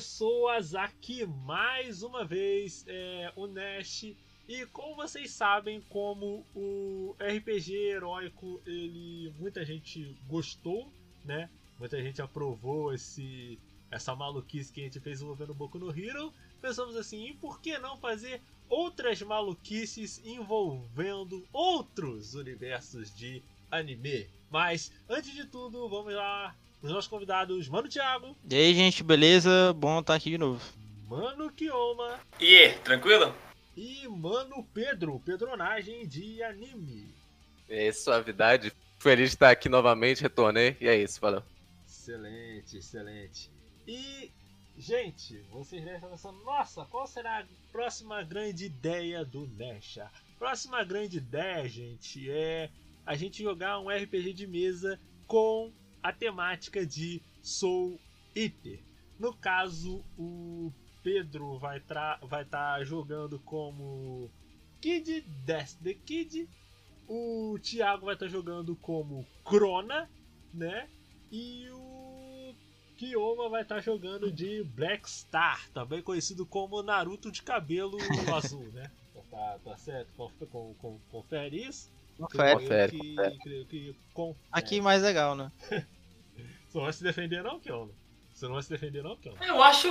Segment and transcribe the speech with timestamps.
[0.00, 0.74] Pessoas!
[0.74, 4.04] Aqui mais uma vez é o Nash.
[4.48, 10.90] E como vocês sabem, como o RPG heróico, ele muita gente gostou,
[11.22, 11.50] né?
[11.78, 13.58] Muita gente aprovou esse
[13.90, 16.32] essa maluquice que a gente fez envolvendo Boku no Hero.
[16.62, 18.40] Pensamos assim, e por que não fazer
[18.70, 24.26] outras maluquices envolvendo outros universos de anime?
[24.48, 28.36] Mas antes de tudo, vamos lá os nossos convidados, Mano Thiago.
[28.48, 29.72] E aí, gente, beleza?
[29.74, 30.60] Bom estar aqui de novo.
[31.08, 32.18] Mano Kioma.
[32.38, 33.34] E aí, tranquilo?
[33.76, 37.14] E Mano Pedro, Pedronagem de anime.
[37.68, 38.72] É suavidade.
[38.98, 40.76] Feliz de estar aqui novamente, retornei.
[40.80, 41.42] E é isso, valeu.
[41.86, 43.50] Excelente, excelente.
[43.86, 44.30] E,
[44.76, 50.10] gente, vocês devem estar pensando, nossa, qual será a próxima grande ideia do Nesha?
[50.38, 52.70] Próxima grande ideia, gente, é
[53.04, 57.98] a gente jogar um RPG de mesa com a temática de Soul
[58.34, 58.80] Eater.
[59.18, 62.18] No caso, o Pedro vai estar
[62.50, 64.30] tá jogando como
[64.80, 66.48] Kid Death the Kid.
[67.08, 70.08] O Thiago vai estar tá jogando como Crona,
[70.54, 70.88] né?
[71.30, 72.54] E o
[72.96, 77.98] Kiyoma vai estar tá jogando de Black Star, também conhecido como Naruto de cabelo
[78.34, 78.90] azul, né?
[79.30, 80.10] Tá, tá certo?
[81.08, 81.88] Confere isso?
[82.20, 83.38] Confere, confere, que, confere.
[83.38, 84.48] Creio que confere.
[84.52, 85.50] Aqui mais legal, né?
[86.68, 87.92] Você não vai se defender não, Kiono?
[88.32, 89.42] Você não vai se defender não, Kiono?
[89.42, 89.88] Eu acho...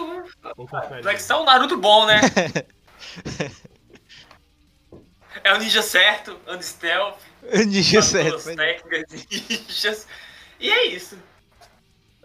[1.01, 2.21] Black Star é um Naruto bom, né?
[5.43, 7.19] é o ninja certo, ando stealth.
[7.67, 8.55] Ninja certo.
[8.55, 10.07] técnicas ninjas.
[10.59, 11.17] E é isso.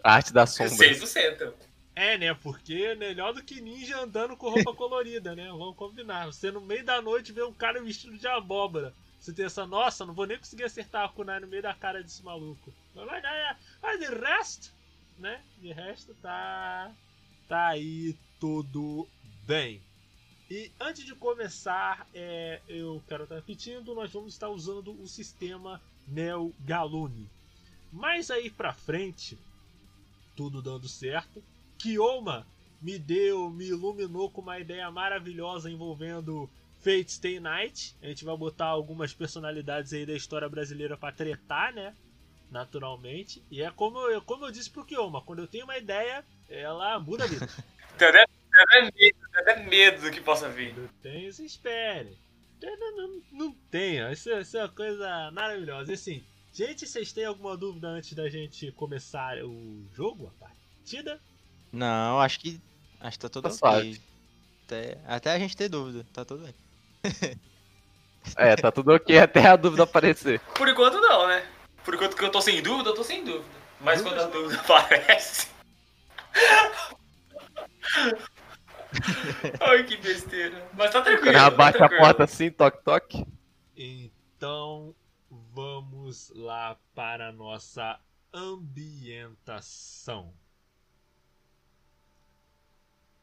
[0.03, 0.73] arte da sombra.
[0.73, 1.53] 100%.
[1.95, 2.33] É, né?
[2.33, 5.47] Porque é melhor do que ninja andando com roupa colorida, né?
[5.47, 6.25] Vamos combinar.
[6.25, 8.93] Você no meio da noite vê um cara vestido de abóbora.
[9.25, 12.03] Você tem essa, nossa, não vou nem conseguir acertar a kunai no meio da cara
[12.03, 12.71] desse maluco.
[13.81, 14.71] Mas de resto,
[15.17, 15.43] né?
[15.59, 16.93] De resto tá.
[17.47, 19.07] Tá aí tudo
[19.47, 19.81] bem.
[20.47, 25.81] E antes de começar, é, eu quero estar repetindo, nós vamos estar usando o sistema
[26.07, 27.27] Neo Galune.
[27.91, 29.39] Mas aí pra frente,
[30.35, 31.43] tudo dando certo,
[31.79, 32.45] Kioma
[32.79, 36.47] me deu, me iluminou com uma ideia maravilhosa envolvendo
[36.85, 37.97] Fate Stay Night.
[37.99, 41.95] A gente vai botar algumas personalidades aí da história brasileira para tretar, né?
[42.51, 43.43] Naturalmente.
[43.49, 46.99] E é como eu, como eu disse pro Kioma, quando eu tenho uma ideia, ela
[46.99, 47.49] muda a vida.
[47.97, 50.77] Tem até, medo, até medo do que possa vir.
[50.77, 52.17] Eu tenho, se espere.
[52.61, 55.91] Não, não, não tenha, isso, isso é uma coisa maravilhosa.
[55.91, 56.23] E assim,
[56.53, 61.21] gente, vocês têm alguma dúvida antes da gente começar o jogo, a partida?
[61.71, 62.59] Não, acho que.
[62.99, 64.01] Acho que tá tudo tá ok.
[64.65, 66.55] Até, até a gente ter dúvida, tá tudo bem.
[68.37, 70.39] É, tá tudo ok até a dúvida aparecer.
[70.55, 71.45] Por enquanto não, né?
[71.83, 73.45] Por enquanto que eu tô sem dúvida, eu tô sem dúvida.
[73.79, 75.47] Mas quando a dúvida aparece.
[79.59, 80.69] Ai, que besteira.
[80.73, 81.35] Mas tá tranquilo.
[81.35, 83.25] Ela tá bate a porta assim, toque, toque.
[83.75, 84.95] Então,
[85.29, 87.99] vamos lá para a nossa
[88.33, 90.33] ambientação.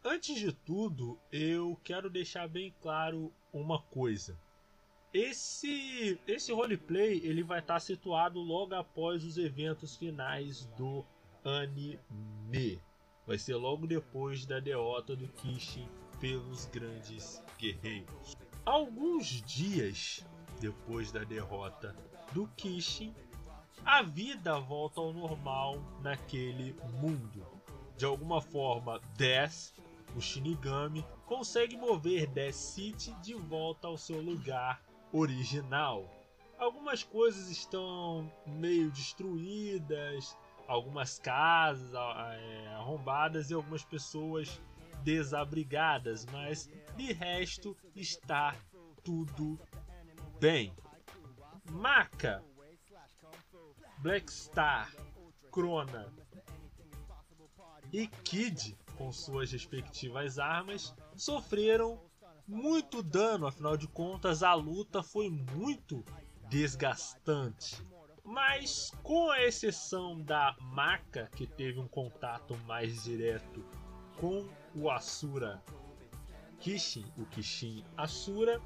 [0.04, 4.36] Antes de tudo, eu quero deixar bem claro uma coisa.
[5.14, 11.04] Esse esse roleplay ele vai estar situado logo após os eventos finais do
[11.44, 12.80] anime.
[13.24, 15.86] Vai ser logo depois da derrota do Kishin
[16.20, 18.36] pelos grandes guerreiros.
[18.64, 20.26] Alguns dias
[20.58, 21.94] depois da derrota
[22.32, 23.14] do Kishin,
[23.84, 27.46] a vida volta ao normal naquele mundo.
[27.96, 29.72] De alguma forma, Death
[30.16, 36.08] o Shinigami consegue mover Death City de volta ao seu lugar original.
[36.58, 40.36] Algumas coisas estão meio destruídas,
[40.68, 44.60] algumas casas é, arrombadas e algumas pessoas
[45.02, 48.54] desabrigadas, mas de resto está
[49.02, 49.58] tudo
[50.38, 50.72] bem.
[51.70, 52.44] Maka,
[53.98, 54.94] Black Star,
[55.50, 56.12] Crona
[57.92, 62.00] e Kid com suas respectivas armas, sofreram
[62.46, 66.04] muito dano, afinal de contas a luta foi muito
[66.48, 67.82] desgastante.
[68.22, 73.64] Mas com a exceção da Maka, que teve um contato mais direto
[74.18, 75.60] com o Asura
[76.60, 78.62] Kishin, o Kishin Asura,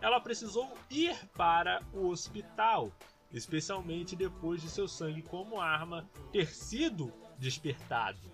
[0.00, 2.92] ela precisou ir para o hospital,
[3.32, 8.29] especialmente depois de seu sangue como arma ter sido despertado.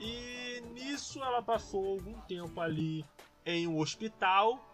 [0.00, 3.04] E nisso ela passou algum tempo ali
[3.44, 4.64] em um hospital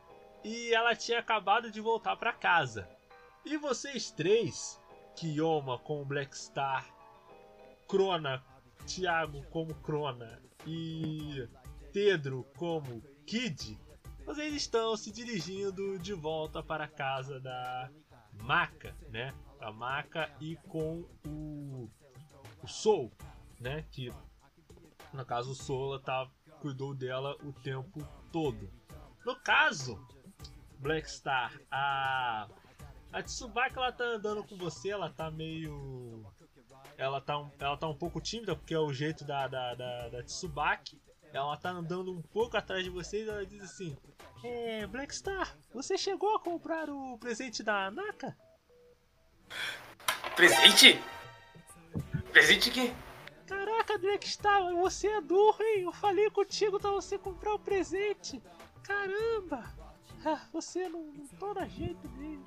[0.42, 2.88] e ela tinha acabado de voltar para casa.
[3.44, 4.80] E vocês três,
[5.16, 6.86] Kiyoma como Black Star,
[7.88, 8.44] Crona,
[8.86, 11.48] Thiago como Crona e
[11.92, 13.78] Pedro como Kid,
[14.26, 17.90] vocês estão se dirigindo de volta para a casa da
[18.32, 19.34] Maca, né?
[19.60, 21.90] A Maca e com o,
[22.62, 23.12] o Soul,
[23.60, 23.84] né?
[23.90, 24.10] Que
[25.14, 26.28] no caso o Soul tá,
[26.60, 28.70] cuidou dela o tempo todo.
[29.24, 29.98] No caso,
[30.78, 32.48] Black Star, a
[33.12, 36.26] a Tsubaki ela tá andando com você, ela tá meio
[36.98, 40.08] ela tá, um, ela tá um pouco tímida, porque é o jeito da, da, da,
[40.08, 41.00] da Tsubaki.
[41.32, 43.96] Ela tá andando um pouco atrás de vocês e ela diz assim:
[44.42, 48.36] É, Black Star, você chegou a comprar o presente da Naka?
[50.36, 51.00] Presente?
[52.32, 52.92] Presente quê?
[53.46, 55.82] Caraca, Black Star, você é burro, hein?
[55.82, 58.42] Eu falei contigo pra você comprar o presente.
[58.82, 59.64] Caramba!
[60.24, 62.46] Ah, você não, não toma jeito mesmo.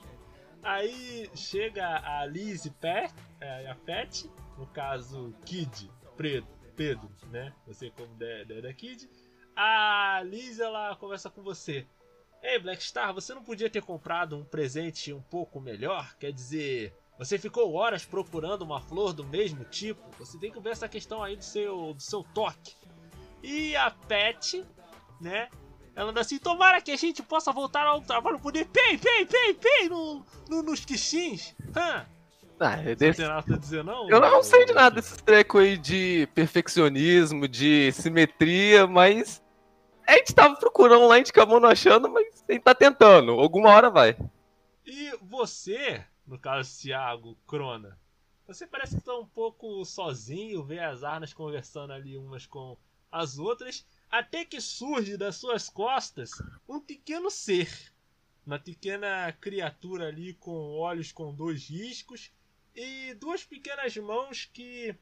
[0.63, 7.53] Aí chega a Liz Pet, é, a Pet, no caso Kid, Pedro, Pedro, né?
[7.67, 9.07] Você como da, da, da Kid.
[9.55, 11.85] A Liz ela conversa com você.
[12.41, 16.15] Ei, Black Star, você não podia ter comprado um presente um pouco melhor?
[16.17, 20.01] Quer dizer, você ficou horas procurando uma flor do mesmo tipo?
[20.19, 22.75] Você tem que ver essa questão aí do seu, do seu toque.
[23.41, 24.63] E a Pet,
[25.19, 25.49] né?
[25.95, 29.53] Ela anda assim, tomara que a gente possa voltar ao trabalho, poder pei, pei, pei,
[29.55, 31.55] pei no, no, nos quixins.
[31.75, 32.05] Hã?
[32.59, 33.19] Ah, Você desse...
[33.19, 34.09] tem nada pra dizer, não?
[34.09, 39.41] Eu não sei de nada desses trecos aí de perfeccionismo, de simetria, mas
[40.05, 43.31] a gente tava procurando lá, a gente acabou não achando, mas a gente tá tentando.
[43.31, 44.15] Alguma hora vai.
[44.85, 47.97] E você, no caso Thiago, Crona,
[48.45, 52.77] você parece que tá um pouco sozinho, vê as armas conversando ali umas com
[53.11, 56.31] as outras, até que surge das suas costas
[56.67, 57.69] um pequeno ser.
[58.45, 62.31] Uma pequena criatura ali com olhos com dois riscos
[62.73, 64.95] e duas pequenas mãos que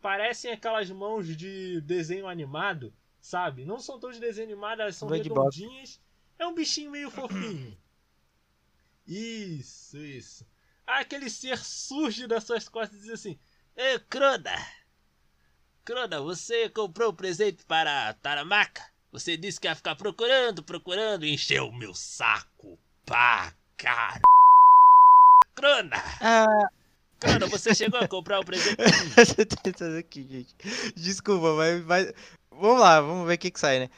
[0.00, 3.64] parecem aquelas mãos de desenho animado, sabe?
[3.64, 5.20] Não são tão de desenho animado, elas são bola.
[5.20, 6.00] redondinhas.
[6.38, 7.76] É um bichinho meio fofinho.
[9.06, 10.46] Isso, isso.
[11.00, 13.38] Aquele ser surge das suas costas e diz assim:
[13.76, 14.54] Ei, Crona!
[15.84, 18.82] Crona, você comprou um presente para Taramaka?
[19.10, 22.78] Você disse que ia ficar procurando, procurando e encheu o meu saco.
[23.04, 24.20] Pá, cara.
[25.54, 25.96] Crona!
[26.20, 26.68] Ah,
[27.18, 28.76] Crona, você chegou a comprar um presente?
[29.48, 30.54] Tá tentando aqui, gente.
[30.94, 32.12] Desculpa, mas, mas.
[32.50, 33.90] Vamos lá, vamos ver o que, que sai, né?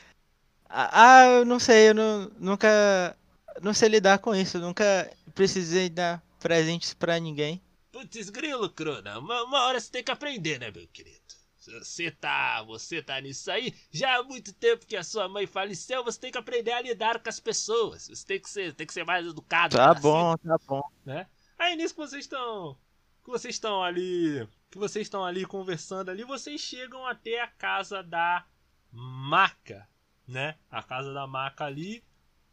[0.68, 3.16] Ah, ah, eu não sei, eu não, nunca.
[3.62, 7.58] Não sei lidar com isso, eu nunca precisei dar presentes pra ninguém.
[7.90, 9.18] Putz, grilo, Crona.
[9.18, 11.22] Uma, uma hora você tem que aprender, né, meu querido?
[11.56, 13.74] Você tá, você tá nisso aí.
[13.90, 17.18] Já há muito tempo que a sua mãe faleceu, você tem que aprender a lidar
[17.22, 18.08] com as pessoas.
[18.08, 19.74] Você tem que ser, tem que ser mais educado.
[19.74, 20.82] Tá bom, tá bom.
[21.06, 21.26] né?
[21.58, 22.76] Aí nisso que vocês estão,
[23.24, 28.02] que vocês estão ali, que vocês estão ali conversando ali, vocês chegam até a casa
[28.02, 28.44] da
[28.92, 29.88] Maca,
[30.28, 30.58] né?
[30.70, 32.04] A casa da Maca ali,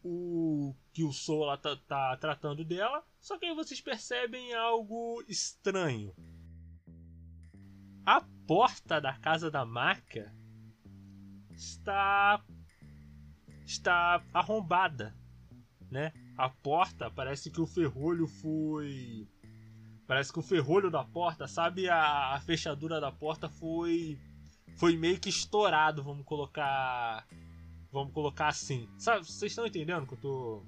[0.03, 3.03] o que o Sol lá tá, tá tratando dela.
[3.19, 6.13] Só que aí vocês percebem algo estranho.
[8.05, 10.33] A porta da casa da Maca
[11.51, 12.43] está
[13.65, 15.15] está arrombada,
[15.89, 16.11] né?
[16.37, 19.27] A porta parece que o ferrolho foi
[20.07, 24.19] parece que o ferrolho da porta, sabe, a, a fechadura da porta foi
[24.77, 27.25] foi meio que estourado, vamos colocar
[27.91, 28.87] vamos colocar assim.
[28.97, 30.63] Sabe, vocês estão entendendo o que eu tô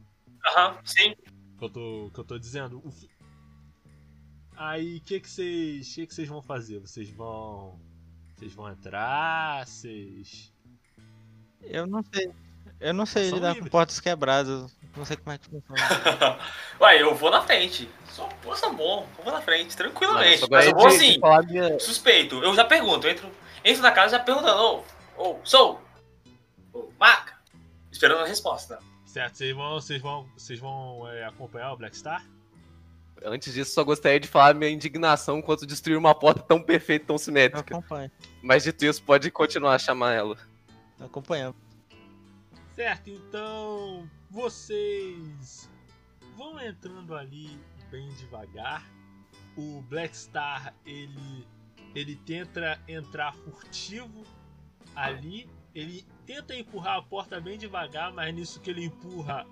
[0.45, 1.15] Aham, sim.
[1.57, 2.81] que eu tô, que eu tô dizendo.
[2.83, 3.09] O fi-
[4.55, 6.79] Aí, o que que vocês, que que vocês vão fazer?
[6.79, 7.79] Vocês vão,
[8.35, 10.53] vocês vão entrar, vocês
[11.61, 12.31] Eu não sei.
[12.79, 14.75] Eu não sei São lidar com portas quebradas.
[14.95, 15.79] Não sei como é que funciona.
[16.81, 17.89] Ué, eu vou na frente.
[18.09, 19.07] Sou, pô, sou bom.
[19.17, 20.41] Eu vou na frente, tranquilamente.
[20.41, 22.35] Nossa, Mas eu vou de- minha- suspeito.
[22.43, 23.07] Eu já pergunto.
[23.07, 23.31] Entro,
[23.63, 24.61] entro na casa já perguntando.
[24.61, 24.83] Ô,
[25.17, 25.81] ô, sou.
[26.73, 27.37] Ô, Maca.
[27.91, 28.79] Esperando a resposta.
[29.05, 29.35] certo?
[29.37, 32.25] Vocês vão, vocês vão, vocês vão é, acompanhar o Black Star?
[33.25, 37.15] Antes disso, só gostaria de falar minha indignação quanto destruir uma porta tão perfeita, tão
[37.15, 37.77] Eu simétrica.
[37.77, 38.11] acompanho.
[38.41, 40.37] Mas dito isso, pode continuar a chamar ela.
[40.99, 41.55] Acompanhando.
[42.75, 45.69] Certo, então vocês
[46.35, 47.57] vão entrando ali
[47.91, 48.83] bem devagar.
[49.55, 51.47] O Black Star ele
[51.95, 54.23] ele tenta entrar furtivo
[54.95, 59.45] ali, ele tenta empurrar a porta bem devagar, mas nisso que ele empurra,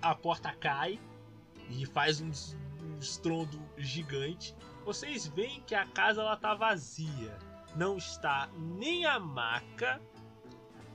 [0.00, 1.00] a porta cai
[1.70, 2.56] e faz um, es-
[3.00, 4.54] estrondo gigante.
[4.84, 7.36] Vocês veem que a casa ela tá vazia.
[7.76, 10.00] Não está nem a maca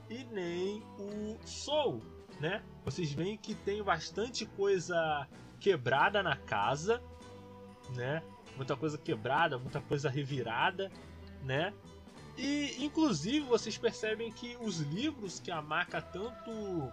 [0.08, 2.00] e nem o Soul,
[2.40, 2.62] né?
[2.84, 5.26] Vocês veem que tem bastante coisa
[5.58, 7.02] quebrada na casa,
[7.96, 8.22] né?
[8.56, 10.90] Muita coisa quebrada, muita coisa revirada,
[11.42, 11.72] né?
[12.38, 16.88] E inclusive vocês percebem que os livros que a marca tanto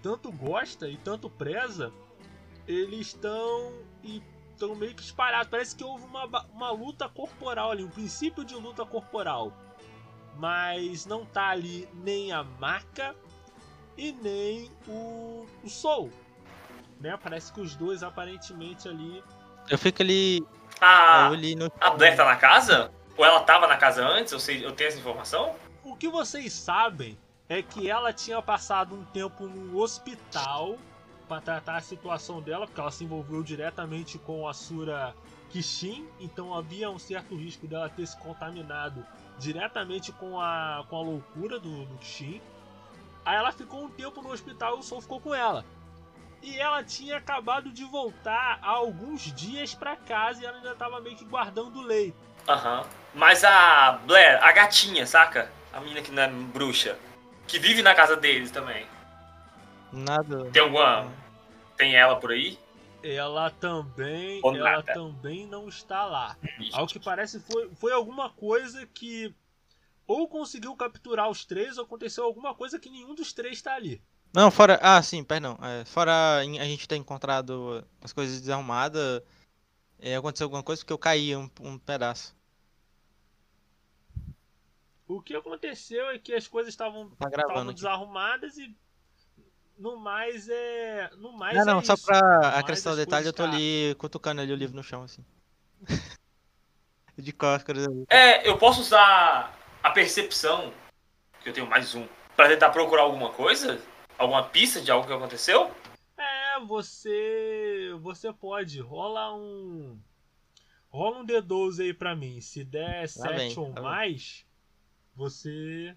[0.00, 1.92] tanto gosta e tanto preza,
[2.66, 3.72] eles estão
[4.04, 5.48] e estão meio que espalhados.
[5.50, 9.52] Parece que houve uma, uma luta corporal ali, um princípio de luta corporal.
[10.36, 13.16] Mas não tá ali nem a marca
[13.98, 16.12] e nem o, o Soul.
[17.00, 17.18] Né?
[17.20, 19.24] Parece que os dois aparentemente ali.
[19.68, 20.46] Eu fico ali.
[20.80, 21.72] A, eu ali no.
[21.80, 22.92] a Blair tá na casa?
[23.16, 24.32] Ou ela tava na casa antes?
[24.32, 25.54] Eu, sei, eu tenho essa informação?
[25.82, 27.16] O que vocês sabem
[27.48, 30.76] é que ela tinha passado um tempo no hospital
[31.28, 35.14] para tratar a situação dela, porque ela se envolveu diretamente com a Sura
[35.50, 39.04] Kishin, então havia um certo risco dela ter se contaminado
[39.38, 42.40] diretamente com a, com a loucura do, do Kishin.
[43.24, 45.64] Aí ela ficou um tempo no hospital e o Sol ficou com ela.
[46.42, 51.00] E ela tinha acabado de voltar há alguns dias para casa e ela ainda estava
[51.00, 52.18] meio que guardando o leito.
[52.48, 52.84] Aham.
[53.16, 55.50] Mas a Blair, a gatinha, saca?
[55.72, 56.98] A menina que não é bruxa.
[57.48, 58.86] Que vive na casa deles também.
[59.90, 60.50] Nada.
[60.50, 61.10] Tem alguma.
[61.78, 62.58] Tem ela por aí?
[63.02, 64.92] Ela também, Ou ela nada.
[64.92, 66.36] também não está lá.
[66.60, 66.70] Ixi.
[66.74, 69.34] Ao que parece foi, foi alguma coisa que
[70.06, 74.02] ou conseguiu capturar os três ou aconteceu alguma coisa que nenhum dos três está ali.
[74.34, 74.78] Não, fora.
[74.82, 75.58] Ah, sim, perdão.
[75.62, 79.22] É, fora a gente ter encontrado as coisas desarrumadas,
[79.98, 82.36] é, aconteceu alguma coisa porque eu caí um, um pedaço.
[85.08, 87.28] O que aconteceu é que as coisas estavam Tá
[87.72, 88.74] desarrumadas e
[89.78, 92.06] no mais é, no mais Não, não, é só isso.
[92.06, 95.02] pra No mais, acrescentar o detalhe, eu tô ali cutucando ali o livro no chão,
[95.02, 95.24] assim.
[97.16, 98.04] De cóscaras ali.
[98.10, 100.72] É, eu posso usar a percepção,
[101.42, 103.80] que eu tenho mais um, pra tentar procurar alguma coisa?
[104.18, 105.70] Alguma pista de algo que aconteceu?
[106.16, 109.98] É, você você pode rola um
[110.88, 112.40] rola um D12 aí pra mim.
[112.40, 114.44] Se der 7 vem, ou tá mais,
[115.16, 115.96] você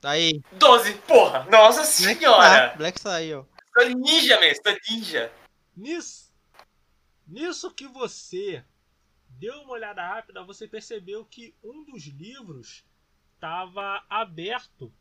[0.00, 0.40] Tá aí.
[0.52, 1.44] 12, porra!
[1.50, 2.70] Nossa Black senhora!
[2.70, 3.00] tá, Black
[3.34, 3.44] ó.
[3.74, 5.32] Sou ninja, mesmo, sou ninja.
[5.76, 6.32] Nisso,
[7.26, 8.64] nisso que você
[9.30, 12.84] deu uma olhada rápida, você percebeu que um dos livros
[13.34, 14.92] estava aberto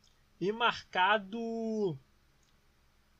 [0.41, 1.97] e marcado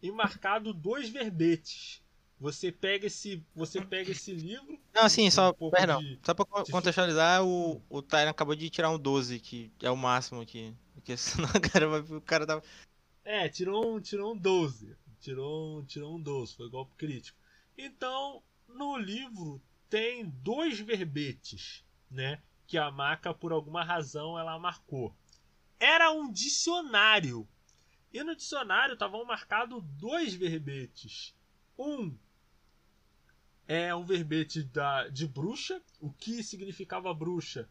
[0.01, 2.03] e marcado dois verbetes.
[2.39, 4.79] Você pega esse, você pega esse livro.
[4.94, 5.56] Não, assim, só.
[5.60, 6.00] Um perdão.
[6.01, 9.89] de- Só pra de- contextualizar, o, o Tyron acabou de tirar um 12, que é
[9.89, 10.74] o máximo aqui.
[10.94, 12.63] Porque senão o cara, vai, o cara tava.
[13.25, 14.96] É, tirou um, tirou um 12.
[15.20, 17.38] Tirou um, tirou um 12, foi golpe crítico.
[17.75, 22.39] Então, no livro tem dois verbetes, né?
[22.67, 25.15] Que a maca, por alguma razão, ela marcou.
[25.79, 27.48] Era um dicionário.
[28.13, 31.34] E no dicionário estavam marcados dois verbetes.
[31.77, 32.15] Um
[33.67, 37.69] é um verbete da, de bruxa, o que significava bruxa,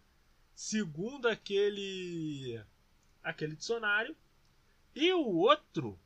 [0.55, 2.63] segundo aquele
[3.23, 4.15] aquele dicionário.
[4.95, 5.99] E o outro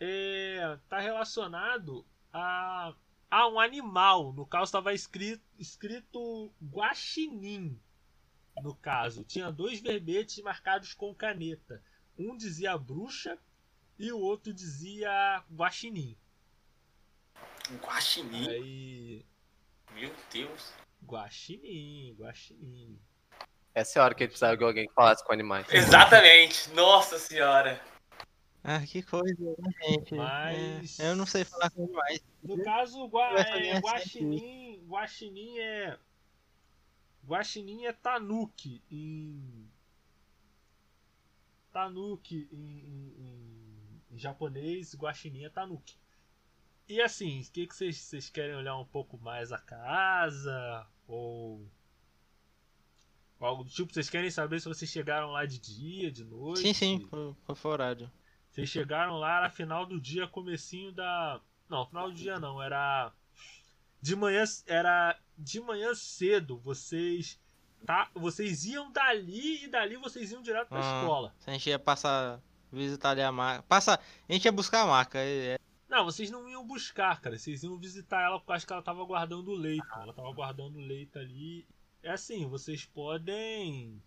[0.00, 2.94] está relacionado a,
[3.30, 4.32] a um animal.
[4.32, 7.78] No caso, estava escrito, escrito guaxinim.
[8.62, 11.82] No caso, tinha dois verbetes marcados com caneta.
[12.18, 13.38] Um dizia bruxa
[13.98, 16.16] e o outro dizia guaxinim.
[17.76, 18.48] Guaxinim?
[18.48, 19.26] Aí,
[19.94, 20.72] Meu Deus.
[21.04, 22.98] guaxinim, guaxinim.
[23.74, 25.66] Essa é a hora que ele precisava de alguém que falasse com animais.
[25.72, 26.70] Exatamente.
[26.70, 27.80] Nossa senhora.
[28.64, 30.14] Ah, que coisa, né, gente.
[30.14, 32.20] Mas- É, eu não sei falar com demais.
[32.42, 35.98] No caso, gua, é, é guaxinim, guaxinim é
[37.26, 39.68] guaxinim é tanuki em
[41.72, 45.96] tanuki em, em- em- em japonês, guaxinim é tanuki.
[46.88, 51.68] E assim, o que vocês querem olhar um pouco mais a casa ou
[53.40, 53.92] algo do tipo?
[53.92, 56.60] Vocês querem saber se vocês chegaram lá de dia, de noite?
[56.62, 58.10] Sim, sim, foi, foi horário.
[58.50, 61.40] Vocês chegaram lá, era final do dia, comecinho da.
[61.68, 63.12] Não, final do dia não, era.
[64.00, 64.42] De manhã.
[64.66, 66.58] Era de manhã cedo.
[66.58, 67.38] Vocês.
[67.86, 71.00] Tá, vocês iam dali e dali vocês iam direto pra Ah.
[71.00, 71.34] escola.
[71.46, 72.40] A gente ia passar,
[72.72, 73.62] visitar ali a marca.
[73.68, 75.18] Passa, a gente ia buscar a marca.
[75.18, 77.38] é- é- Não, vocês não iam buscar, cara.
[77.38, 79.86] Vocês iam visitar ela porque acho que ela tava guardando o leito.
[79.94, 81.66] Ela tava guardando o leito ali.
[82.02, 84.02] É assim, vocês podem.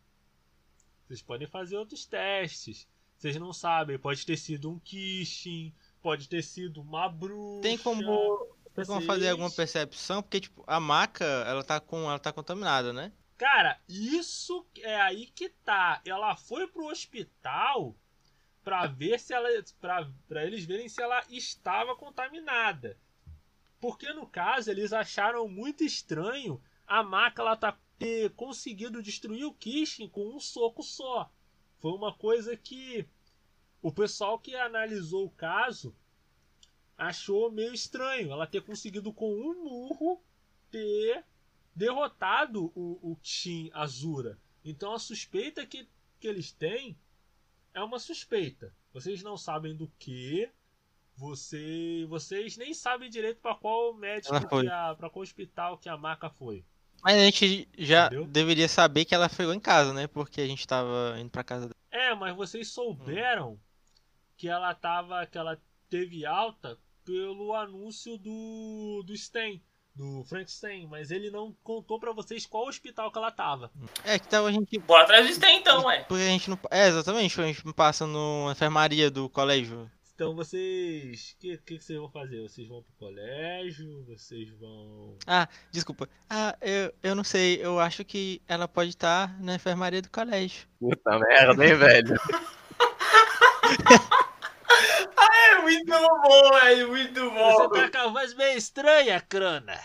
[1.08, 2.88] Vocês podem fazer outros testes.
[3.18, 5.72] Vocês não sabem, pode ter sido um Kishin,
[6.02, 7.62] pode ter sido uma bruxa.
[7.62, 10.24] Tem como, tem como fazer alguma percepção?
[10.24, 12.04] Porque, tipo, a maca, ela tá com.
[12.04, 13.12] Ela tá contaminada, né?
[13.38, 16.02] Cara, isso é aí que tá.
[16.06, 17.96] Ela foi pro hospital
[18.63, 19.50] pra ver se ela.
[20.27, 22.98] Pra eles verem se ela estava contaminada.
[23.80, 29.53] Porque no caso eles acharam muito estranho a maca ela tá ter conseguido destruir o
[29.53, 31.32] Kishin com um soco só.
[31.80, 33.08] Foi uma coisa que
[33.82, 35.96] o pessoal que analisou o caso
[36.98, 38.30] achou meio estranho.
[38.30, 40.22] Ela ter conseguido com um murro
[40.70, 41.24] ter
[41.74, 44.38] derrotado o, o Kishin Azura.
[44.65, 45.88] Então a suspeita que,
[46.20, 46.98] que eles têm
[47.74, 48.74] é uma suspeita.
[48.94, 50.50] Vocês não sabem do que.
[51.16, 54.66] Você, vocês nem sabem direito para qual médico, foi.
[54.66, 56.66] para qual hospital que a maca foi.
[57.04, 58.25] Mas a gente já Entendeu?
[58.28, 60.08] deveria saber que ela chegou em casa, né?
[60.08, 61.75] Porque a gente tava indo pra casa dela.
[61.92, 63.60] É, mas vocês souberam
[64.38, 65.60] que ela tava, que ela
[65.90, 69.62] teve alta pelo anúncio do do Sten,
[70.01, 73.72] do Frank Sten, mas ele não contou pra vocês qual hospital que ela tava.
[74.03, 74.79] É, que tava a gente.
[74.79, 76.03] Bora atrás do Sten então, ué.
[76.08, 76.58] Porque a gente não.
[76.72, 79.89] É, exatamente, a gente passa numa enfermaria do colégio.
[80.15, 82.41] Então vocês, o que, que que vocês vão fazer?
[82.41, 84.03] Vocês vão pro colégio?
[84.05, 86.10] Vocês vão Ah, desculpa.
[86.29, 90.67] Ah, eu, eu não sei, eu acho que ela pode estar na enfermaria do colégio.
[90.79, 92.20] Puta merda, hein, velho?
[95.86, 97.70] Muito bom, velho, muito Você bom.
[97.70, 99.80] tá com a voz meio estranha, Crona.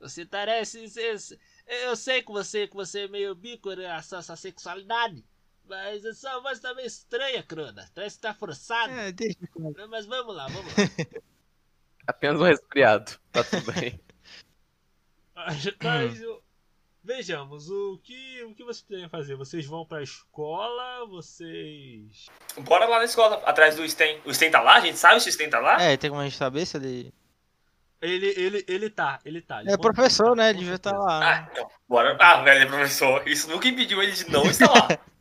[0.00, 0.88] Você parece.
[0.88, 1.38] você-
[1.84, 5.24] eu sei que você, que você é meio bico nessa essa sexualidade.
[5.64, 7.88] Mas a sua voz tá meio estranha, Crona.
[7.94, 8.92] Parece que tá forçado.
[8.92, 10.74] É, deixa eu Mas vamos lá, vamos lá.
[12.06, 13.12] Apenas um resfriado.
[13.30, 14.00] Tá tudo bem.
[15.34, 16.42] Mas, mas, o-
[17.02, 19.36] vejamos, o que, o que vocês podem fazer?
[19.36, 21.06] Vocês vão pra escola?
[21.06, 22.26] Vocês.
[22.60, 24.20] Bora lá na escola, atrás do Sten.
[24.24, 24.76] O Sten tá lá?
[24.76, 25.80] A gente sabe se o Sten tá lá?
[25.82, 27.12] É, tem como a gente saber se ele.
[28.00, 29.60] Ele, ele, ele tá, ele tá.
[29.60, 30.50] ele É professor, né?
[30.50, 31.08] Ele devia estar certeza.
[31.08, 31.34] lá.
[31.34, 32.16] Ah, então, bora.
[32.20, 33.28] Ah, velho, é professor.
[33.28, 34.88] Isso nunca impediu ele de não estar lá.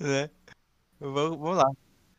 [0.00, 0.28] Né?
[0.98, 1.70] Vamos, vamos lá.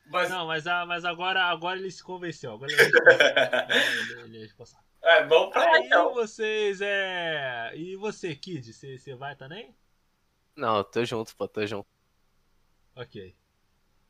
[0.06, 2.53] Mas, Não, mas, a, mas agora, agora ele se convenceu.
[2.53, 3.75] Agora ele é responsável.
[3.75, 4.86] ele, ele é responsável.
[5.03, 6.14] É, vamos pra Aí então.
[6.14, 7.72] vocês é.
[7.75, 9.75] E você, Kid, você, você vai também?
[10.55, 11.87] Não, eu tô junto, pô, tô junto.
[12.96, 13.35] Ok.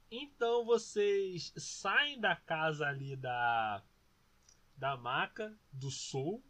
[0.09, 3.83] Então vocês saem da casa ali da.
[4.75, 6.43] Da maca, do Soul.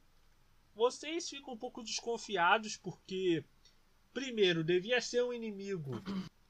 [0.73, 3.43] Vocês ficam um pouco desconfiados porque.
[4.13, 6.01] Primeiro, devia ser um inimigo.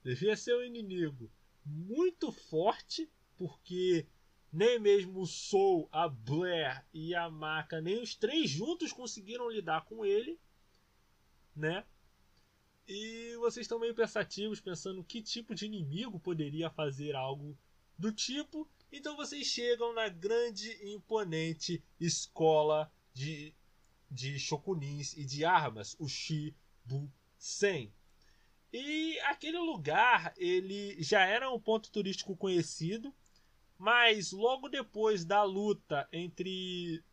[0.03, 1.31] Devia ser um inimigo
[1.65, 4.05] muito forte, porque
[4.51, 9.85] nem mesmo o Soul, a Blair e a Maca, nem os três juntos conseguiram lidar
[9.85, 10.39] com ele,
[11.55, 11.85] né?
[12.87, 17.57] E vocês estão meio pensativos, pensando que tipo de inimigo poderia fazer algo
[17.97, 18.69] do tipo.
[18.91, 23.53] Então vocês chegam na grande e imponente escola de,
[24.09, 27.93] de shokunins e de armas, o Shibusen.
[28.73, 33.13] E aquele lugar, ele já era um ponto turístico conhecido,
[33.81, 37.03] mas logo depois da luta entre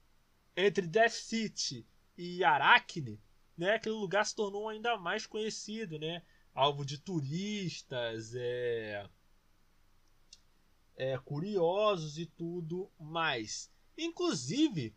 [0.55, 3.19] entre Death City e Arachne,
[3.57, 6.23] né, aquele lugar se tornou ainda mais conhecido, né?
[6.55, 9.09] Alvo de turistas, é,
[10.95, 13.73] é curiosos e tudo mais.
[13.97, 14.95] Inclusive,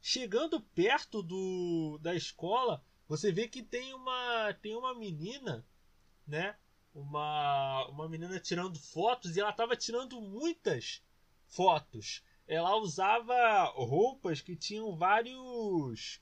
[0.00, 5.64] chegando perto do da escola, você vê que tem uma tem uma menina,
[6.26, 6.56] né?
[6.92, 11.00] Uma uma menina tirando fotos e ela estava tirando muitas
[11.52, 12.22] fotos.
[12.48, 16.20] Ela usava roupas que tinham vários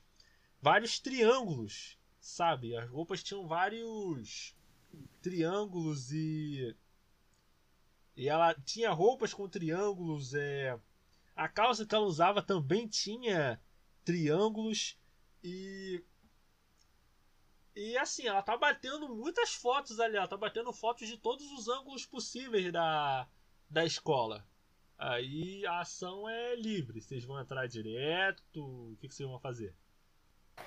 [0.61, 2.75] vários triângulos, sabe?
[2.75, 4.55] As roupas tinham vários
[5.21, 6.75] triângulos e
[8.15, 10.77] e ela tinha roupas com triângulos, é
[11.35, 13.59] a calça que ela usava também tinha
[14.03, 14.97] triângulos
[15.43, 16.03] e
[17.73, 21.69] e assim, ela tá batendo muitas fotos ali, ela tá batendo fotos de todos os
[21.69, 23.27] ângulos possíveis da
[23.69, 24.45] da escola.
[25.03, 29.73] Aí a ação é livre, vocês vão entrar direto, o que, que vocês vão fazer?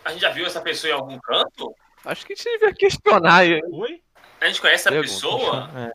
[0.04, 1.72] A gente já viu essa pessoa em algum canto?
[2.04, 3.46] Acho que a gente devia questionar.
[3.46, 3.62] hein?
[3.70, 4.02] Oi?
[4.40, 5.14] A gente conhece essa Pergunta.
[5.14, 5.70] pessoa?
[5.78, 5.92] É.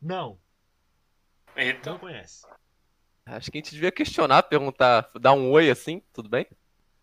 [0.00, 0.40] Não,
[1.54, 1.88] Eita.
[1.90, 2.44] não conhece.
[3.24, 6.44] Acho que a gente devia questionar, perguntar, dar um oi assim, tudo bem?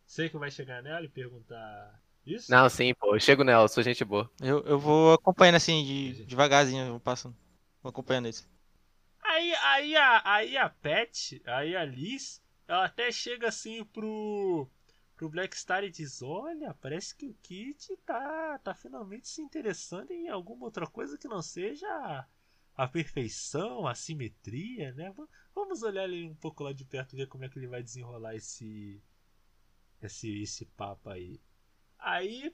[0.05, 2.51] Sei que vai chegar nela e perguntar isso?
[2.51, 4.29] Não, sim, pô, eu chego nela, sou gente boa.
[4.41, 7.33] Eu, eu vou acompanhando assim, de, devagarzinho, eu vou passando.
[7.81, 8.45] Vou acompanhando isso.
[9.39, 14.67] Aí, aí, a, aí a Pet, aí a Liz, ela até chega assim pro,
[15.15, 20.11] pro Black Star e diz: Olha, parece que o Kit tá, tá finalmente se interessando
[20.11, 21.87] em alguma outra coisa que não seja
[22.75, 25.09] a, perfeição, a simetria, né?
[25.11, 27.81] Va- Vamos olhar ele um pouco lá de perto ver como é que ele vai
[27.81, 29.01] desenrolar esse,
[30.01, 31.39] esse, esse papo aí.
[31.99, 32.53] Aí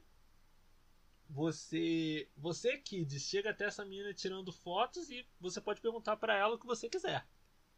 [1.29, 6.55] você, você Kid, chega até essa menina tirando fotos e você pode perguntar pra ela
[6.55, 7.25] o que você quiser.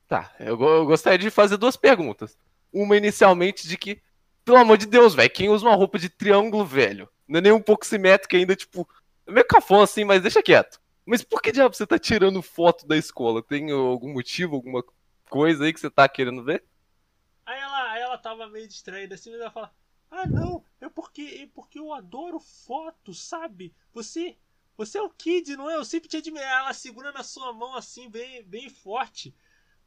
[0.08, 2.38] Tá, eu, eu gostaria de fazer duas perguntas.
[2.72, 4.02] Uma inicialmente de que,
[4.46, 7.10] pelo amor de Deus, velho, quem usa uma roupa de triângulo, velho?
[7.28, 8.88] Não é nem um pouco simétrica ainda, tipo,
[9.26, 10.80] é meio cafona assim, mas deixa quieto.
[11.06, 13.42] Mas por que diabo você tá tirando foto da escola?
[13.42, 14.84] Tem algum motivo, alguma
[15.30, 16.64] coisa aí que você tá querendo ver?
[17.46, 19.74] Aí ela, aí ela tava meio distraída assim, mas ela fala:
[20.12, 23.74] Ah, não, é porque, é porque eu adoro fotos, sabe?
[23.94, 24.38] Você
[24.78, 25.76] você é o Kid, não é?
[25.76, 26.48] Eu sempre te admirei.
[26.48, 29.36] Ela segura na sua mão assim, bem, bem forte.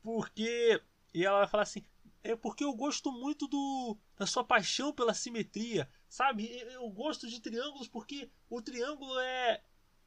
[0.03, 0.83] Porque.
[1.15, 1.85] E ela vai falar assim:
[2.25, 6.51] É porque eu gosto muito do da sua paixão pela simetria, sabe?
[6.73, 9.63] Eu gosto de triângulos porque o triângulo é.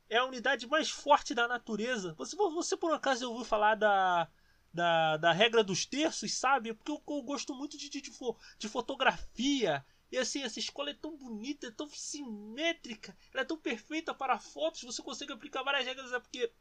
[0.10, 2.14] É a unidade mais forte da natureza.
[2.16, 4.30] Você, você por um acaso ouviu falar da,
[4.72, 6.74] da, da regra dos terços, sabe?
[6.74, 8.12] Porque eu, eu gosto muito de, de, de,
[8.60, 13.58] de fotografia e assim, essa escola é tão bonita, é tão simétrica, ela é tão
[13.58, 16.54] perfeita para fotos, você consegue aplicar várias regras, é porque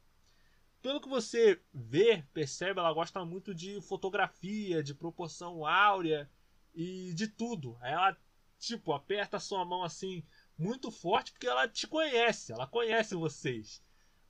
[0.81, 6.27] pelo que você vê, percebe, ela gosta muito de fotografia, de proporção áurea
[6.73, 7.77] e de tudo.
[7.79, 8.17] Aí ela,
[8.57, 10.23] tipo, aperta a sua mão assim
[10.57, 13.83] muito forte porque ela te conhece, ela conhece vocês.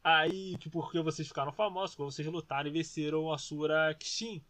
[0.03, 4.43] Aí, que porque vocês ficaram famosos, quando vocês lutaram e venceram a Sura Kishin.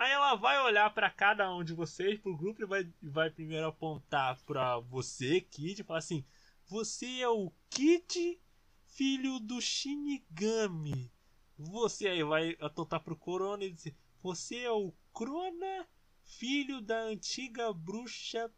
[0.00, 3.66] Aí ela vai olhar para cada um de vocês, pro grupo, e vai, vai primeiro
[3.66, 6.24] apontar para você, Kid, e falar assim:
[6.68, 8.40] Você é o Kid,
[8.86, 11.12] filho do Shinigami.
[11.58, 15.86] Você aí vai apontar pro Corona e dizer: Você é o Crona,
[16.24, 18.50] filho da antiga bruxa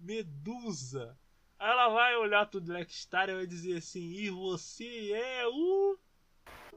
[0.00, 1.14] Medusa.
[1.58, 5.98] Aí ela vai olhar pro Blackstar e vai dizer assim: E você é o.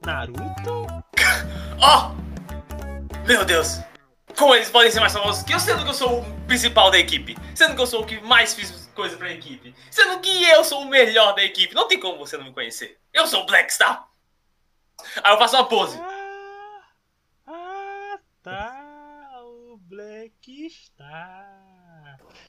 [0.05, 0.87] Naruto?
[1.81, 2.36] Ó!
[3.27, 3.81] Meu Deus!
[4.37, 6.97] Como eles podem ser mais famosos que eu, sendo que eu sou o principal da
[6.97, 7.35] equipe?
[7.53, 9.75] Sendo que eu sou o que mais fiz coisa pra equipe?
[9.91, 11.75] Sendo que eu sou o melhor da equipe?
[11.75, 12.97] Não tem como você não me conhecer.
[13.13, 14.09] Eu sou o Blackstar!
[15.21, 15.99] Aí eu faço uma pose.
[15.99, 16.83] Ah,
[17.47, 19.41] ah tá.
[19.43, 20.97] O Blackstar.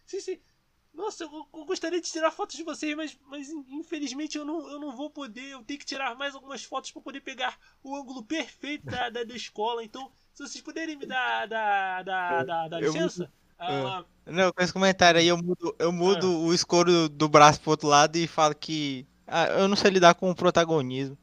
[0.07, 0.41] Sim, sim.
[0.95, 4.79] Nossa, eu, eu, gostaria de tirar fotos de vocês, mas, mas infelizmente eu não, eu
[4.79, 5.51] não vou poder.
[5.51, 9.25] Eu tenho que tirar mais algumas fotos para poder pegar o ângulo perfeito da, da,
[9.25, 9.83] da escola.
[9.83, 13.29] Então, se vocês puderem me dar, dar, dar, dar, dar licença.
[13.59, 14.07] Ela...
[14.25, 16.47] Não, com esse comentário aí eu mudo, eu mudo ah.
[16.47, 20.15] o escuro do braço pro outro lado e falo que ah, eu não sei lidar
[20.15, 21.19] com o protagonismo.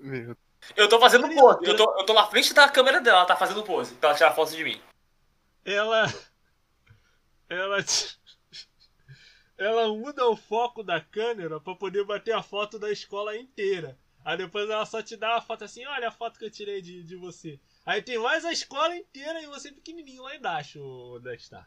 [0.00, 0.36] Meu.
[0.74, 1.64] Eu tô fazendo pose.
[1.64, 4.18] Eu tô, eu tô na frente da câmera dela, ela tá fazendo pose pra ela
[4.18, 4.80] tirar foto de mim.
[5.64, 6.12] Ela.
[7.48, 7.78] Ela.
[9.56, 13.96] Ela muda o foco da câmera para poder bater a foto da escola inteira.
[14.24, 16.82] Aí depois ela só te dá uma foto assim, olha a foto que eu tirei
[16.82, 17.58] de, de você.
[17.84, 21.66] Aí tem mais a escola inteira e você pequenininho lá embaixo, o está.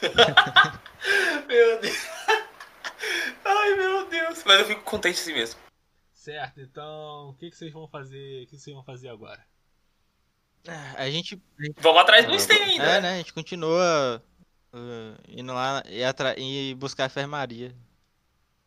[1.46, 1.96] meu Deus.
[3.44, 4.42] Ai, meu Deus.
[4.44, 5.60] Mas eu fico contente assim mesmo.
[6.12, 8.44] Certo, então o que, que vocês vão fazer?
[8.44, 9.44] O que vocês vão fazer agora?
[10.96, 11.40] A gente.
[11.76, 12.84] Vamos atrás do Sten ainda.
[12.84, 13.12] É, né?
[13.12, 14.24] A gente continua
[14.74, 17.72] Uh, indo lá e, e buscar a enfermaria.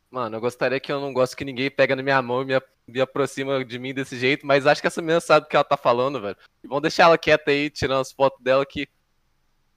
[0.10, 2.62] Mano, eu gostaria que eu não gosto que ninguém pega na minha mão e me,
[2.88, 5.63] me aproxima de mim desse jeito, mas acho que essa menina sabe o que ela
[5.65, 6.38] tá falando, velho.
[6.63, 8.88] E vamos deixar ela quieta aí, tirando as fotos dela que.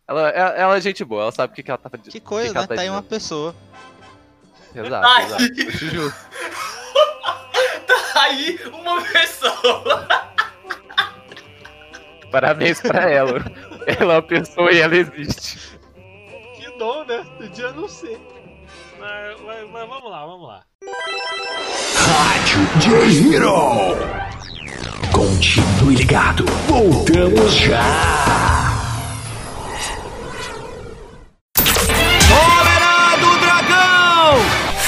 [0.07, 2.11] Ela, ela, ela é gente boa, ela sabe o que, que ela tá fazendo.
[2.11, 2.67] Que coisa, que que né?
[2.67, 3.55] Tá, tá aí uma pessoa.
[4.75, 5.25] Exato, Ai.
[5.25, 6.17] exato.
[8.13, 10.09] tá aí uma pessoa.
[12.31, 13.45] Parabéns pra ela.
[13.87, 15.81] Ela é uma pessoa e ela existe
[16.81, 17.23] dom, né?
[17.37, 18.19] Podia não ser.
[19.73, 20.63] Mas, vamos lá, vamos lá.
[21.97, 23.97] Rádio J-Hero!
[25.13, 28.70] Continue ligado, voltamos já!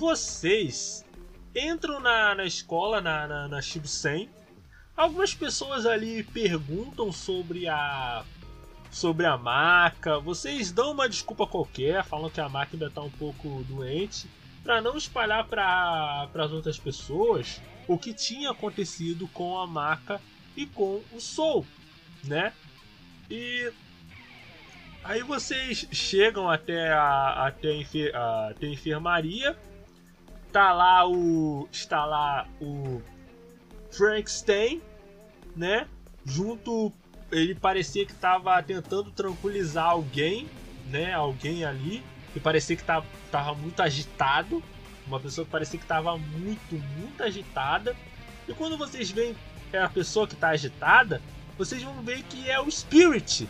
[0.00, 1.04] Vocês
[1.54, 4.30] entram na, na escola, na, na, na Shibusen.
[4.96, 8.24] Algumas pessoas ali perguntam sobre a
[8.90, 10.18] sobre a maca.
[10.18, 14.26] Vocês dão uma desculpa qualquer, falam que a maca ainda está um pouco doente,
[14.64, 20.18] para não espalhar para as outras pessoas o que tinha acontecido com a maca
[20.56, 21.66] e com o Soul,
[22.24, 22.54] né?
[23.30, 23.70] E
[25.04, 27.84] aí vocês chegam até a, até
[28.14, 29.54] a, até a enfermaria
[30.50, 33.00] tá lá o está lá o
[33.90, 34.82] Frankenstein,
[35.56, 35.86] né?
[36.24, 36.92] Junto
[37.30, 40.48] ele parecia que estava tentando tranquilizar alguém,
[40.86, 41.12] né?
[41.12, 44.62] Alguém ali que parecia que tava, tava muito agitado,
[45.06, 47.96] uma pessoa que parecia que estava muito muito agitada.
[48.48, 49.36] E quando vocês veem
[49.72, 51.22] a pessoa que está agitada,
[51.56, 53.48] vocês vão ver que é o Spirit,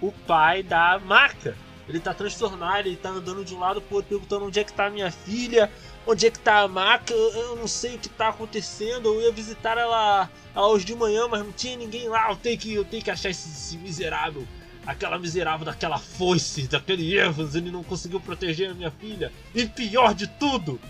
[0.00, 1.56] o pai da Maca.
[1.88, 4.72] Ele tá transtornado, ele tá andando de um lado pro outro, perguntando onde é que
[4.72, 5.70] tá minha filha,
[6.08, 9.30] onde é que tá a maca, eu não sei o que tá acontecendo, eu ia
[9.30, 12.84] visitar ela, ela hoje de manhã, mas não tinha ninguém lá, eu tenho que, eu
[12.84, 14.48] tenho que achar esse, esse miserável,
[14.86, 20.14] aquela miserável daquela foice, daquele Evans, ele não conseguiu proteger a minha filha, e pior
[20.14, 20.80] de tudo,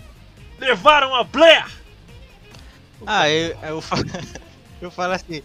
[0.57, 1.69] levaram a Blair!
[3.05, 4.03] Ah, eu, eu, falo,
[4.81, 5.43] eu falo assim,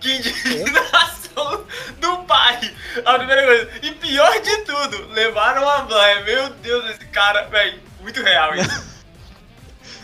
[0.00, 1.64] Que indignação
[2.00, 2.72] do pai!
[3.04, 3.70] A primeira coisa.
[3.82, 6.24] E pior de tudo, levaram a Blair.
[6.24, 8.84] Meu Deus, esse cara, velho, muito real isso.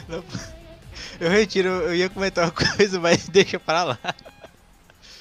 [0.09, 0.25] não-
[1.21, 3.99] eu retiro, eu ia comentar uma coisa, mas deixa pra lá.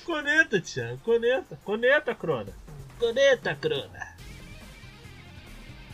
[0.05, 2.51] Coneta, Thiago, coneta, coneta, Crona.
[2.97, 4.09] Coneta, Crona.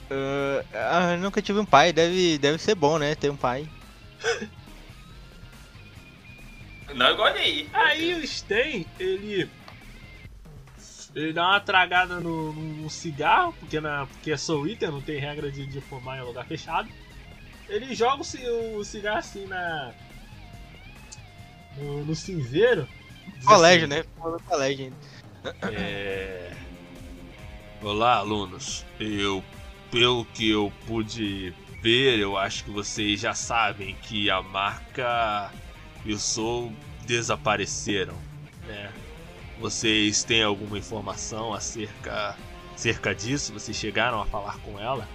[0.09, 3.67] Uh, ah, eu nunca tive um pai, deve, deve ser bom, né, ter um pai.
[6.93, 7.67] Não igual aí.
[7.73, 9.49] Aí o Sten, ele.
[11.15, 15.01] Ele dá uma tragada no, no- no cigarro, porque, na, porque é Soul Eater, não
[15.01, 16.89] tem regra de, de fumar em lugar fechado.
[17.69, 19.93] Ele joga o, o cigarro assim na.
[21.77, 22.87] No, no cinzeiro.
[23.45, 24.03] Colégio, assim, né?
[24.17, 24.97] No colégio ainda.
[25.73, 26.51] É...
[27.81, 28.85] Olá, alunos.
[28.99, 29.43] Eu,
[29.91, 35.51] pelo que eu pude ver, eu acho que vocês já sabem que a marca
[36.03, 36.73] e o Soul
[37.05, 38.17] desapareceram,
[38.65, 38.91] né?
[39.59, 42.37] Vocês têm alguma informação acerca,
[42.73, 43.53] acerca disso?
[43.53, 45.07] Vocês chegaram a falar com ela?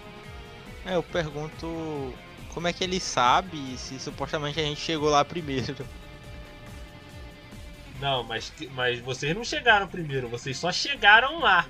[0.84, 2.14] É, eu pergunto
[2.54, 5.86] como é que ele sabe se supostamente a gente chegou lá primeiro.
[8.00, 11.66] Não, mas, mas vocês não chegaram primeiro, vocês só chegaram lá.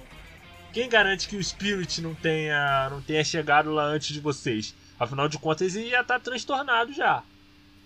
[0.72, 4.72] Quem garante que o Spirit não tenha, não tenha chegado lá antes de vocês?
[4.98, 7.24] Afinal de contas, ele ia estar transtornado já.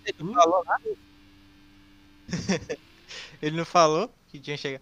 [0.05, 0.83] Ele não falou nada?
[3.41, 4.81] ele não falou que tinha chegado.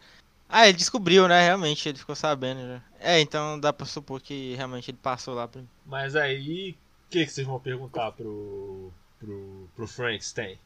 [0.50, 1.44] Ah, ele descobriu, né?
[1.44, 2.82] Realmente, ele ficou sabendo já.
[3.00, 5.72] É, então dá pra supor que realmente ele passou lá primeiro.
[5.86, 10.60] Mas aí, o que, que vocês vão perguntar pro, pro, pro Frankenstein?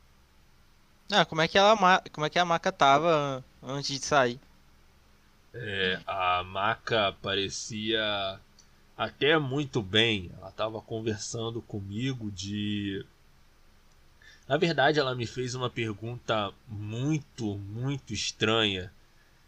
[1.11, 4.39] Ah, como é que ela como é que a maca tava antes de sair?
[5.53, 8.39] É, a Maca parecia
[8.95, 10.31] até muito bem.
[10.37, 13.05] Ela estava conversando comigo de.
[14.47, 18.91] Na verdade, ela me fez uma pergunta muito, muito estranha.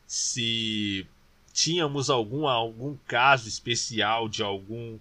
[0.06, 1.08] Se
[1.54, 4.98] tínhamos algum, algum caso especial de algum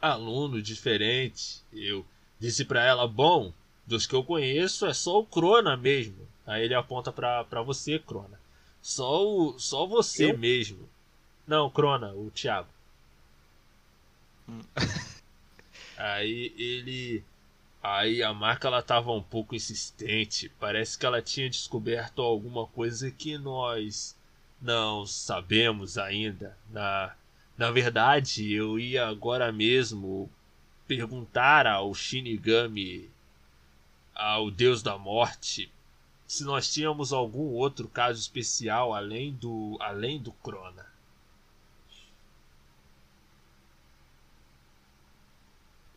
[0.00, 1.62] aluno diferente.
[1.72, 2.04] Eu
[2.38, 3.52] disse para ela: Bom,
[3.86, 6.28] dos que eu conheço é só o Crona mesmo.
[6.46, 8.40] Aí ele aponta para você, Crona.
[8.82, 10.38] Só, o, só você Eu?
[10.38, 10.88] mesmo.
[11.46, 12.68] Não, Crona, o Thiago.
[14.48, 14.60] Hum.
[15.96, 17.22] Aí ele.
[17.82, 20.50] Aí a marca ela tava um pouco insistente.
[20.60, 24.16] Parece que ela tinha descoberto alguma coisa que nós
[24.60, 26.56] não sabemos ainda.
[26.70, 27.14] Na,
[27.56, 30.30] na verdade, eu ia agora mesmo
[30.86, 33.10] perguntar ao Shinigami
[34.14, 35.70] ao Deus da Morte
[36.26, 40.86] se nós tínhamos algum outro caso especial além do além do Crona.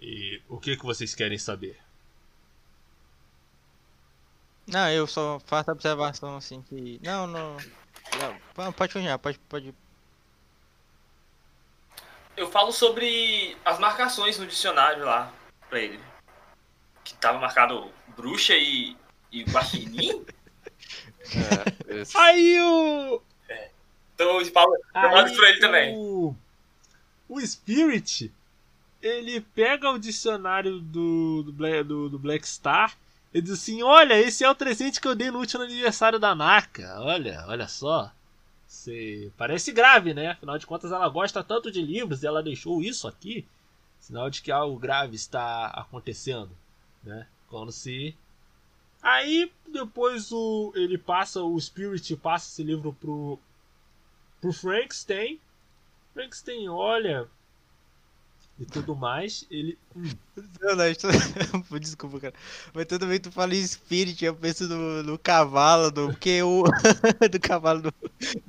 [0.02, 1.80] E o que que vocês querem saber?
[4.68, 7.00] Não, eu só faço a observação assim que.
[7.04, 7.58] Não, não.
[8.58, 9.74] não pode continuar, pode, pode.
[12.36, 15.32] Eu falo sobre as marcações no dicionário lá
[15.70, 16.00] pra ele.
[17.04, 18.96] Que tava marcado bruxa e,
[19.32, 20.26] e guaxinim.
[21.88, 23.22] É, esse- Aí o
[24.14, 25.96] então eu falo, eu falo isso pra ele também.
[25.96, 26.36] O,
[27.30, 28.30] o Spirit,
[29.04, 32.98] ele pega o dicionário do, do, Black, do, do Black Star
[33.34, 36.34] e diz assim: Olha, esse é o presente que eu dei no último aniversário da
[36.34, 37.02] Naka.
[37.02, 38.10] Olha, olha só.
[38.66, 40.32] Você parece grave, né?
[40.32, 43.46] Afinal de contas, ela gosta tanto de livros e ela deixou isso aqui.
[44.00, 46.50] Sinal de que algo grave está acontecendo,
[47.04, 47.28] né?
[47.50, 48.16] Quando se
[49.02, 53.38] Aí depois o ele passa o Spirit passa esse livro pro
[54.40, 55.40] pro Frankenstein.
[56.14, 57.28] Frankenstein olha
[58.60, 60.10] e tudo mais, ele hum,
[60.62, 61.08] Não, não, isso-
[61.80, 62.34] desculpa, cara.
[62.74, 66.42] Mas toda vez que tu fala em Spirit, eu penso no, no cavalo, do, porque
[66.44, 66.64] o.
[67.32, 67.94] do cavalo do.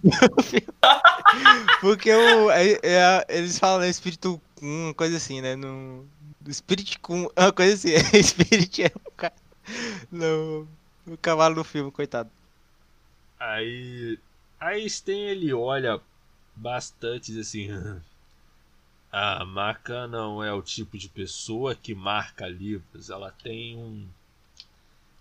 [1.81, 2.51] porque o.
[2.51, 5.57] é- é- eles falam né, espírito com coisa assim, né?
[5.57, 6.07] No,
[6.53, 7.29] Spirit com.
[7.37, 8.23] Uma coisa assim.
[8.23, 9.33] Spirit é o, ca-
[10.13, 10.67] no,
[11.07, 12.31] o cavalo do filme, coitado.
[13.41, 14.19] Aí.
[14.61, 16.01] Aí Sten ele olha
[16.57, 17.69] bastante assim.
[19.17, 23.11] A Maca não é o tipo de pessoa que marca livros.
[23.11, 24.09] Ela tem um.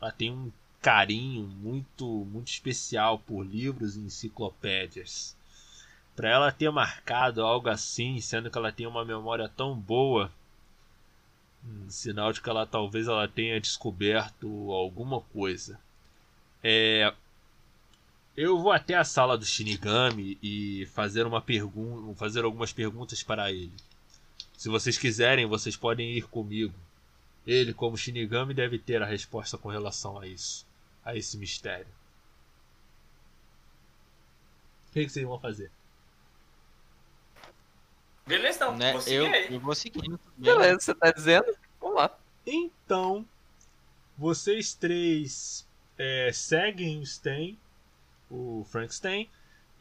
[0.02, 0.52] Ela tem um
[0.82, 5.38] carinho muito, muito especial por livros e enciclopédias.
[6.16, 10.32] Para ela ter marcado algo assim, sendo que ela tem uma memória tão boa,
[11.64, 15.80] um sinal de que ela talvez ela tenha descoberto alguma coisa.
[16.64, 17.14] É,
[18.36, 23.52] eu vou até a sala do Shinigami e fazer uma pergunta, fazer algumas perguntas para
[23.52, 23.74] ele.
[24.58, 26.74] Se vocês quiserem, vocês podem ir comigo.
[27.46, 30.66] Ele, como Shinigami, deve ter a resposta com relação a isso,
[31.04, 31.88] a esse mistério.
[34.90, 35.70] O que, que vocês vão fazer?
[38.26, 38.78] Beleza, então.
[38.78, 38.94] Né?
[38.94, 39.54] Vou seguir Eu, aí.
[39.54, 40.20] eu vou seguindo.
[40.38, 41.58] Beleza, você tá dizendo?
[41.80, 42.18] Vamos lá.
[42.46, 43.26] Então,
[44.18, 45.68] vocês três
[45.98, 47.58] é, seguem o Sten,
[48.34, 49.30] o Frankenstein,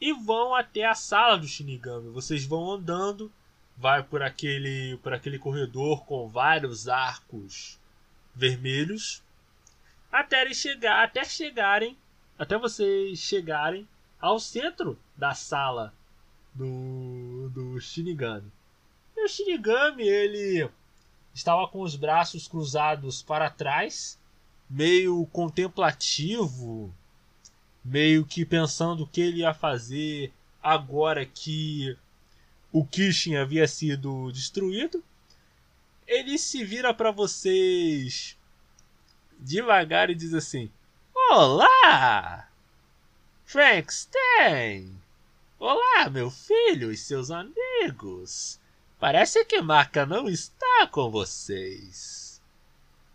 [0.01, 2.11] e vão até a sala do Shinigami.
[2.11, 3.33] Vocês vão andando,
[3.77, 7.79] vai por aquele, por aquele corredor com vários arcos
[8.35, 9.23] vermelhos,
[10.11, 11.97] até chegar, até chegarem,
[12.39, 13.89] até vocês chegarem
[14.21, 15.95] ao centro da sala
[16.55, 18.51] do, do Shinigami.
[19.17, 20.69] E o Shinigami, ele
[21.35, 24.19] estava com os braços cruzados para trás,
[24.69, 26.93] meio contemplativo,
[27.85, 31.97] meio que pensando o que ele ia fazer agora que
[32.71, 35.03] o Kishin havia sido destruído.
[36.07, 38.37] Ele se vira para vocês
[39.39, 40.71] devagar e diz assim:
[41.15, 42.49] Olá,
[43.45, 45.01] Frankenstein!
[45.59, 48.59] Olá, meu filho e seus amigos!
[48.99, 52.41] Parece que Maca não está com vocês.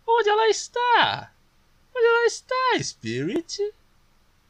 [0.06, 1.32] Onde ela está?
[1.94, 3.74] Onde ela está, Spirit?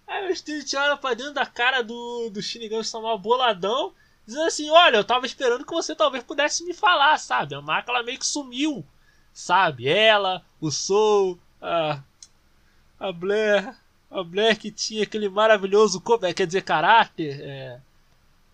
[0.08, 3.92] Aí o Spirit olha pra dentro da cara do, do Shinigami Sama boladão,
[4.26, 7.54] dizendo assim: Olha, eu tava esperando que você talvez pudesse me falar, sabe?
[7.54, 8.84] A Maca ela meio que sumiu,
[9.32, 9.86] sabe?
[9.88, 12.00] Ela, o Soul, a,
[12.98, 13.74] a Blair,
[14.10, 17.40] a Blair que tinha aquele maravilhoso, co- quer dizer, caráter.
[17.42, 17.80] É.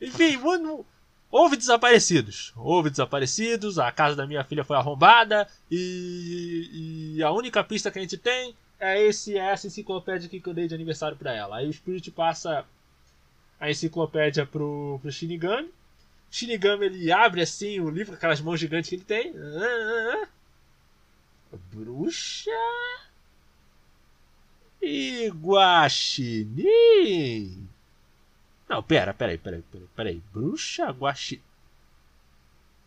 [0.00, 0.84] Enfim, mano,
[1.30, 2.52] Houve desaparecidos.
[2.56, 7.98] Houve desaparecidos, a casa da minha filha foi arrombada e, e a única pista que
[7.98, 11.56] a gente tem é esse é essa enciclopédia que eu dei de aniversário pra ela.
[11.56, 12.66] Aí o Spirit passa
[13.58, 15.68] a enciclopédia pro, pro Shinigami.
[15.68, 15.72] O
[16.30, 19.34] Shinigami ele abre assim o livro com aquelas mãos gigantes que ele tem.
[19.36, 20.28] Ah, ah,
[21.52, 21.56] ah.
[21.72, 22.50] Bruxa
[24.82, 25.32] e.
[28.68, 30.22] Não, pera, peraí, peraí, peraí, peraí.
[30.32, 31.40] Bruxa Guaxi.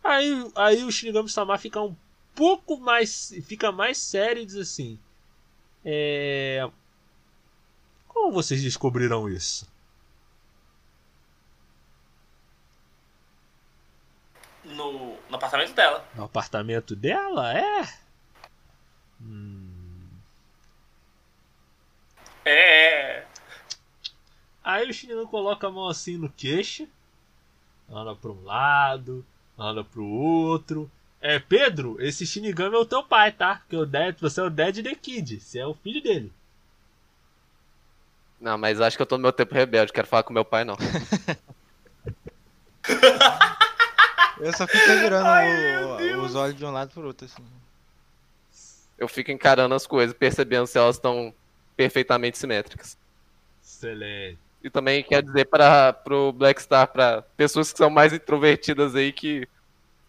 [0.02, 1.96] Aí, aí o Shinigami Sama fica um
[2.34, 3.34] pouco mais.
[3.44, 4.98] fica mais sério e diz assim.
[5.84, 6.68] É.
[8.06, 9.66] Como vocês descobriram isso?
[14.64, 16.06] No, no apartamento dela.
[16.14, 17.56] No apartamento dela?
[17.56, 17.88] É?
[19.20, 20.08] Hum.
[22.44, 23.26] É.
[24.62, 26.86] Aí o Shinigami coloca a mão assim no queixo,
[27.88, 29.24] anda para um lado,
[29.58, 33.56] anda para o outro, É, Pedro, esse Shinigami é o teu pai, tá?
[33.56, 35.40] Porque o Dad, você é o Dad The Kid.
[35.40, 36.32] Você é o filho dele.
[38.40, 40.64] Não, mas acho que eu tô no meu tempo rebelde, quero falar com meu pai,
[40.64, 40.76] não.
[44.40, 47.42] Eu só fico virando Ai, o- os olhos de um lado pro outro, assim.
[48.96, 51.34] Eu fico encarando as coisas, percebendo se elas estão
[51.76, 52.96] perfeitamente simétricas.
[53.62, 54.38] Excelente.
[54.62, 59.12] E também quero dizer para pro Black Star, para pessoas que são mais introvertidas aí,
[59.12, 59.48] que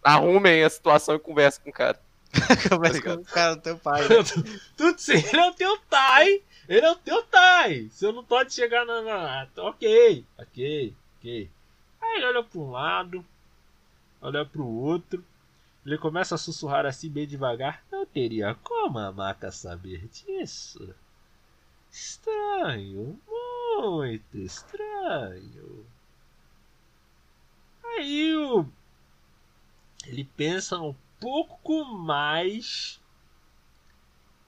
[0.02, 2.00] arrumem a situação e conversem com o cara.
[2.68, 4.02] Conversa com o cara do teu pai.
[4.08, 4.16] né?
[4.76, 6.42] Tudo sim, ele é o teu Tai.
[6.68, 7.88] Ele é o teu Tai.
[7.90, 9.02] Você não pode chegar na.
[9.02, 11.50] na- ok, ok, ok.
[12.00, 13.24] Aí ele olha para um lado,
[14.22, 15.24] olha para o outro.
[15.84, 17.82] Ele começa a sussurrar assim bem devagar.
[17.90, 20.94] Não teria como a maca saber disso.
[21.90, 23.18] Estranho,
[23.76, 25.84] muito estranho.
[27.96, 28.66] Aí o.
[30.10, 33.00] Ele pensa um pouco mais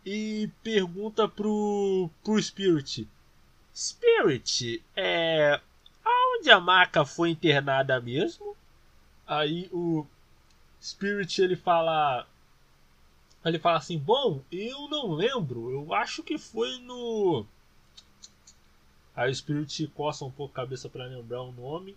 [0.05, 3.09] e pergunta pro, pro Spirit:
[3.73, 5.61] Spirit, é.
[6.05, 8.57] Aonde a maca foi internada mesmo?
[9.25, 10.05] Aí o
[10.83, 12.27] Spirit ele fala.
[13.45, 17.47] Ele fala assim: Bom, eu não lembro, eu acho que foi no.
[19.15, 21.97] Aí o Spirit coça um pouco a cabeça para lembrar o nome.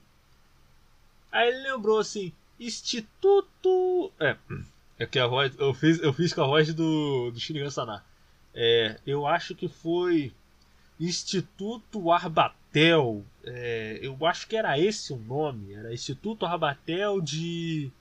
[1.32, 4.12] Aí ele lembrou assim: Instituto.
[4.20, 4.36] É,
[5.00, 5.54] é que a voz.
[5.58, 8.04] Eu fiz, eu fiz com a voz do, do Shinigami Sana.
[8.54, 10.34] É, eu acho que foi
[11.00, 13.24] Instituto Arbatel.
[13.44, 15.74] É, eu acho que era esse o nome.
[15.74, 17.92] Era Instituto Arbatel de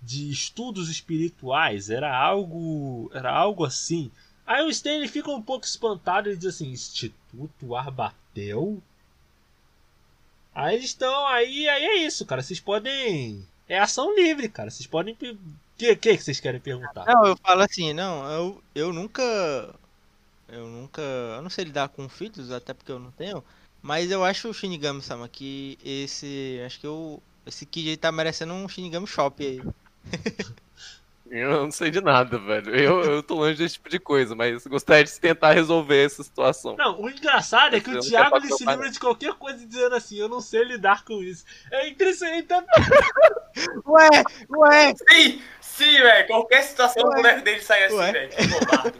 [0.00, 1.90] de estudos espirituais.
[1.90, 4.10] Era algo, era algo assim.
[4.46, 8.82] Aí o Stanley fica um pouco espantado e diz assim: Instituto Arbatel?
[10.54, 12.42] Aí eles estão aí, aí é isso, cara.
[12.42, 13.46] Vocês podem.
[13.68, 14.70] É ação livre, cara.
[14.70, 15.14] Vocês podem.
[15.14, 15.16] O
[15.76, 17.04] que, que que vocês querem perguntar?
[17.04, 19.22] Não, eu falo assim, não, eu, eu nunca.
[20.48, 21.02] Eu nunca.
[21.02, 23.44] Eu não sei lidar com filhos, até porque eu não tenho.
[23.82, 26.60] Mas eu acho o Shinigami Sama que esse.
[26.64, 27.22] Acho que eu.
[27.46, 29.60] Esse Kid aí tá merecendo um Shinigami Shop aí.
[31.30, 32.74] Eu não sei de nada, velho.
[32.74, 36.74] Eu, eu tô longe desse tipo de coisa, mas gostaria de tentar resolver essa situação.
[36.76, 39.94] Não, o engraçado é que Eu o Thiago ele se livra de qualquer coisa dizendo
[39.94, 41.44] assim: Eu não sei lidar com isso.
[41.70, 42.38] É interessante.
[42.38, 42.64] Então,
[43.86, 44.08] Ué,
[44.50, 44.94] ué!
[45.10, 46.26] Sim, sim, velho.
[46.26, 47.16] Qualquer situação o Ué.
[47.16, 48.30] boneco dele sai assim, velho.
[48.30, 48.98] Que covarde.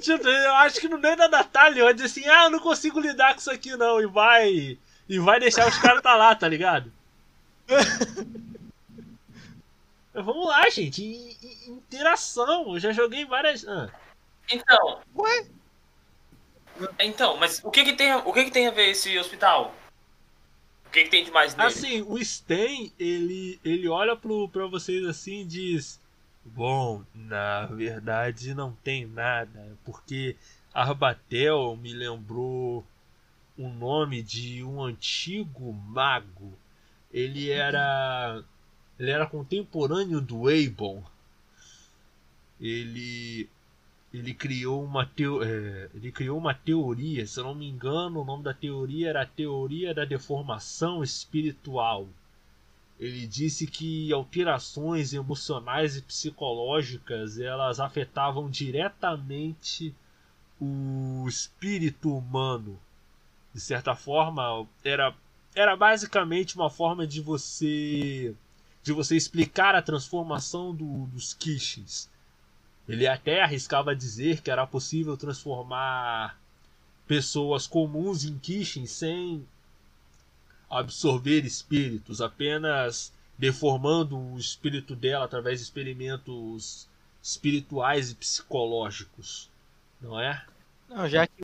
[0.00, 2.98] tipo, eu acho que no meio da Natália vai dizer assim: Ah, eu não consigo
[2.98, 4.00] lidar com isso aqui não.
[4.00, 4.78] E vai.
[5.08, 6.90] E vai deixar os caras tá lá, tá ligado?
[10.12, 11.02] Mas Vamos lá, gente.
[11.02, 12.74] I- i- Interação.
[12.74, 13.66] Eu já joguei várias.
[13.66, 13.88] Ah.
[14.50, 15.00] Então.
[15.16, 15.46] Ué?
[16.98, 19.74] Então, mas o que que tem, o que que tem a ver esse hospital?
[20.86, 21.68] O que que tem de mais nele?
[21.68, 26.00] Assim, o Sten, ele, ele olha pro, pra vocês assim e diz:
[26.44, 30.36] Bom, na verdade não tem nada, porque
[30.72, 32.84] Arbatel me lembrou
[33.58, 36.58] o nome de um antigo mago.
[37.12, 38.42] Ele era.
[39.00, 41.02] Ele era contemporâneo do Aebon.
[42.60, 43.48] Ele.
[44.12, 48.24] Ele criou uma teo, é, ele criou uma teoria, se eu não me engano, o
[48.24, 52.08] nome da teoria era a teoria da deformação espiritual.
[52.98, 59.94] Ele disse que alterações emocionais e psicológicas elas afetavam diretamente
[60.60, 62.78] o espírito humano.
[63.54, 65.14] De certa forma, era
[65.54, 68.34] era basicamente uma forma de você
[68.82, 72.08] de você explicar a transformação do- dos Kishins.
[72.88, 76.38] Ele até arriscava dizer que era possível transformar
[77.06, 79.46] pessoas comuns em Kishin sem
[80.70, 86.88] absorver espíritos, apenas deformando o espírito dela através de experimentos
[87.22, 89.50] espirituais e psicológicos,
[90.00, 90.44] não é?
[90.88, 91.42] Não, já que.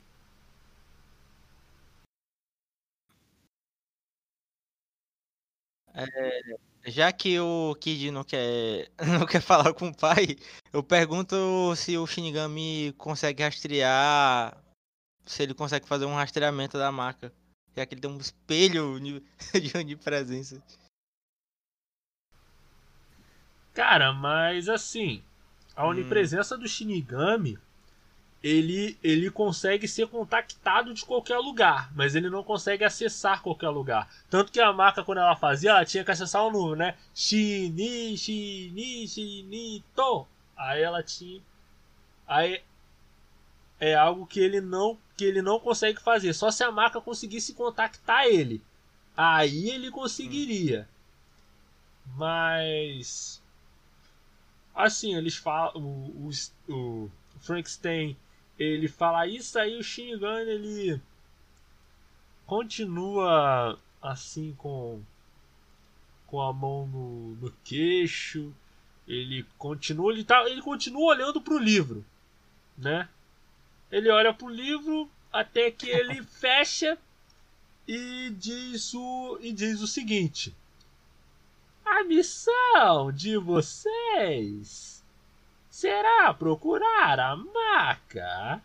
[5.93, 6.57] É,
[6.87, 10.37] já que o Kid não quer, não quer falar com o pai,
[10.71, 14.57] eu pergunto se o Shinigami consegue rastrear.
[15.25, 17.33] Se ele consegue fazer um rastreamento da marca.
[17.75, 19.21] Já que ele tem um espelho de
[19.77, 20.63] onipresença.
[23.73, 25.21] Cara, mas assim,
[25.75, 25.89] a Hum.
[25.89, 27.59] onipresença do Shinigami,
[28.43, 34.09] ele, ele consegue ser contactado de qualquer lugar, mas ele não consegue acessar qualquer lugar.
[34.29, 36.95] Tanto que a marca, quando ela fazia, ela tinha que acessar o número, né?
[37.13, 40.27] Shini, Shini, Shinito.
[40.55, 41.41] Aí ela tinha.
[42.27, 42.61] Aí
[43.79, 46.33] é algo que ele não que ele não consegue fazer.
[46.33, 48.61] Só se a marca conseguisse contactar ele.
[49.15, 50.87] Aí ele conseguiria.
[52.15, 53.41] Mas
[54.77, 55.71] Assim, eles falam.
[55.75, 56.29] O,
[56.69, 58.15] o, o Frankenstein
[58.57, 61.01] ele fala isso aí, o Shinigami ele
[62.45, 65.01] continua assim com
[66.25, 68.53] com a mão no, no queixo.
[69.07, 72.05] Ele continua, ele tá, ele continua olhando pro livro,
[72.77, 73.07] né?
[73.89, 76.97] Ele olha pro livro até que ele fecha
[77.87, 80.53] e diz o e diz o seguinte:
[81.85, 84.96] A missão de vocês
[85.77, 88.59] será procurar a maca.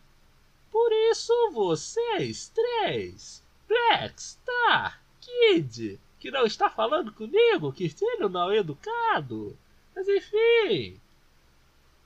[0.71, 8.51] Por isso vocês três, Black Star, Kid, que não está falando comigo, que filho não
[8.51, 9.55] educado.
[9.95, 10.99] Mas enfim,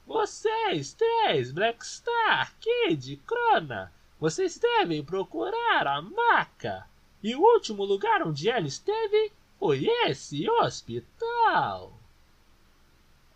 [0.05, 6.85] vocês três, Black Star, Kid, Crona, vocês devem procurar a maca.
[7.23, 11.93] E o último lugar onde ela esteve foi esse hospital.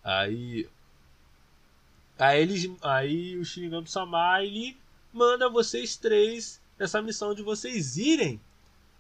[0.03, 0.69] Aí.
[2.21, 4.79] Aí, eles, aí o Shinigami Sama ele
[5.13, 8.41] manda vocês três nessa missão de vocês irem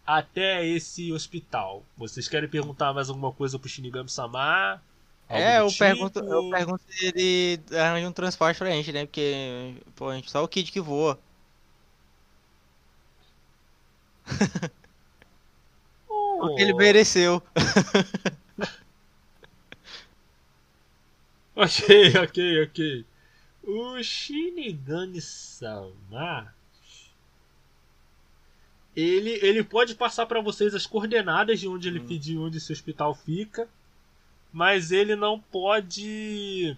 [0.06, 1.84] até esse hospital.
[1.96, 4.82] Vocês querem perguntar mais alguma coisa pro Shinigami Sama?
[5.28, 6.24] É, eu do pergunto, tipo?
[6.32, 9.06] eu pergunto se ele arranja um transporte pra gente, né?
[9.06, 11.20] Porque, pô, a gente só o Kid que voa.
[16.38, 16.76] Porque ele Oh.
[16.76, 17.42] mereceu.
[21.54, 21.78] Ok,
[22.24, 23.06] ok, ok.
[23.62, 26.54] O Shinigami Sama.
[28.96, 32.72] Ele, ele pode passar para vocês as coordenadas de onde ele fi- de onde esse
[32.72, 33.68] hospital fica,
[34.52, 36.76] mas ele não pode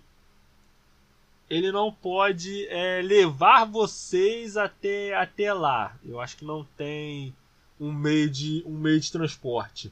[1.48, 5.96] ele não pode é, levar vocês até até lá.
[6.04, 7.34] Eu acho que não tem
[7.80, 9.90] um meio de um meio de transporte.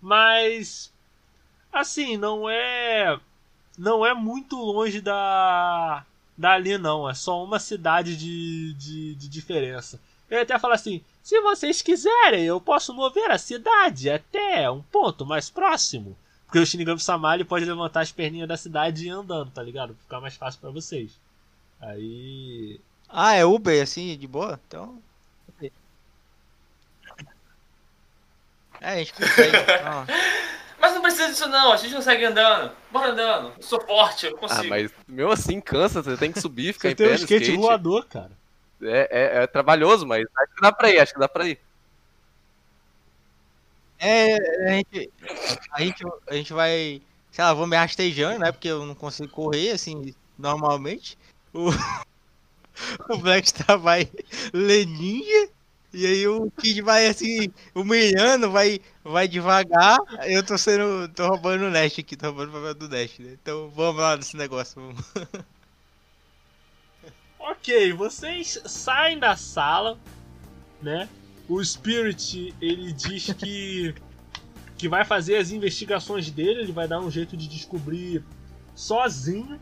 [0.00, 0.92] Mas
[1.72, 3.18] assim, não é
[3.76, 6.04] não é muito longe da
[6.38, 10.00] dali não, é só uma cidade de, de, de diferença.
[10.30, 15.26] Ele até fala assim: se vocês quiserem, eu posso mover a cidade até um ponto
[15.26, 16.16] mais próximo.
[16.44, 19.62] Porque o Shinigami Sama ele pode levantar as perninhas da cidade e ir andando, tá
[19.62, 19.92] ligado?
[19.92, 21.10] Pra ficar mais fácil pra vocês.
[21.80, 22.80] Aí.
[23.08, 24.58] Ah, é Uber, assim, de boa?
[24.66, 25.02] Então.
[28.80, 29.56] É, a gente consegue.
[30.80, 32.72] Mas não precisa disso não, a gente consegue andando.
[32.90, 33.52] Bora andando.
[33.56, 34.68] Eu sou forte, eu Ah, consigo.
[34.68, 37.20] mas mesmo assim cansa, você tem que subir, ficar Você em tem pé um no
[37.24, 37.60] skate, skate.
[37.60, 38.30] voador, cara.
[38.80, 41.58] É, é, é trabalhoso, mas acho que dá pra ir, acho que dá pra ir.
[43.98, 44.36] É,
[44.68, 45.10] a gente,
[45.72, 47.02] a gente, a gente vai,
[47.32, 48.52] sei lá, vou me rastejando, né?
[48.52, 51.18] Porque eu não consigo correr assim normalmente.
[51.52, 51.70] O,
[53.10, 54.08] o Blackstar vai
[54.52, 55.50] ler ninja.
[55.92, 59.98] E aí o Kid vai assim, humilhando, vai, vai devagar.
[60.24, 61.08] Eu tô sendo.
[61.08, 63.36] tô roubando o Nest aqui, tô roubando o papel do Nest, né?
[63.40, 64.80] Então vamos lá nesse negócio.
[64.80, 65.04] Vamos.
[67.50, 69.98] Ok, vocês saem da sala,
[70.82, 71.08] né?
[71.48, 73.94] O Spirit ele diz que
[74.76, 78.22] que vai fazer as investigações dele, ele vai dar um jeito de descobrir
[78.76, 79.58] sozinho,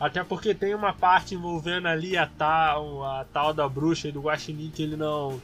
[0.00, 4.22] até porque tem uma parte envolvendo ali a tal, a tal da bruxa e do
[4.22, 5.40] Guaxinim que ele não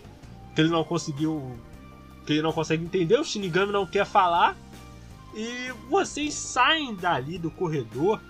[0.55, 1.59] que ele não conseguiu
[2.27, 4.57] que ele não consegue entender, o Shinigami não quer falar.
[5.35, 8.21] E vocês saem dali do corredor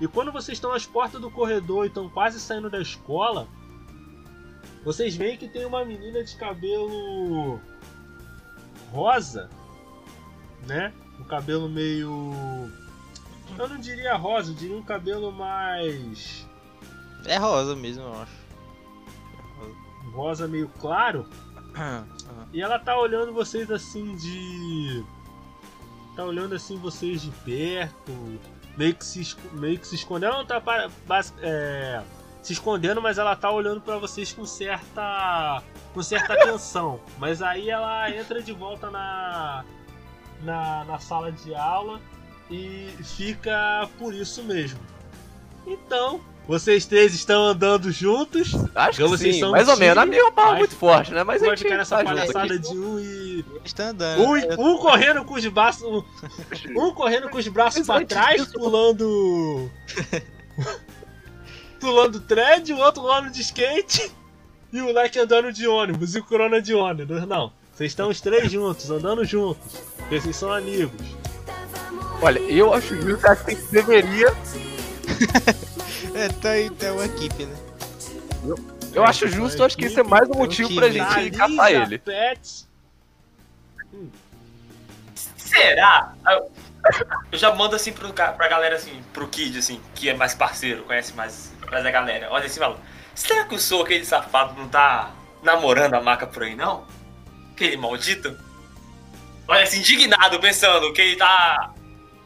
[0.00, 3.46] e quando vocês estão às portas do corredor e estão quase saindo da escola,
[4.82, 7.60] vocês veem que tem uma menina de cabelo
[8.90, 9.50] rosa,
[10.66, 10.92] né?
[11.18, 12.32] Um cabelo meio.
[13.58, 16.46] Eu não diria rosa, eu diria um cabelo mais.
[17.26, 18.39] É rosa mesmo, eu acho.
[20.12, 21.26] Rosa meio claro.
[21.74, 22.06] Aham.
[22.52, 25.04] E ela tá olhando vocês assim de.
[26.16, 28.12] Tá olhando assim vocês de perto.
[28.76, 30.30] Meio que se, meio que se escondendo.
[30.32, 30.88] Ela não tá para-
[31.42, 32.02] é,
[32.42, 35.62] se escondendo, mas ela tá olhando pra vocês com certa.
[35.94, 37.00] com certa atenção.
[37.18, 39.64] Mas aí ela entra de volta na.
[40.42, 42.00] na, na sala de aula
[42.50, 44.80] e fica por isso mesmo.
[45.66, 48.54] Então, vocês três estão andando juntos.
[48.74, 50.02] Acho que Então vocês sim, são mais ou time, menos.
[50.02, 51.22] A minha é uma mas- muito forte, né?
[51.22, 53.44] Mas a gente ficar nessa tá palhaçada de um e.
[53.64, 54.22] Está andando.
[54.22, 55.82] Um, um correndo com os braços.
[55.82, 56.02] Um,
[56.76, 59.70] um correndo com os braços pra trás, pulando.
[61.78, 64.10] pulando thread, o outro andando de skate.
[64.72, 66.14] E o moleque andando de ônibus.
[66.14, 67.26] E o Corona de ônibus.
[67.26, 67.52] Não.
[67.72, 69.78] Vocês estão os três juntos, andando juntos.
[69.96, 71.06] Porque vocês são amigos.
[72.22, 74.28] Olha, eu acho justo, acho que deveria.
[76.14, 77.56] É, tá aí, tá uma equipe, né?
[78.92, 81.98] Eu acho justo, acho que isso é mais um um motivo pra gente caçar ele.
[81.98, 82.66] Pet.
[85.36, 86.14] Será?
[86.26, 86.50] Eu,
[87.32, 90.84] eu já mando assim pro, pra galera assim, pro Kid, assim, que é mais parceiro,
[90.84, 92.28] conhece mais, mais a galera.
[92.30, 92.78] Olha assim e fala,
[93.14, 96.84] será que o sou aquele safado não tá namorando a maca por aí, não?
[97.52, 98.36] Aquele maldito?
[99.46, 101.72] Olha assim, indignado, pensando que ele tá.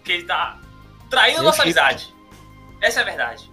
[0.04, 0.58] que ele tá
[1.10, 1.78] traindo Eu nossa fico.
[1.78, 2.14] amizade.
[2.80, 3.50] Essa é a verdade.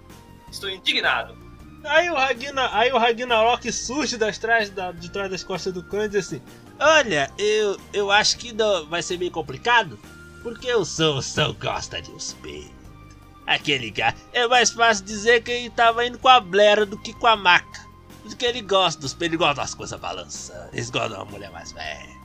[0.52, 1.36] Estou indignado.
[1.84, 5.82] Aí o, Ragna, aí o Ragnarok surge das trás, da, de trás das costas do
[5.82, 6.42] clã e diz assim:
[6.80, 9.98] Olha, eu, eu acho que não- vai ser meio complicado,
[10.44, 12.70] porque o Sou só gosta de um espelho.
[13.48, 17.14] Aquele cara, é mais fácil dizer que ele tava indo com a Blera do que
[17.14, 17.82] com a Maca.
[18.22, 21.50] Porque ele gosta dos espelhos, ele gosta das coisas balançando, eles gostam de uma mulher
[21.52, 22.22] mais velha.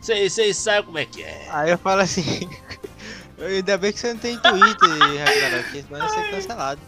[0.00, 1.48] Vocês vocês sabem como é que é.
[1.50, 2.48] Aí eu falo assim.
[3.44, 4.88] Ainda bem que você não tem Twitter,
[5.18, 6.80] Ragnarok, senão ia ser cancelado.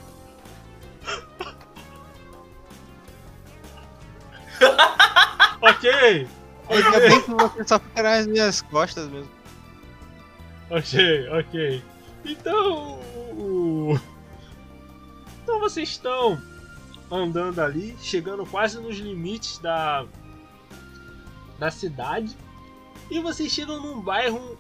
[5.60, 6.28] Ok,
[6.70, 7.08] Ainda ok.
[7.08, 9.30] bem que você só fica nas minhas costas mesmo.
[10.70, 11.82] Ok, ok.
[12.24, 12.98] Então.
[15.42, 16.40] Então vocês estão
[17.10, 20.06] andando ali, chegando quase nos limites da.
[21.58, 22.36] da cidade.
[23.10, 24.58] E vocês chegam num bairro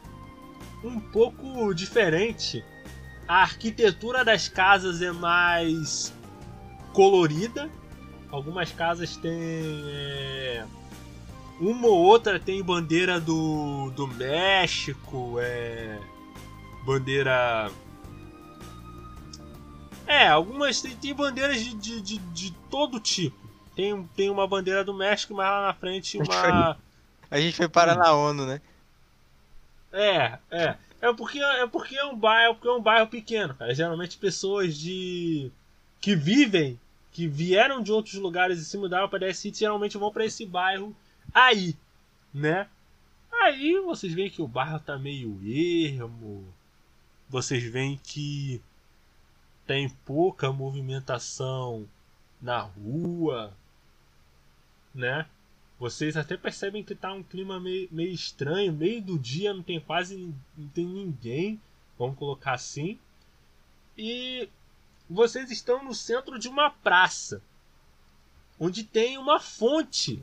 [0.82, 2.64] um pouco diferente.
[3.26, 6.12] A arquitetura das casas é mais
[6.92, 7.70] colorida.
[8.30, 9.32] Algumas casas têm.
[9.32, 10.64] é,
[11.60, 15.98] uma ou outra tem bandeira do, do México, é.
[16.84, 17.70] Bandeira.
[20.06, 23.36] É, algumas tem, tem bandeiras de, de, de, de todo tipo.
[23.74, 26.78] Tem, tem uma bandeira do México, mas lá na frente uma.
[27.30, 28.60] A gente foi parar na ONU, né?
[29.92, 30.76] É, é.
[31.00, 33.72] É porque é porque é um bairro, é porque é um bairro pequeno, cara.
[33.74, 35.50] Geralmente pessoas de
[36.00, 36.78] que vivem,
[37.12, 40.46] que vieram de outros lugares e se mudaram para Death City, geralmente vão para esse
[40.46, 40.94] bairro
[41.32, 41.76] aí,
[42.32, 42.68] né?
[43.42, 46.44] Aí vocês veem que o bairro tá meio ermo.
[47.28, 48.60] Vocês veem que
[49.66, 51.86] tem pouca movimentação
[52.40, 53.52] na rua,
[54.94, 55.26] né?
[55.78, 59.78] Vocês até percebem que tá um clima meio, meio estranho, meio do dia não tem
[59.78, 61.60] quase não tem ninguém,
[61.98, 62.98] vamos colocar assim.
[63.96, 64.48] E
[65.08, 67.42] vocês estão no centro de uma praça,
[68.58, 70.22] onde tem uma fonte,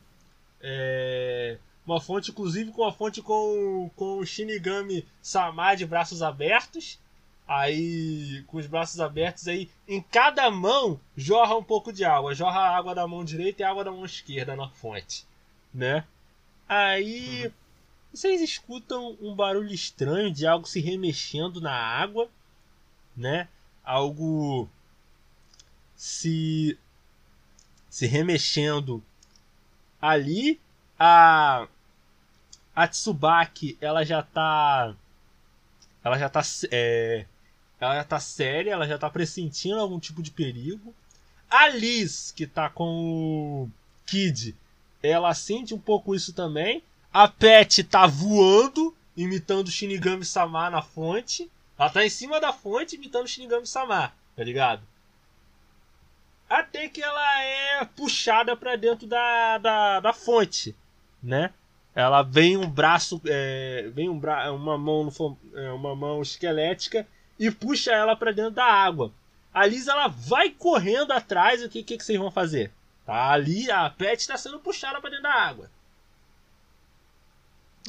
[0.61, 6.99] é, uma fonte inclusive com a fonte com, com o Shinigami Sama de braços abertos.
[7.47, 12.33] Aí, com os braços abertos aí, em cada mão jorra um pouco de água.
[12.33, 15.27] Jorra a água da mão direita e a água da mão esquerda na fonte
[15.75, 16.05] né?
[16.67, 17.51] Aí
[18.11, 22.29] vocês escutam um barulho estranho de algo se remexendo na água,
[23.15, 23.49] né?
[23.83, 24.69] Algo
[25.95, 26.77] se
[27.89, 29.03] se remexendo
[30.01, 30.59] ali.
[30.97, 31.67] A
[32.75, 34.93] a Tsubaki, ela já tá
[36.03, 36.41] ela já tá
[36.71, 37.25] é,
[37.79, 40.93] ela já tá séria, ela já tá pressentindo algum tipo de perigo.
[41.49, 43.69] A Liz, que tá com o
[44.05, 44.55] Kid,
[45.01, 46.83] ela sente um pouco isso também.
[47.13, 51.49] A Pet tá voando, imitando o Shinigami Sama na fonte.
[51.77, 54.81] Ela tá em cima da fonte imitando o Shinigami Sama, tá ligado?
[56.56, 60.74] Até que ela é puxada pra dentro da, da, da fonte,
[61.22, 61.51] né?
[61.93, 65.12] Ela vem um braço, é, vem um bra uma mão
[65.53, 67.06] é, uma mão esquelética
[67.38, 69.12] e puxa ela pra dentro da água.
[69.53, 71.62] A Liz ela vai correndo atrás.
[71.62, 72.72] O que, que, que vocês vão fazer?
[73.06, 75.70] Tá ali, a Pet está sendo puxada pra dentro da água.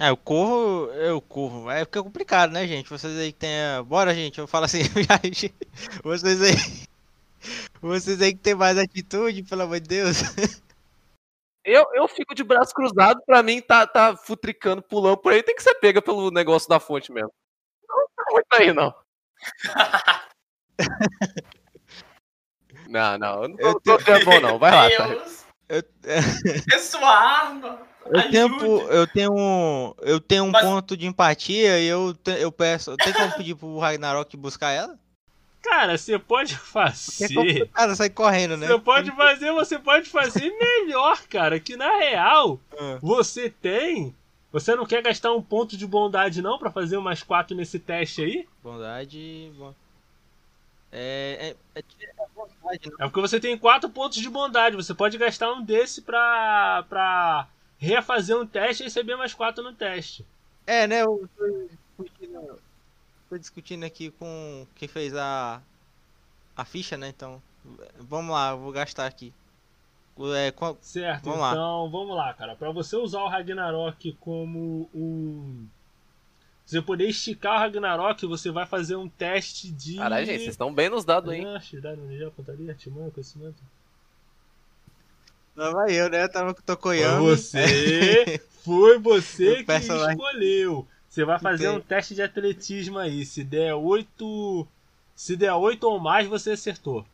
[0.01, 1.71] É, eu corro, eu corro.
[1.71, 2.91] É porque é complicado, né, gente?
[2.91, 3.51] Vocês aí que tem.
[3.87, 4.81] Bora, gente, eu falo assim.
[6.03, 6.96] Vocês aí.
[7.81, 10.17] Vocês aí que tem mais atitude, pelo amor de Deus.
[11.65, 15.55] Eu, eu fico de braço cruzado, pra mim tá, tá futricando, pulando por aí, tem
[15.57, 17.31] que ser pega pelo negócio da fonte mesmo.
[17.89, 18.95] Não tá muito aí, não.
[22.89, 25.09] Não, não, eu não Eu tô, tô bom não, vai lá, tá?
[25.09, 25.83] Deus, Eu,
[26.73, 27.81] é sua arma.
[28.07, 32.41] eu tenho, eu tenho um, eu tenho um Mas- ponto de empatia e eu, te-
[32.41, 32.97] eu peço.
[32.97, 34.97] Tem como pedir pro Ragnarok buscar ela?
[35.69, 37.35] Cara, você pode é fazer.
[37.35, 38.67] complicado sair correndo, né?
[38.69, 41.59] Você pode fazer, você pode fazer melhor, cara.
[41.59, 42.99] Que na real, Ah.
[43.03, 44.15] você tem.
[44.53, 48.23] Você não quer gastar um ponto de bondade, não, pra fazer umas quatro nesse teste
[48.23, 48.49] aí?
[48.63, 49.53] Bondade.
[49.59, 49.75] Bom.
[50.93, 51.55] É.
[51.75, 53.05] É, é, é bondade, não.
[53.07, 54.77] É porque você tem quatro pontos de bondade.
[54.77, 56.85] Você pode gastar um desse pra.
[56.89, 57.49] pra
[57.79, 60.25] refazer um teste e receber mais quatro no teste.
[60.67, 61.03] É, né?
[61.03, 62.59] Eu tô discutindo,
[63.29, 65.61] tô discutindo aqui com quem fez a.
[66.57, 67.09] A ficha, né?
[67.09, 67.43] Então.
[67.99, 69.33] Vamos lá, eu vou gastar aqui.
[70.35, 71.51] É, qua- Certo, Vamos lá.
[71.53, 72.55] então vamos lá, cara.
[72.57, 75.67] Pra você usar o Ragnarok como um
[76.65, 79.97] você poder esticar o Ragnarok, você vai fazer um teste de.
[79.97, 81.45] Caralho, gente, vocês estão bem nos dados, hein?
[81.47, 83.63] Ah, atividade, energia, pontaria, artimanha, conhecimento.
[85.55, 86.27] Lá vai eu, né?
[86.29, 87.25] Tava com o Foi Tokoyami.
[87.25, 90.87] você, foi você que escolheu.
[91.17, 93.25] Você vai fazer um teste de atletismo aí.
[93.25, 94.69] Se der 8.
[95.15, 97.07] Se der 8 ou mais, você acertou.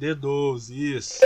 [0.00, 1.20] D12, isso.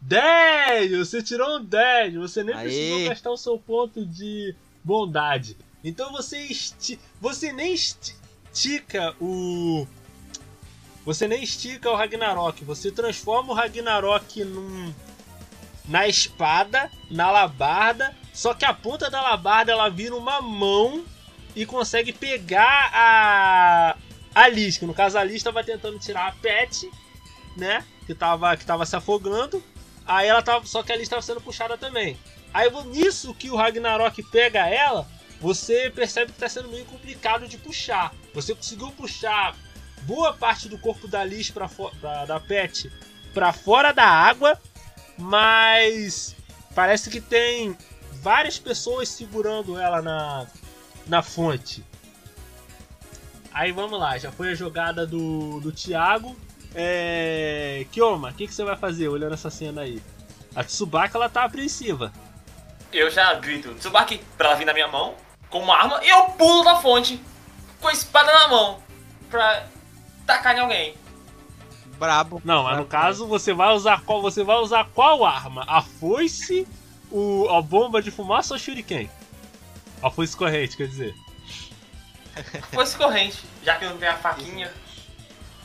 [0.00, 0.92] 10!
[0.98, 2.14] Você tirou um 10.
[2.14, 2.62] Você nem Aê.
[2.68, 4.54] precisou gastar o seu ponto de
[4.84, 5.56] bondade.
[5.82, 7.00] Então você esti...
[7.20, 8.14] Você nem esti-
[8.52, 9.88] estica o.
[11.04, 12.64] Você nem estica o Ragnarok.
[12.64, 14.94] Você transforma o Ragnarok num.
[15.88, 18.14] Na espada, na alabarda.
[18.36, 21.02] Só que a ponta da alabarda ela vira uma mão
[21.54, 23.96] e consegue pegar a.
[24.34, 26.90] A Liz, que no caso a Liz estava tentando tirar a Pet,
[27.56, 27.82] né?
[28.06, 29.64] Que tava, que tava se afogando.
[30.06, 30.66] Aí ela tava.
[30.66, 32.18] Só que a Liz estava sendo puxada também.
[32.52, 35.08] Aí nisso que o Ragnarok pega ela,
[35.40, 38.12] você percebe que tá sendo meio complicado de puxar.
[38.34, 39.56] Você conseguiu puxar
[40.02, 42.92] boa parte do corpo da Liz fo- da, da Pet
[43.32, 44.60] para fora da água,
[45.16, 46.36] mas
[46.74, 47.76] parece que tem
[48.22, 50.46] várias pessoas segurando ela na,
[51.06, 51.84] na fonte.
[53.52, 56.36] Aí vamos lá, já foi a jogada do, do Thiago.
[56.74, 57.86] É...
[57.90, 60.02] Kioma, o que, que você vai fazer olhando essa cena aí?
[60.54, 62.12] A Tsubaka ela tá apreensiva.
[62.92, 65.14] Eu já grito, Tsubaki, pra ela vir na minha mão,
[65.48, 67.20] com uma arma, e eu pulo da fonte,
[67.80, 68.82] com a espada na mão,
[69.30, 69.66] pra
[70.26, 70.94] tacar em alguém.
[71.98, 72.42] Brabo.
[72.44, 75.64] Não, mas no caso você vai usar qual você vai usar qual arma?
[75.66, 76.66] A foice,
[77.10, 79.10] o, a bomba de fumaça ou o shuriken?
[80.02, 81.14] A foice corrente, quer dizer.
[82.72, 84.72] Fosse corrente, já que eu não tenho a faquinha,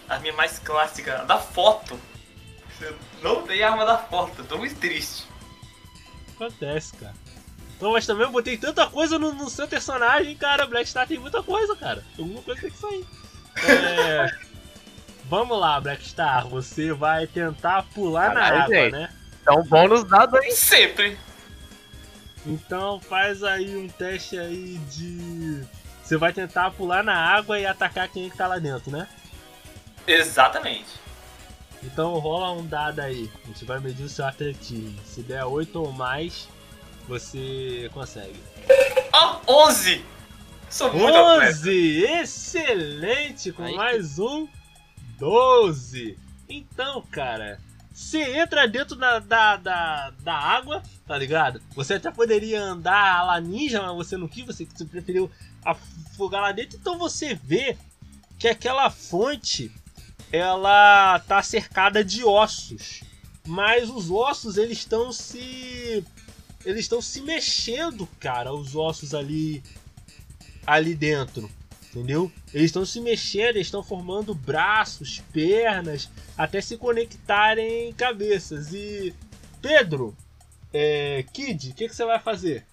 [0.07, 1.99] a minha mais clássica, a da foto.
[2.79, 5.25] Eu não tenho a arma da foto, tô muito triste.
[6.35, 7.13] Acontece, cara.
[7.77, 10.67] Então, mas também eu botei tanta coisa no, no seu personagem, cara.
[10.67, 12.03] Black Star tem muita coisa, cara.
[12.17, 13.05] Alguma coisa tem que sair.
[13.67, 14.51] É...
[15.25, 16.47] Vamos lá, Black Star.
[16.47, 18.91] Você vai tentar pular na Caralho, água, gente.
[18.91, 19.09] né?
[19.41, 20.51] Então, bom nos dados aí.
[20.51, 21.17] Sempre.
[22.45, 25.63] Então faz aí um teste aí de.
[26.03, 29.07] Você vai tentar pular na água e atacar quem que tá lá dentro, né?
[30.07, 30.99] Exatamente.
[31.83, 33.29] Então rola um dado aí.
[33.43, 34.99] A gente vai medir o seu atletismo.
[35.05, 36.47] Se der 8 ou mais,
[37.07, 38.39] você consegue.
[39.13, 40.03] Ó, 11!
[40.69, 41.51] Sou muito atleta.
[41.51, 42.03] 11!
[42.03, 43.51] Excelente!
[43.51, 43.75] Com Aí.
[43.75, 44.47] mais um
[45.17, 46.17] 12!
[46.47, 47.59] Então, cara,
[48.01, 51.61] você entra dentro da, da, da, da água, tá ligado?
[51.75, 55.29] Você até poderia andar la ninja, mas você não quis, você, você preferiu
[55.63, 56.77] afogar lá dentro.
[56.77, 57.77] Então você vê
[58.39, 59.71] que aquela fonte
[60.31, 63.01] ela tá cercada de ossos.
[63.45, 66.03] Mas os ossos eles estão se
[66.65, 69.63] eles estão se mexendo, cara, os ossos ali
[70.65, 71.49] ali dentro,
[71.91, 72.31] entendeu?
[72.53, 78.73] Eles estão se mexendo, eles estão formando braços, pernas, até se conectarem em cabeças.
[78.73, 79.13] E
[79.61, 80.15] Pedro,
[80.73, 82.65] é, Kid, o que, que você vai fazer?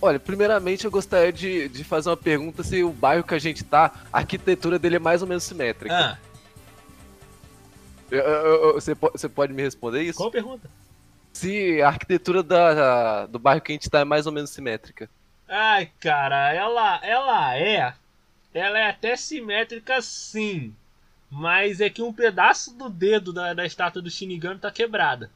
[0.00, 3.64] Olha, primeiramente eu gostaria de, de fazer uma pergunta se o bairro que a gente
[3.64, 5.94] tá, a arquitetura dele é mais ou menos simétrica.
[5.94, 6.18] Ah,
[8.10, 10.16] Eu- eu- eu- Você po- você pode me responder isso?
[10.16, 10.70] qual a pergunta?
[11.32, 15.10] Se a arquitetura da, do bairro que a gente tá é mais ou menos simétrica.
[15.48, 17.92] Ai, cara, ela, ela é,
[18.58, 20.74] ela é até simétrica sim,
[21.30, 25.30] mas é que um pedaço do dedo da, da estátua do Shinigami tá quebrada.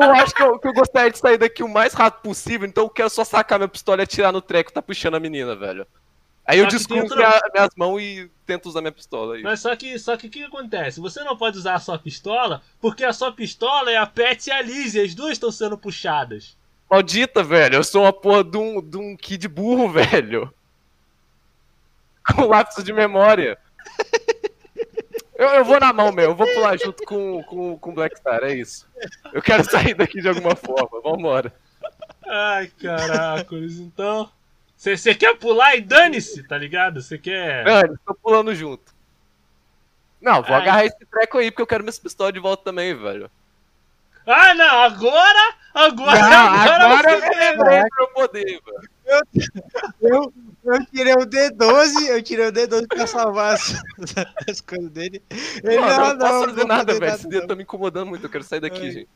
[0.00, 2.84] Eu acho que eu, que eu gostaria de sair daqui o mais rápido possível, então
[2.84, 5.54] eu quero só sacar minha pistola e atirar no treco que tá puxando a menina,
[5.54, 5.86] velho.
[6.44, 9.42] Aí eu Só que descubro tem minha- minhas mãos e tento usar minha pistola aí.
[9.42, 10.98] Mas só que, só que o que acontece?
[11.00, 14.52] Você não pode usar a sua pistola, porque a sua pistola é a Pet e
[14.52, 16.56] a Liz, e as duas estão sendo puxadas.
[16.90, 20.52] Maldita, velho, eu sou uma porra de um, de um kid burro, velho.
[22.34, 23.58] Com lapso de memória.
[25.34, 26.26] Eu, eu vou na mão, meu.
[26.26, 28.86] Eu vou pular junto com, com, com o Black Star, é isso.
[29.32, 31.00] Eu quero sair daqui de alguma forma.
[31.02, 31.52] Vambora.
[32.26, 34.30] Ai, caracos, então.
[34.76, 37.02] Você quer pular e dane-se, tá ligado?
[37.02, 37.64] Você quer.
[37.64, 38.94] Mano, tô pulando junto.
[40.20, 40.62] Não, vou Ai.
[40.62, 43.30] agarrar esse treco aí, porque eu quero minhas pistolas de volta também, velho.
[44.26, 45.54] Ah, não, agora!
[45.74, 46.28] Agora!
[46.28, 47.38] Não, agora você eu quer.
[47.38, 48.90] lembrei pra eu poder, velho.
[50.00, 50.32] Eu,
[50.64, 53.74] eu tirei o D12, eu tirei o D12 pra salvar as,
[54.48, 55.22] as coisas dele.
[55.62, 57.14] Ele Mano, eu não, não posso não, fazer vou nada, velho.
[57.14, 57.48] Esse dedo não.
[57.48, 58.24] tá me incomodando muito.
[58.24, 58.90] Eu quero sair daqui, Ai.
[58.90, 59.08] gente.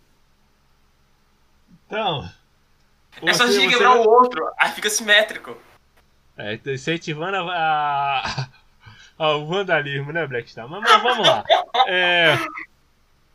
[1.86, 2.28] Então.
[3.22, 5.56] É só a você- gente você- quebrar o outro, aí fica simétrico.
[6.36, 8.48] É, tô incentivando a, a,
[9.16, 10.68] ao vandalismo, né, Blackstar?
[10.68, 11.44] Mas, mas vamos lá.
[11.86, 12.36] É,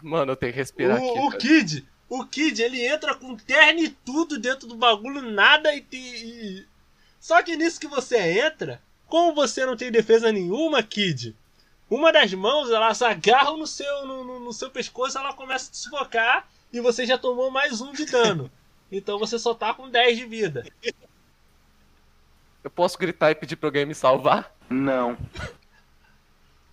[0.01, 1.05] Mano, eu tenho que respirar aqui.
[1.05, 1.37] o, o velho.
[1.41, 5.97] Kid, O Kid, ele entra com terno e tudo dentro do bagulho, nada e, te-
[5.97, 6.67] e...
[7.19, 11.35] Só que nisso que você entra, como você não tem defesa nenhuma, Kid,
[11.89, 15.71] uma das mãos, elas agarram no seu, no, no- no seu pescoço, ela começa a
[15.71, 18.49] te sufocar e você já tomou mais um de dano.
[18.91, 20.65] Então você só tá com 10 de vida.
[22.63, 24.51] Eu posso gritar e pedir pra alguém me salvar?
[24.67, 25.15] Não.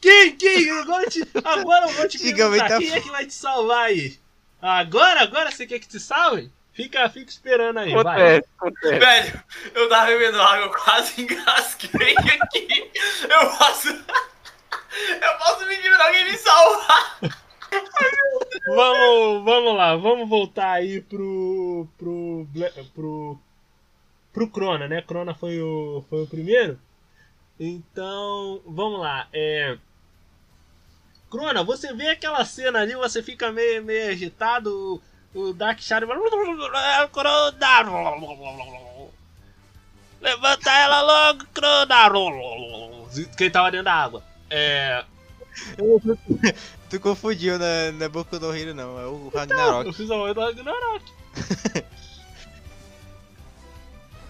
[0.01, 0.71] Quem, quem?
[0.81, 3.85] Agora, eu te- agora eu vou te perguntar, tá quem é que vai te salvar
[3.89, 4.19] aí?
[4.61, 6.51] Agora, agora você quer que te salve?
[6.73, 8.03] Fica, fica esperando aí, vai.
[8.03, 8.99] Acontece, acontece.
[8.99, 9.45] Velho,
[9.75, 12.91] eu tava bebendo água, eu quase engasguei aqui.
[13.31, 13.89] Eu posso.
[13.89, 17.19] Eu posso pedir pra alguém me salvar.
[18.67, 21.89] Vamos, vamos lá, vamos voltar aí pro.
[21.97, 22.47] pro.
[22.95, 23.39] Pro.
[24.33, 25.01] pro Crona, né?
[25.01, 26.79] Crona foi o, foi o primeiro.
[27.59, 29.29] Então, vamos lá.
[29.33, 29.79] É.
[31.37, 35.03] Crona, você vê aquela cena ali, você fica meio, meio agitado.
[35.35, 36.09] O Dark Shadow.
[37.13, 37.57] Crona!
[40.21, 42.09] Levanta ela logo, Crona!
[43.37, 44.23] Quem tava dentro da água.
[44.51, 45.05] É.
[46.89, 48.99] Tu confundiu na, na Boku no Hero, não.
[48.99, 49.87] É o Ragnarok.
[49.89, 51.05] Eu fiz a voz do Ragnarok.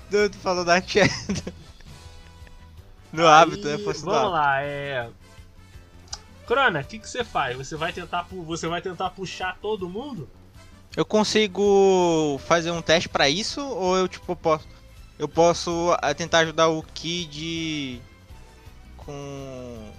[0.08, 1.12] Tu, tu falou Dark Shadow.
[3.12, 3.76] No hábito, né?
[3.76, 5.10] Do Vamos lá, é.
[6.46, 7.56] Crona, o que, que você faz?
[7.56, 10.28] Você vai tentar você vai tentar puxar todo mundo?
[10.96, 13.60] Eu consigo fazer um teste pra isso?
[13.60, 14.66] Ou eu, tipo, posso.
[15.18, 18.00] Eu posso ah, tentar ajudar o Kid
[18.98, 19.90] com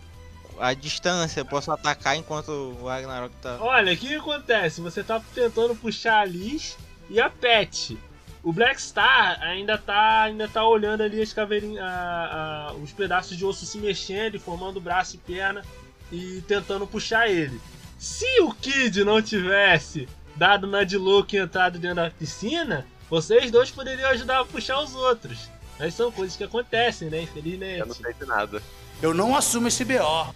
[0.59, 3.57] a distância, eu posso atacar enquanto o Ragnarok tá.
[3.59, 4.81] Olha, o que, que acontece?
[4.81, 6.77] Você tá tentando puxar a Liz
[7.09, 7.97] e a Pet.
[8.43, 13.35] O Black Star ainda tá, ainda tá olhando ali as caveirinhas, a- a- os pedaços
[13.35, 15.63] de osso se mexendo e formando braço e perna
[16.12, 17.60] e tentando puxar ele.
[17.97, 23.49] Se o Kid não tivesse dado na de louco e entrado dentro da piscina, vocês
[23.49, 25.49] dois poderiam ajudar a puxar os outros.
[25.80, 27.18] Mas são coisas que acontecem, né?
[27.18, 28.01] Eu não Infelizmente.
[28.01, 28.62] sei de nada.
[29.01, 30.34] Eu não assumo esse BO.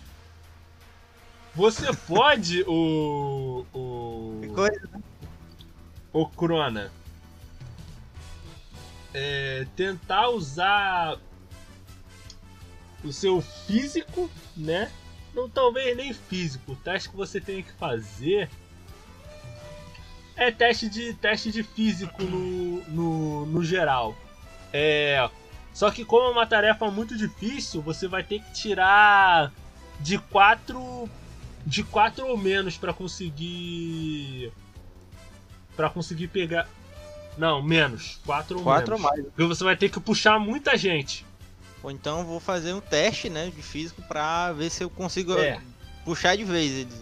[1.56, 3.66] Você pode, o.
[3.74, 4.42] O.
[4.54, 4.90] Coisa.
[6.14, 6.92] o Crona
[9.14, 11.18] é, tentar usar
[13.04, 14.92] o seu físico, né?
[15.34, 16.74] Não talvez nem físico.
[16.74, 18.50] O teste que você tem que fazer
[20.36, 24.16] é teste de teste de físico no, no, no geral.
[24.74, 25.30] É,
[25.74, 29.52] só que como é uma tarefa muito difícil, você vai ter que tirar
[30.00, 31.10] de quatro
[31.66, 34.52] de quatro ou menos pra conseguir
[35.76, 36.68] Pra conseguir pegar
[37.38, 39.26] não menos quatro ou Quatro ou menos mais.
[39.28, 41.26] porque você vai ter que puxar muita gente
[41.84, 45.60] Ou então vou fazer um teste, né, de físico pra ver se eu consigo É.
[46.06, 46.94] puxar de vez eles.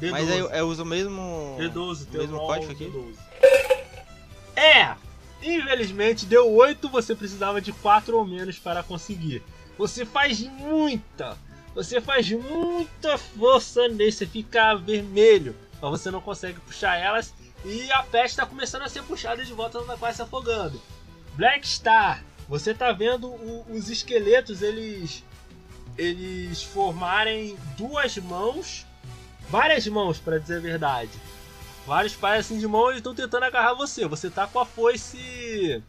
[0.00, 1.56] D12, Mas eu, eu uso o mesmo.
[1.58, 2.84] D12 o mesmo código aqui.
[2.84, 3.14] D12.
[4.56, 4.94] é
[5.42, 9.42] infelizmente deu 8 você precisava de 4 ou menos para conseguir
[9.76, 11.36] você faz muita
[11.74, 17.34] você faz muita força nesse você fica vermelho mas você não consegue puxar elas
[17.64, 20.80] e a peste está começando a ser puxada de volta ela tá quase se afogando
[21.34, 25.24] Black Star você tá vendo o- os esqueletos eles
[25.96, 28.86] eles formarem duas mãos
[29.48, 31.10] várias mãos para dizer a verdade
[31.86, 35.82] vários pais assim de mão estão tentando agarrar você você tá com a foice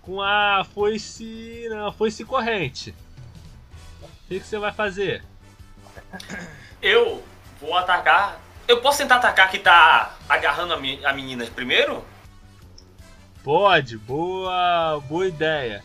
[0.00, 2.94] com a foice não, a foice corrente
[4.02, 5.22] o que, que você vai fazer
[6.80, 7.22] Eu
[7.60, 8.40] vou atacar.
[8.66, 12.04] Eu posso tentar atacar que tá agarrando a, me- a menina primeiro?
[13.42, 15.84] Pode, boa, boa ideia.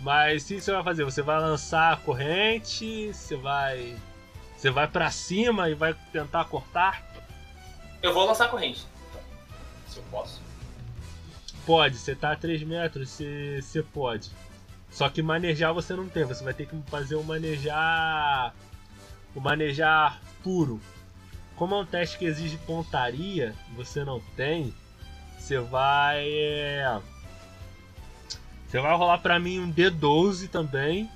[0.00, 1.04] Mas o que você vai fazer?
[1.04, 3.96] Você vai lançar a corrente, você vai.
[4.56, 7.02] Você vai pra cima e vai tentar cortar?
[8.02, 8.86] Eu vou lançar a corrente.
[9.88, 10.40] Se eu posso.
[11.66, 14.30] Pode, você tá a 3 metros, você, você pode.
[14.90, 18.54] Só que manejar você não tem, você vai ter que fazer o manejar.
[19.34, 20.80] O manejar puro.
[21.56, 24.74] Como é um teste que exige pontaria, você não tem,
[25.44, 26.26] você vai.
[26.26, 26.98] é,
[28.66, 31.10] Você vai rolar pra mim um D12 também.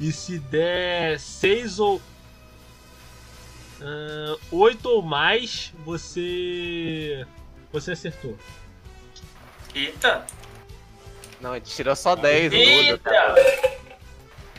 [0.00, 2.02] E se der 6 ou.
[4.50, 7.24] 8 ou mais, você.
[7.72, 8.36] Você acertou.
[9.74, 10.26] Eita!
[11.40, 12.98] Não, a gente tirou só 10 no olho, Eita!
[12.98, 13.34] cara.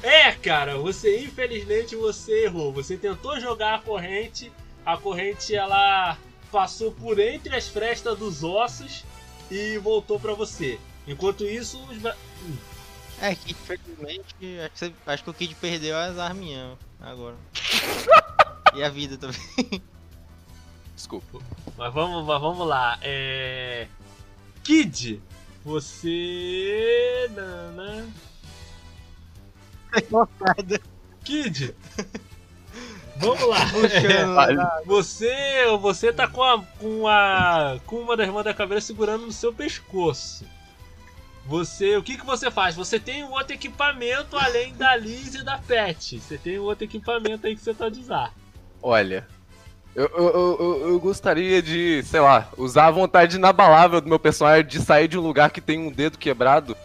[0.02, 2.72] É, cara, você infelizmente você errou.
[2.72, 4.50] Você tentou jogar a corrente,
[4.86, 6.18] a corrente ela
[6.50, 9.04] passou por entre as frestas dos ossos
[9.52, 10.80] e voltou pra você.
[11.08, 12.16] Enquanto isso, os bra-
[13.22, 14.36] É que infelizmente
[14.74, 17.36] acho acho que o Kid perdeu as arminhas agora.
[18.76, 19.82] e a vida também.
[20.96, 21.40] Desculpa.
[21.78, 22.98] Mas vamos, mas vamos lá.
[23.02, 23.88] É.
[24.64, 25.22] Kid,
[25.64, 27.30] você.
[27.32, 28.08] Nana.
[31.24, 31.76] Kid!
[33.20, 33.60] Vamos lá.
[34.80, 39.26] É, você, você tá com a, com a, com uma das mãos da caveira segurando
[39.26, 40.46] no seu pescoço.
[41.46, 42.76] Você, o que que você faz?
[42.76, 46.20] Você tem um outro equipamento além da Liz e da Pet.
[46.20, 48.34] Você tem um outro equipamento aí que você pode usar.
[48.82, 49.28] Olha,
[49.94, 54.66] eu, eu, eu, eu gostaria de, sei lá, usar a vontade inabalável do meu personagem
[54.66, 56.78] de sair de um lugar que tem um dedo quebrado,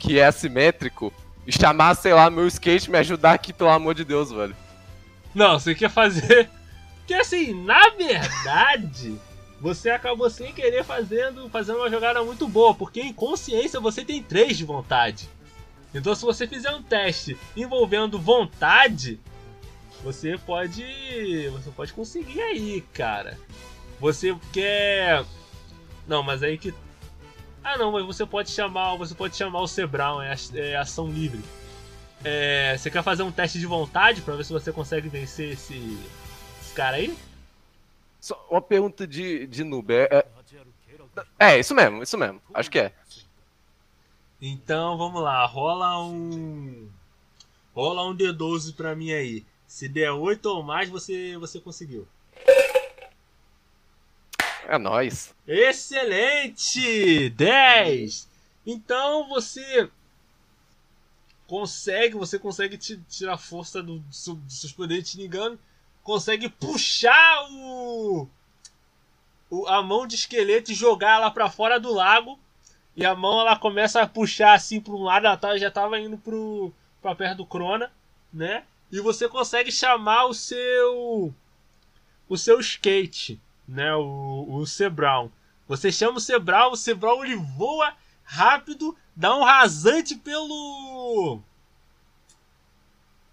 [0.00, 1.12] que é assimétrico,
[1.46, 4.56] e chamar, sei lá, meu skate me ajudar aqui, pelo amor de Deus, velho.
[5.36, 6.48] Não, você quer fazer.
[7.06, 9.16] Que assim, na verdade,
[9.60, 14.20] você acabou sem querer fazendo, fazendo uma jogada muito boa, porque em consciência você tem
[14.20, 15.28] 3 de vontade.
[15.94, 19.20] Então se você fizer um teste envolvendo vontade,
[20.02, 21.48] você pode.
[21.50, 23.38] Você pode conseguir aí, cara.
[24.00, 25.24] Você quer.
[26.08, 26.74] Não, mas aí que.
[27.62, 28.96] Ah não, mas você pode chamar.
[28.96, 31.40] Você pode chamar o Sebrown, é, é ação livre.
[32.24, 35.98] É, você quer fazer um teste de vontade pra ver se você consegue vencer esse,
[36.60, 37.16] esse cara aí?
[38.20, 39.92] Só uma pergunta de, de noob.
[39.94, 40.26] É, é,
[41.38, 42.40] é, isso mesmo, isso mesmo.
[42.52, 42.92] Acho que é.
[44.40, 46.88] Então vamos lá, rola um.
[47.74, 49.44] Rola um D12 pra mim aí.
[49.66, 52.08] Se der 8 ou mais, você, você conseguiu.
[54.66, 55.34] É nóis.
[55.46, 57.30] Excelente!
[57.30, 58.28] 10!
[58.66, 59.88] Então você
[61.46, 65.58] consegue, você consegue tirar força do, do, dos seus poderes de Shinigami,
[66.02, 68.28] consegue puxar o,
[69.50, 72.38] o, a mão de esqueleto e jogar ela para fora do lago.
[72.94, 76.00] E a mão ela começa a puxar assim para um lado, ela tá, já tava
[76.00, 76.72] indo pro,
[77.02, 77.92] pra perto do Crona,
[78.32, 78.64] né?
[78.90, 81.34] E você consegue chamar o seu
[82.28, 83.94] o seu skate, né?
[83.94, 84.64] O, o.
[85.68, 87.92] Você chama o Sebrown, o Sebrown ele voa
[88.24, 91.40] rápido, dá um rasante pelo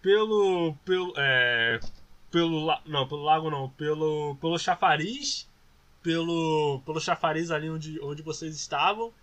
[0.02, 1.80] pelo pelo é,
[2.32, 5.48] pelo não pelo lago não pelo pelo chafariz
[6.02, 9.14] pelo pelo chafariz ali onde, onde vocês estavam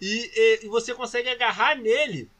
[0.00, 2.30] e, e, e você consegue agarrar nele.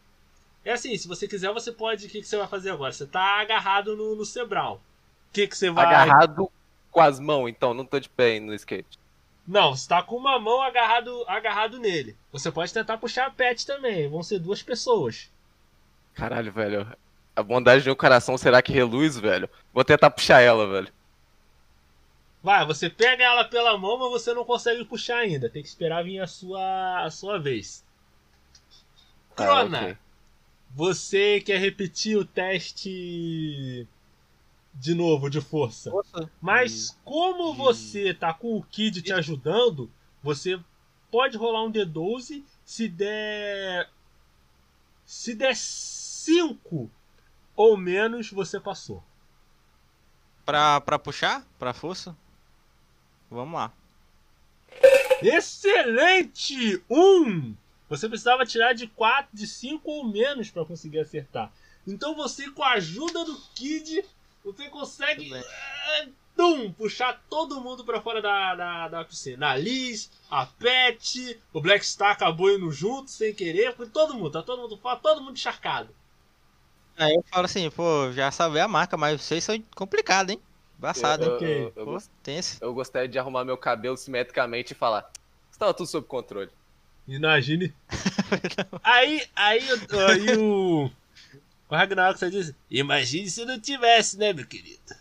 [0.65, 2.93] É assim se você quiser você pode o que, que você vai fazer agora?
[2.93, 4.81] Você tá agarrado no, no Sebral.
[5.31, 6.51] O que que você vai Agarrado
[6.91, 8.99] com as mãos, então, não tô de pé no skate.
[9.49, 13.67] Não você tá com uma mão agarrado agarrado nele você pode tentar puxar a pet
[13.67, 15.29] também vão ser duas pessoas
[16.15, 16.97] Caralho, velho.
[17.37, 19.49] A bondade do meu coração será que reluz, velho?
[19.73, 20.93] Vou tentar puxar ela, velho.
[22.43, 25.49] Vai, você pega ela pela mão, mas você não consegue puxar ainda.
[25.49, 27.85] Tem que esperar vir a sua, a sua vez.
[29.37, 29.97] Crona, Ah, ok.
[30.75, 33.87] você quer repetir o teste
[34.75, 35.91] de novo de força?
[36.41, 39.91] Mas como você tá com o Kid te ajudando,
[40.23, 40.59] você
[41.11, 42.43] pode rolar um D12.
[42.65, 43.89] Se der.
[45.05, 46.91] Se der 5
[47.57, 49.03] ou menos, você passou.
[50.45, 51.47] Pra, pra puxar?
[51.59, 52.17] Pra força?
[53.31, 53.73] Vamos lá.
[55.23, 56.83] Excelente!
[56.89, 57.55] Um!
[57.89, 61.51] Você precisava tirar de 4, de 5 ou menos para conseguir acertar.
[61.87, 64.05] Então você, com a ajuda do Kid,
[64.45, 69.51] você consegue eh, tum, puxar todo mundo para fora da, da, da piscina.
[69.51, 73.75] A Liz, a Pet, o Black Star acabou indo junto sem querer.
[73.75, 75.95] Foi todo mundo, tá todo mundo fora, todo mundo encharcado.
[76.97, 80.41] Aí eu falo assim, pô, já sabia a marca, mas vocês são complicados, hein?
[80.79, 81.31] Embaçado, hein?
[81.31, 82.59] Eu, eu, eu, Pô, tenso.
[82.61, 85.11] eu gostaria de arrumar meu cabelo simetricamente e falar.
[85.51, 86.51] Estava tudo sob controle.
[87.07, 87.75] Imagine.
[88.83, 89.63] aí, aí,
[90.09, 90.91] aí o.
[91.69, 94.95] O Ragnarok só diz: Imagine se não tivesse, né, meu querido?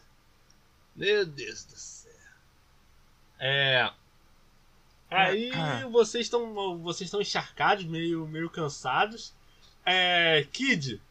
[0.96, 2.12] Meu Deus do céu.
[3.40, 3.92] É.
[5.10, 5.52] Aí
[5.90, 9.34] vocês estão vocês estão encharcados, meio, meio cansados.
[9.86, 10.46] É.
[10.52, 11.02] Kid,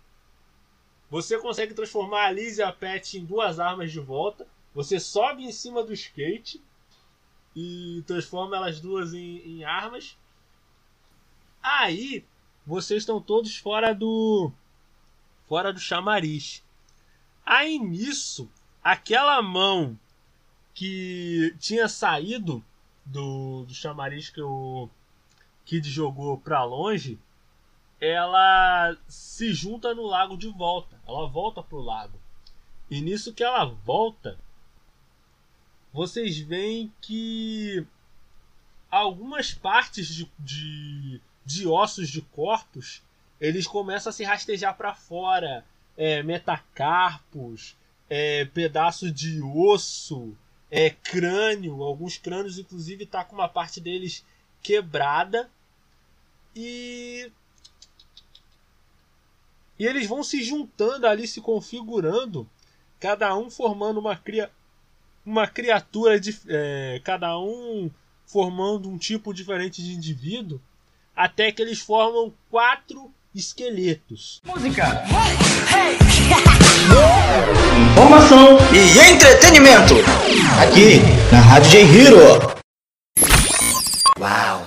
[1.08, 4.46] você consegue transformar a Liz e a Pet em duas armas de volta.
[4.74, 6.62] Você sobe em cima do skate
[7.54, 10.18] e transforma elas duas em, em armas.
[11.62, 12.22] Aí
[12.66, 14.52] vocês estão todos fora do
[15.48, 16.62] fora do chamariz.
[17.44, 18.50] Aí nisso,
[18.82, 19.98] aquela mão
[20.74, 22.64] que tinha saído
[23.04, 24.88] do, do chamariz que o
[25.64, 27.18] Kid jogou pra longe,
[28.00, 31.00] ela se junta no lago de volta.
[31.06, 32.20] Ela volta pro lago.
[32.90, 34.38] E nisso que ela volta,
[35.92, 37.86] vocês veem que
[38.90, 43.02] algumas partes de, de, de ossos de corpos
[43.40, 45.64] eles começam a se rastejar para fora.
[45.98, 47.74] É, metacarpos,
[48.10, 50.36] é, pedaço de osso,
[50.70, 54.24] é crânio, alguns crânios inclusive tá com uma parte deles
[54.62, 55.50] quebrada.
[56.54, 57.32] E
[59.78, 62.48] e eles vão se juntando ali, se configurando,
[62.98, 64.50] cada um formando uma cria
[65.24, 67.90] uma criatura de é, cada um
[68.24, 70.60] formando um tipo diferente de indivíduo,
[71.14, 74.40] até que eles formam quatro esqueletos.
[74.44, 75.04] Música.
[77.92, 79.94] Informação e entretenimento.
[80.62, 82.56] Aqui na Rádio J Hero.
[84.18, 84.66] Wow,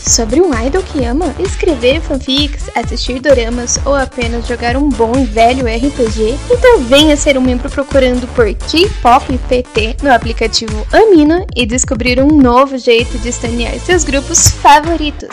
[0.00, 1.34] Sobre um idol que ama?
[1.38, 6.38] Escrever fanfics, assistir doramas ou apenas jogar um bom e velho RPG?
[6.50, 12.28] Então venha ser um membro procurando por K-Pop PT no aplicativo Amino e descobrir um
[12.28, 15.28] novo jeito de estanear seus grupos favoritos.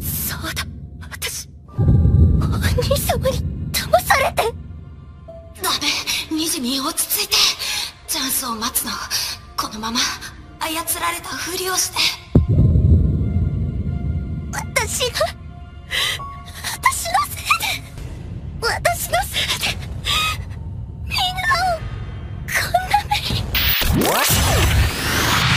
[0.00, 0.64] そうだ
[1.10, 3.38] 私お兄様に
[3.72, 4.42] 騙されて
[5.62, 5.70] ダ
[6.30, 7.34] メニジミ落ち着いて
[8.06, 8.90] チャンスを待つの
[9.63, 9.99] このまま
[10.59, 11.97] 操られたふりをして。
[14.51, 15.25] 私が
[16.73, 17.45] 私のせい
[17.81, 17.87] で
[18.59, 19.22] 私の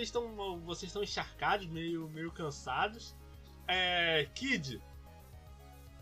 [0.00, 3.14] vocês estão vocês estão encharcados, meio meio cansados.
[3.66, 4.82] É, Kid,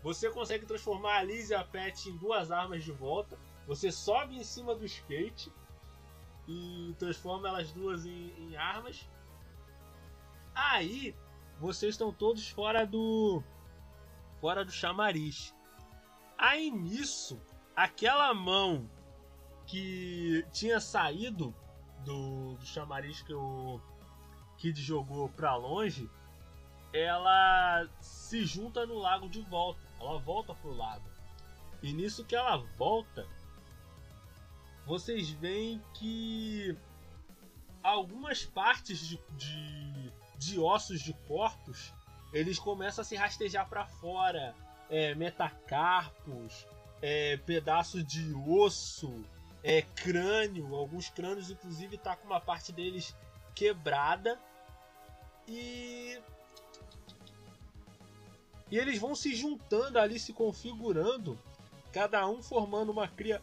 [0.01, 3.37] você consegue transformar a Liz e a Pet em duas armas de volta.
[3.67, 5.51] Você sobe em cima do skate
[6.47, 9.07] e transforma elas duas em, em armas.
[10.55, 11.15] Aí
[11.59, 13.43] vocês estão todos fora do
[14.39, 15.53] fora do chamariz.
[16.37, 17.39] Aí nisso,
[17.75, 18.89] aquela mão
[19.67, 21.53] que tinha saído
[22.05, 23.79] do, do chamariz que o
[24.57, 26.09] Kid jogou pra longe,
[26.93, 29.79] ela se junta no lago de volta.
[29.99, 31.09] Ela volta pro lago.
[31.81, 33.27] E nisso que ela volta,
[34.85, 36.77] vocês veem que
[37.81, 41.93] algumas partes de, de, de ossos de corpos
[42.33, 44.55] eles começam a se rastejar para fora.
[44.89, 46.65] É, metacarpos,
[46.99, 49.23] é, pedaços de osso,
[49.63, 53.15] é, crânio, alguns crânios inclusive tá com uma parte deles
[53.53, 54.39] quebrada
[55.47, 56.19] e
[58.71, 61.39] e eles vão se juntando ali, se configurando,
[61.91, 63.41] cada um formando uma cria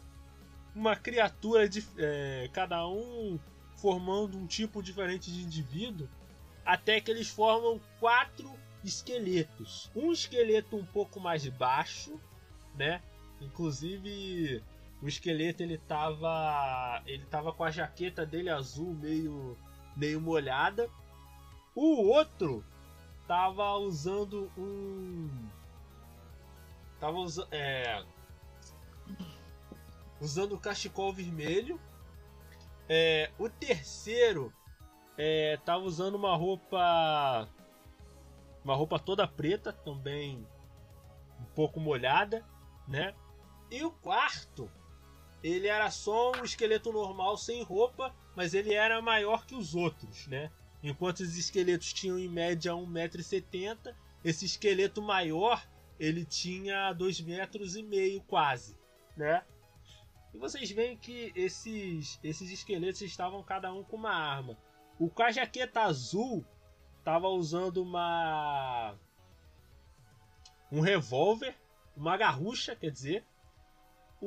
[0.74, 3.38] uma criatura de é, cada um
[3.76, 6.08] formando um tipo diferente de indivíduo,
[6.64, 8.52] até que eles formam quatro
[8.84, 9.90] esqueletos.
[9.94, 12.20] Um esqueleto um pouco mais baixo,
[12.74, 13.02] né?
[13.40, 14.62] Inclusive
[15.06, 19.56] o esqueleto ele tava ele tava com a jaqueta dele azul meio
[19.96, 20.90] meio molhada.
[21.76, 22.64] O outro
[23.24, 25.48] tava usando um
[26.98, 28.04] tava usa, é,
[30.20, 31.80] usando o cachecol vermelho.
[32.88, 34.52] É, o terceiro
[35.16, 37.48] é, tava usando uma roupa
[38.64, 40.44] uma roupa toda preta também
[41.40, 42.44] um pouco molhada,
[42.88, 43.14] né?
[43.70, 44.68] E o quarto
[45.46, 50.26] ele era só um esqueleto normal sem roupa, mas ele era maior que os outros,
[50.26, 50.50] né?
[50.82, 53.94] Enquanto os esqueletos tinham em média 1,70m,
[54.24, 55.64] esse esqueleto maior
[56.00, 58.76] ele tinha 2,5 metros e meio quase,
[59.16, 59.44] né?
[60.34, 64.58] E vocês veem que esses, esses esqueletos estavam cada um com uma arma.
[64.98, 66.44] O com a jaqueta azul,
[67.04, 68.94] tava usando uma.
[70.72, 71.54] Um revólver,
[71.96, 73.24] uma garrucha, quer dizer.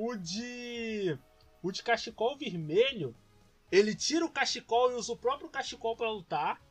[0.01, 1.19] O de.
[1.61, 3.13] O de cachecol vermelho,
[3.69, 6.61] ele tira o cachecol e usa o próprio cachecol pra lutar.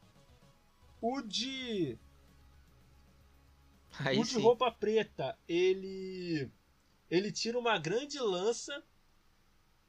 [0.98, 1.98] O de.
[3.98, 4.40] Aí o de sim.
[4.40, 6.50] roupa preta, ele.
[7.10, 8.82] Ele tira uma grande lança.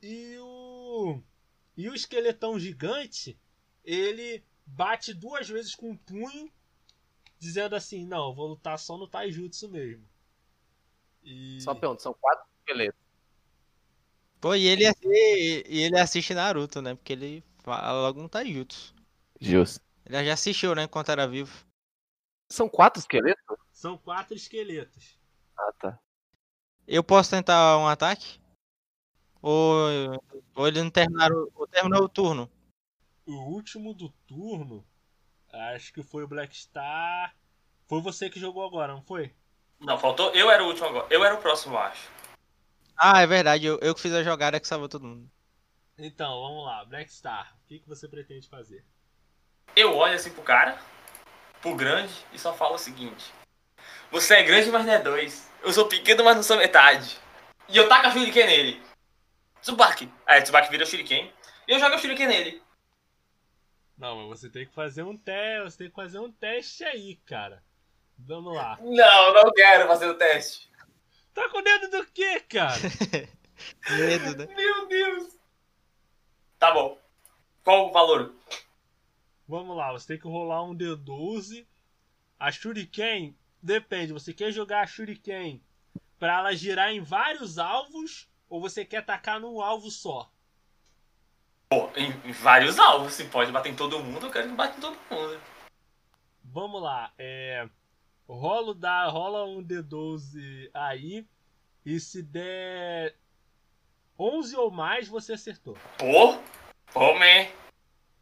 [0.01, 1.21] E o.
[1.77, 3.39] E o esqueletão gigante,
[3.85, 6.51] ele bate duas vezes com um punho,
[7.39, 10.05] dizendo assim: Não, eu vou lutar só no Taijutsu mesmo.
[11.23, 11.61] E.
[11.61, 13.08] Só pergunta, são quatro esqueletos.
[14.39, 16.95] Pô, e ele, assi- e ele assiste Naruto, né?
[16.95, 18.93] Porque ele fala logo no Taijutsu.
[19.39, 19.81] Justo.
[20.05, 20.83] Ele já assistiu, né?
[20.83, 21.65] Enquanto era vivo.
[22.51, 23.57] São quatro esqueletos?
[23.71, 25.19] São quatro esqueletos.
[25.57, 25.99] Ah, tá.
[26.87, 28.39] Eu posso tentar um ataque?
[29.41, 29.87] Ou,
[30.55, 32.49] ou ele não terminaram, ou terminou o turno?
[33.25, 34.85] O último do turno,
[35.51, 37.35] acho que foi o Black Star.
[37.87, 39.33] Foi você que jogou agora, não foi?
[39.79, 40.31] Não, faltou.
[40.33, 41.07] Eu era o último agora.
[41.09, 42.09] Eu era o próximo, acho.
[43.01, 43.65] Ah, é verdade.
[43.65, 45.31] Eu, eu que fiz a jogada que salvou todo mundo.
[45.97, 48.83] Então, vamos lá, Black Star, o que, que você pretende fazer?
[49.75, 50.77] Eu olho assim pro cara,
[51.61, 53.33] pro grande, e só falo o seguinte:
[54.11, 55.49] Você é grande, mas não é dois.
[55.61, 57.17] Eu sou pequeno, mas não sou metade.
[57.69, 58.81] E eu taco a Shuriken nele.
[59.61, 60.11] Tsubaki.
[60.25, 61.31] Aí Tsubaki vira o Shuriken.
[61.67, 62.61] E eu jogo o Shuriken nele.
[63.97, 67.17] Não, mas você tem que fazer um teste, você tem que fazer um teste aí,
[67.25, 67.61] cara.
[68.17, 68.77] Vamos lá.
[68.81, 70.68] Não, não quero fazer o teste.
[71.39, 72.75] Tá com medo do quê, cara?
[73.97, 74.53] Medo, né?
[74.53, 75.37] Meu Deus.
[76.59, 76.99] Tá bom.
[77.63, 78.35] Qual o valor?
[79.47, 81.65] Vamos lá, você tem que rolar um D12.
[82.37, 85.63] A Shuriken, depende, você quer jogar a Shuriken
[86.19, 90.29] pra ela girar em vários alvos ou você quer atacar num alvo só?
[91.69, 93.13] Pô, em, em vários alvos.
[93.13, 95.39] Se pode bater em todo mundo, eu quero que bata em todo mundo.
[96.43, 97.69] Vamos lá, é.
[98.33, 101.25] Rolo da, rola um D12 aí.
[101.85, 103.15] E se der
[104.17, 105.77] 11 ou mais, você acertou.
[106.93, 107.47] Pô, man.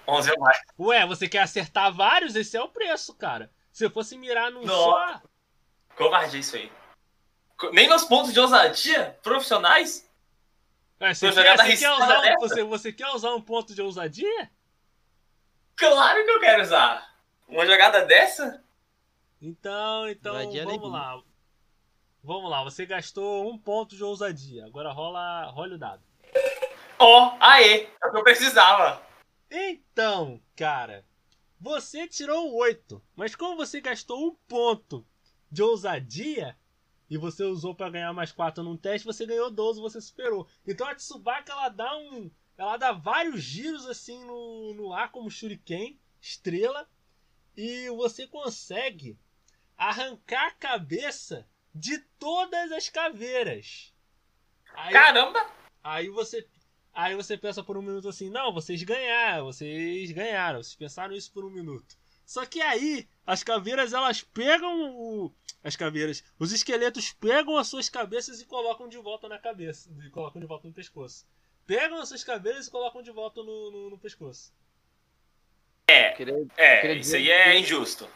[0.07, 0.57] 11 ou mais.
[0.79, 2.35] Ué, você quer acertar vários?
[2.35, 3.51] Esse é o preço, cara.
[3.71, 5.19] Se eu fosse mirar num Nossa.
[5.19, 5.21] só.
[5.95, 6.71] Covardia isso aí.
[7.73, 10.09] Nem meus pontos de ousadia profissionais?
[11.01, 14.51] Ué, você, quer, você, quer usar, um- você, você quer usar um ponto de ousadia?
[15.75, 17.15] Claro que eu quero usar.
[17.47, 18.63] Uma jogada dessa?
[19.41, 21.21] Então, então, vamos lá.
[22.23, 24.65] Vamos lá, você gastou um ponto de ousadia.
[24.65, 26.03] Agora rola, rola o dado.
[26.99, 29.01] Ó, aê, é o que eu precisava.
[29.49, 31.05] Então, cara,
[31.59, 35.05] você tirou 8, mas como você gastou um ponto
[35.49, 36.57] de ousadia
[37.09, 40.47] e você usou pra ganhar mais 4 num teste, você ganhou 12, você superou.
[40.65, 45.31] Então a Tsubaki ela dá um, ela dá vários giros assim no, no ar como
[45.31, 46.89] shuriken, estrela,
[47.55, 49.17] e você consegue
[49.77, 53.93] arrancar a cabeça de todas as caveiras.
[54.73, 55.45] Aí, Caramba!
[55.83, 56.45] Aí você,
[56.93, 61.31] aí você pensa por um minuto assim, não, vocês ganharam, vocês ganharam, vocês pensaram isso
[61.31, 61.95] por um minuto.
[62.25, 65.33] Só que aí as caveiras elas pegam o,
[65.63, 70.09] as caveiras, os esqueletos pegam as suas cabeças e colocam de volta na cabeça, e
[70.09, 71.25] colocam de volta no pescoço.
[71.65, 74.51] Pegam as suas cabeças e colocam de volta no, no, no pescoço.
[75.89, 78.09] É, Queria- eu é, queria isso aí é que injusto.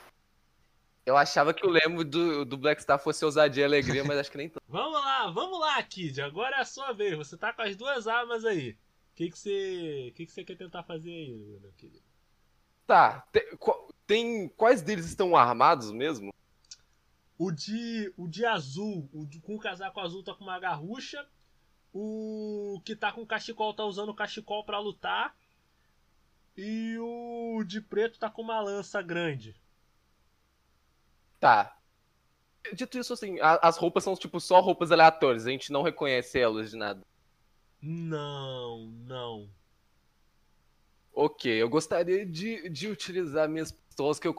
[1.06, 4.32] Eu achava que o lema do, do Black Star fosse ousadia e alegria, mas acho
[4.32, 4.62] que nem tanto.
[4.68, 6.22] Vamos lá, vamos lá, Kid.
[6.22, 7.18] Agora é a sua vez.
[7.18, 8.72] Você tá com as duas armas aí.
[8.72, 12.04] O que que você, o que que você quer tentar fazer aí, meu querido?
[12.88, 13.44] Tá, tem,
[14.08, 16.32] tem- quais deles estão armados mesmo?
[17.38, 21.26] O de, o de azul, o de- com o casaco azul tá com uma garrucha.
[21.94, 25.36] O que tá com cachecol tá usando o cachecol pra lutar.
[26.56, 29.56] E o de preto tá com uma lança grande.
[31.42, 31.76] Tá.
[32.74, 36.40] Dito isso, assim, a- as roupas são tipo só roupas aleatórias, a gente não reconhece
[36.40, 37.04] elas de nada.
[37.82, 39.50] Não, não.
[41.12, 44.34] Ok, eu gostaria de, de utilizar minhas pistolas que eu,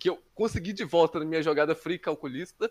[0.00, 2.68] que eu consegui de volta na minha jogada free calculista.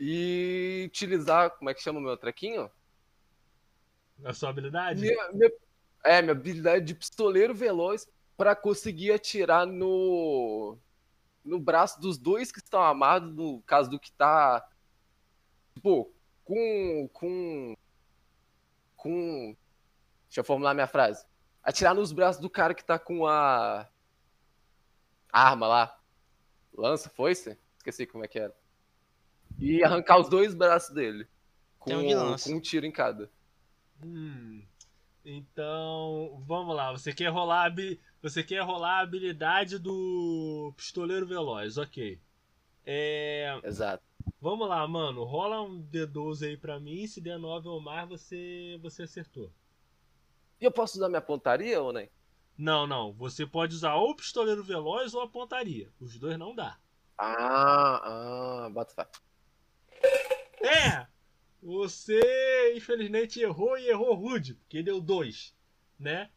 [0.00, 2.70] E utilizar, como é que chama o meu trequinho?
[4.24, 5.00] A sua habilidade?
[5.00, 5.52] Minha, minha-
[6.04, 10.78] é, minha habilidade de pistoleiro veloz pra conseguir atirar no
[11.46, 14.66] no braço dos dois que estão amarrados, no caso do que tá
[15.74, 16.12] tipo
[16.44, 17.76] com com
[18.96, 19.56] com
[20.28, 21.24] Deixa eu formular minha frase.
[21.62, 23.88] Atirar nos braços do cara que tá com a
[25.32, 26.00] arma lá.
[26.74, 27.58] Lança, foi-se?
[27.78, 28.54] Esqueci como é que era.
[29.58, 31.26] E arrancar os dois braços dele.
[31.78, 32.50] Com, Tem um de lança.
[32.50, 33.30] com um tiro em cada.
[34.04, 34.62] Hum.
[35.24, 36.92] Então, vamos lá.
[36.92, 37.70] você quer rolar
[38.28, 42.20] você quer rolar a habilidade do pistoleiro veloz, ok.
[42.84, 44.02] É, Exato.
[44.40, 48.78] vamos lá, mano, rola um D12 aí pra mim, se der 9 ou mais, você
[48.82, 49.52] você acertou.
[50.60, 52.10] E eu posso usar minha pontaria ou nem?
[52.58, 55.92] Não, não, você pode usar ou o pistoleiro veloz ou a pontaria.
[56.00, 56.78] Os dois não dá.
[57.16, 59.08] Ah, ah, bota fé.
[60.62, 61.06] É!
[61.62, 65.54] Você, infelizmente, errou e errou rude, porque deu dois,
[65.98, 66.30] né?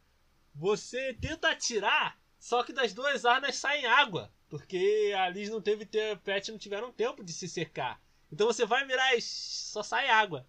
[0.56, 5.86] Você tenta atirar, só que das duas armas saem água, porque a Liz não teve
[5.86, 8.02] te- pet não tiveram tempo de se secar.
[8.32, 10.46] Então você vai mirar e só sai água.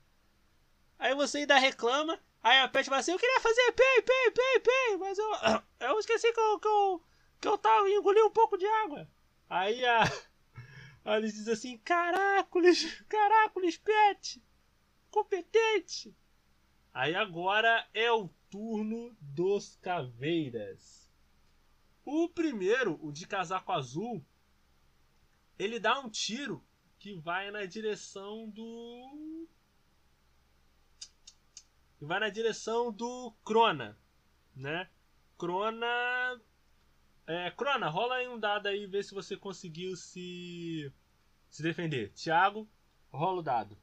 [0.98, 4.60] Aí você ainda reclama, aí a pet vai assim, eu queria fazer pei, pei, pei,
[4.60, 5.30] pei, mas eu,
[5.80, 7.04] eu esqueci que eu, que eu,
[7.40, 9.08] que eu tava, engoli um pouco de água.
[9.48, 10.02] Aí a,
[11.04, 14.42] a Liz diz assim, caracoles, caracoles, pet,
[15.10, 16.14] competente.
[16.92, 21.08] Aí agora é o turno dos caveiras.
[22.04, 24.24] O primeiro, o de casaco azul,
[25.58, 26.62] ele dá um tiro
[26.98, 29.46] que vai na direção do.
[31.98, 33.96] que vai na direção do Crona,
[34.54, 34.88] né?
[35.38, 36.40] Crona.
[37.26, 40.92] É, Crona, rola aí um dado aí e vê se você conseguiu se.
[41.48, 42.10] se defender.
[42.12, 42.68] Thiago,
[43.12, 43.78] rola o dado.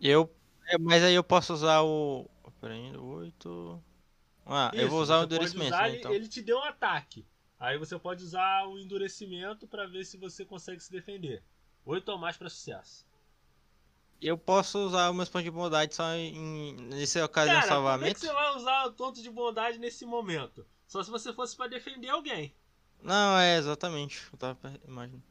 [0.00, 0.34] Eu.
[0.66, 2.28] é, Mas aí eu posso usar o.
[2.62, 3.82] Peraí, 8.
[4.46, 6.12] Ah, eu vou Isso, usar o endurecimento, usar, né, ele- então.
[6.12, 7.26] Ele te deu um ataque.
[7.58, 11.42] Aí você pode usar o endurecimento pra ver se você consegue se defender.
[11.84, 13.04] Oito ou mais pra sucesso.
[14.20, 16.76] Eu posso usar o meu ponto de bondade só em.
[16.82, 18.20] Nesse ocasião Cara, como é salvamento?
[18.20, 20.64] que você vai usar o tonto de bondade nesse momento?
[20.86, 22.54] Só se você fosse pra defender alguém.
[23.02, 24.22] Não, é exatamente.
[24.32, 25.24] Eu tava imaginando.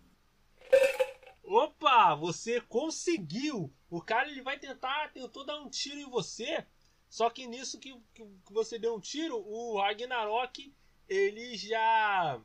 [1.46, 3.74] Opa, você conseguiu!
[3.90, 6.66] O cara ele vai tentar, tentou dar um tiro em você.
[7.12, 10.74] Só que nisso que, que que você deu um tiro, o Ragnarok
[11.10, 12.42] ele já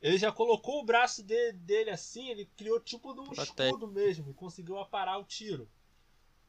[0.00, 3.68] ele já colocou o braço de- dele assim, ele criou tipo de um Protege.
[3.68, 5.70] escudo mesmo e conseguiu aparar o tiro.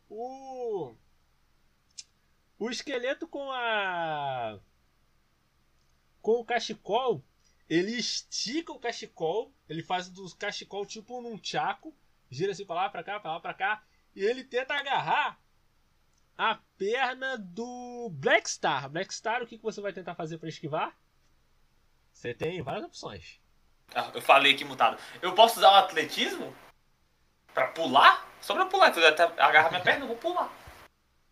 [0.10, 0.96] O
[2.58, 4.58] o esqueleto com a
[6.22, 7.22] com o cachecol,
[7.70, 11.94] ele estica o cachecol, ele faz do cachecol tipo num tchaco,
[12.32, 13.84] gira assim pra lá, pra cá, pra lá, pra cá,
[14.16, 15.40] e ele tenta agarrar
[16.38, 18.90] a perna do Black Star.
[18.90, 20.96] Black Star, o que, que você vai tentar fazer pra esquivar?
[22.12, 23.40] Você tem várias opções.
[23.94, 24.98] Ah, eu falei aqui mutado.
[25.22, 26.56] Eu posso usar o atletismo?
[27.54, 28.28] Pra pular?
[28.42, 28.90] Só pra pular.
[28.90, 30.52] Então, eu até agarrar minha perna, eu vou pular.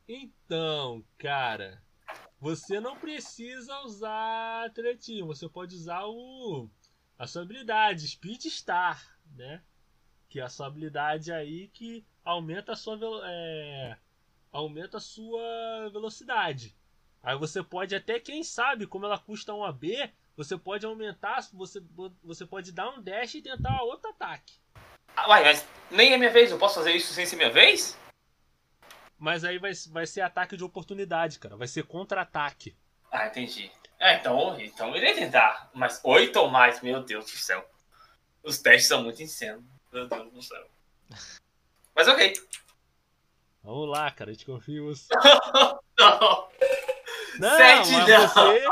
[0.08, 1.82] Então, cara,
[2.40, 6.70] você não precisa usar atletismo, você pode usar o
[7.18, 9.02] a sua habilidade Speed Star,
[9.36, 9.62] né?
[10.28, 13.98] Que é a sua habilidade aí que aumenta a sua é,
[14.54, 16.76] aumenta a sua velocidade.
[17.24, 21.82] Aí você pode até, quem sabe, como ela custa 1 AB, você pode aumentar, você,
[22.24, 24.54] você pode dar um dash e tentar outro ataque.
[25.16, 26.52] Ah, uai, mas nem é minha vez.
[26.52, 27.98] Eu posso fazer isso sem ser minha vez?
[29.18, 31.56] Mas aí vai, vai ser ataque de oportunidade, cara.
[31.56, 32.76] Vai ser contra-ataque.
[33.12, 33.72] Ah, entendi.
[34.00, 35.70] É, então, então eu irei tentar.
[35.74, 37.66] Mas oito ou mais, meu Deus do céu.
[38.44, 39.64] Os testes são muito insanos.
[39.94, 40.68] Meu Deus do céu.
[41.96, 42.34] Mas ok.
[43.64, 45.07] Vamos lá, cara, a gente confia em você.
[45.98, 46.49] Não.
[47.40, 48.27] Não, Sete mas não.
[48.27, 48.64] você,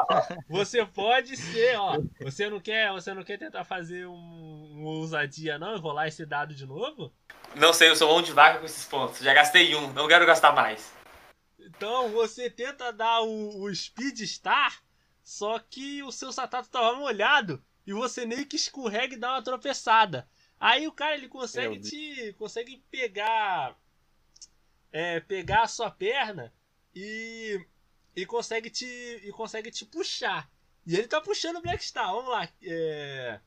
[0.49, 1.97] você pode ser, ó.
[2.19, 6.25] Você não quer, você não quer tentar fazer um, uma ousadia não e rolar esse
[6.25, 7.11] dado de novo?
[7.55, 9.19] Não sei, eu sou mão de vaca com esses pontos.
[9.19, 10.93] Já gastei um, não quero gastar mais.
[11.59, 14.81] Então você tenta dar o, o Speed Star,
[15.23, 19.43] só que o seu Satato tava molhado e você meio que escorrega e dá uma
[19.43, 20.27] tropeçada.
[20.59, 23.75] Aí o cara ele consegue Meu te consegue pegar
[24.91, 26.53] é, pegar a sua perna
[26.93, 27.65] e
[28.15, 30.51] e consegue te e consegue te puxar.
[30.85, 32.11] E ele tá puxando o Black Star.
[32.11, 32.49] Vamos lá.
[32.63, 33.39] É...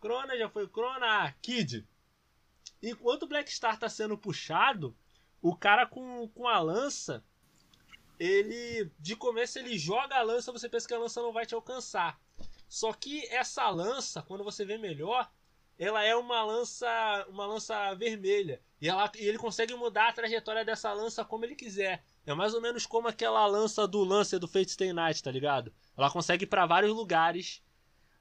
[0.00, 1.86] Crona já foi Crona, Kid.
[2.82, 4.96] Enquanto o Black Star tá sendo puxado,
[5.40, 7.24] o cara com, com a lança,
[8.18, 11.54] ele de começo ele joga a lança, você pensa que a lança não vai te
[11.54, 12.20] alcançar.
[12.68, 15.30] Só que essa lança, quando você vê melhor,
[15.78, 18.60] ela é uma lança, uma lança vermelha.
[18.80, 22.02] E, ela, e ele consegue mudar a trajetória dessa lança como ele quiser.
[22.26, 25.72] É mais ou menos como aquela lança do Lancer do Fate Stay Night, tá ligado?
[25.96, 27.62] Ela consegue ir pra vários lugares.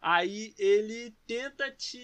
[0.01, 1.97] Aí ele tenta te.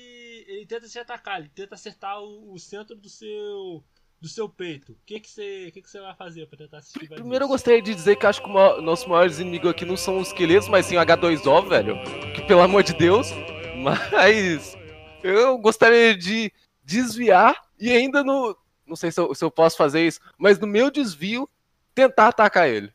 [0.48, 3.84] Ele tenta te atacar, ele tenta acertar o, o centro do seu.
[4.20, 4.94] do seu peito.
[4.94, 5.70] O que que você.
[5.72, 8.42] Que que você vai fazer pra tentar esquivar Primeiro eu gostaria de dizer que acho
[8.42, 11.68] que o maior- nosso maior inimigo aqui não são os esqueletos, mas sim o H2O,
[11.68, 11.96] velho.
[12.34, 13.28] Que pelo amor de Deus.
[13.82, 14.76] Mas
[15.24, 16.52] eu gostaria de
[16.84, 18.58] desviar e ainda no.
[18.86, 21.50] Não sei se eu, se eu posso fazer isso, mas no meu desvio,
[21.94, 22.94] tentar atacar ele.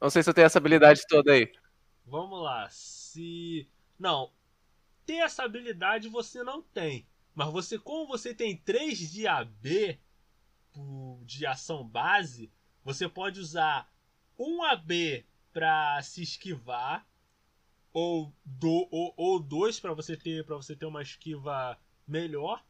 [0.00, 1.52] Não sei se eu tenho essa habilidade toda aí.
[2.06, 2.68] Vamos lá.
[2.70, 3.68] Se.
[3.98, 4.30] Não.
[5.04, 7.06] Ter essa habilidade você não tem.
[7.34, 9.98] Mas você, como você tem 3 de AB
[11.24, 12.50] de ação base,
[12.84, 13.90] você pode usar
[14.38, 17.06] um AB pra se esquivar.
[18.00, 21.76] Ou, do, ou, ou dois para você ter para você ter uma esquiva
[22.06, 22.64] melhor.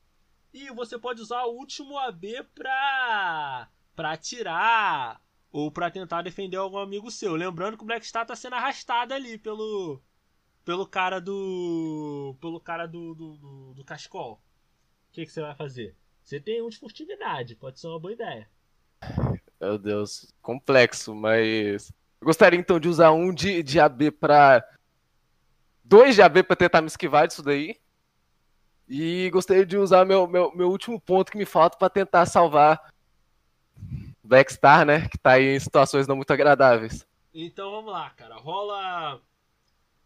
[0.55, 5.21] E você pode usar o último AB pra, pra atirar
[5.53, 7.35] ou pra tentar defender algum amigo seu.
[7.35, 10.01] Lembrando que o Black Star tá sendo arrastado ali pelo
[10.65, 14.33] pelo cara do pelo cara do do, do, do Cascol.
[14.33, 15.95] O que, que você vai fazer?
[16.25, 18.49] Você tem um de furtividade, pode ser uma boa ideia.
[19.61, 21.93] Meu Deus, complexo, mas.
[22.19, 24.65] Eu gostaria então de usar um de, de AB pra.
[25.89, 27.74] Dois de AB pra tentar me esquivar disso daí.
[28.86, 32.93] E gostaria de usar meu, meu, meu último ponto que me falta pra tentar salvar
[34.23, 35.09] Black Star, né?
[35.09, 37.06] Que tá aí em situações não muito agradáveis.
[37.32, 38.36] Então vamos lá, cara.
[38.36, 39.19] Rola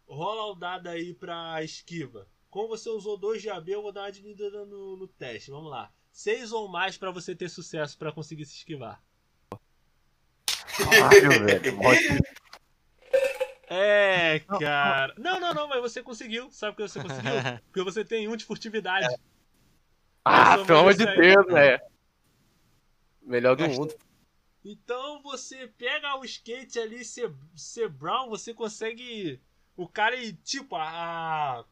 [0.07, 2.27] rola o dado aí pra esquiva.
[2.49, 5.51] Como você usou 2 de AB, eu vou dar uma diminuída no, no teste.
[5.51, 5.91] Vamos lá.
[6.13, 9.03] 6 ou mais pra você ter sucesso pra conseguir se esquivar.
[10.77, 11.77] Caralho, velho.
[13.73, 15.15] É, cara.
[15.17, 16.51] Não, não, não, mas você conseguiu.
[16.51, 17.31] Sabe por que você conseguiu?
[17.65, 19.07] Porque você tem um de furtividade.
[20.23, 21.05] Ah, Só pelo amor de.
[21.05, 21.81] Deus, velho.
[23.23, 23.95] Melhor do mundo.
[24.63, 29.41] Então você pega o skate ali, ser, ser brown, você consegue.
[29.75, 31.65] O cara e tipo, a,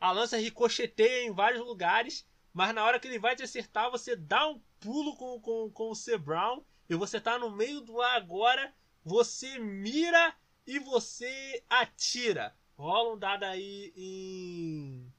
[0.00, 4.14] a lança ricocheteia em vários lugares, mas na hora que ele vai te acertar, você
[4.14, 8.00] dá um pulo com, com, com o C Brown e você tá no meio do
[8.00, 8.72] ar agora,
[9.04, 10.34] você mira
[10.66, 12.54] e você atira.
[12.76, 15.12] Rola um dado aí em.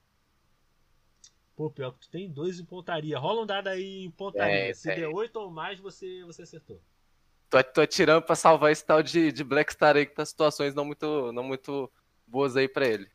[1.55, 3.17] Pô, pior que tu tem dois em pontaria.
[3.17, 4.69] Rola um dado aí em pontaria.
[4.69, 4.95] É, Se é.
[4.95, 6.81] der 8 ou mais, você, você acertou.
[7.49, 10.73] Tô, tô atirando pra salvar esse tal de, de Black Star aí que tá situações
[10.73, 11.89] não muito, não muito
[12.27, 13.09] boas aí pra ele.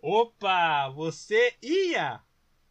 [0.00, 2.22] Opa, você ia.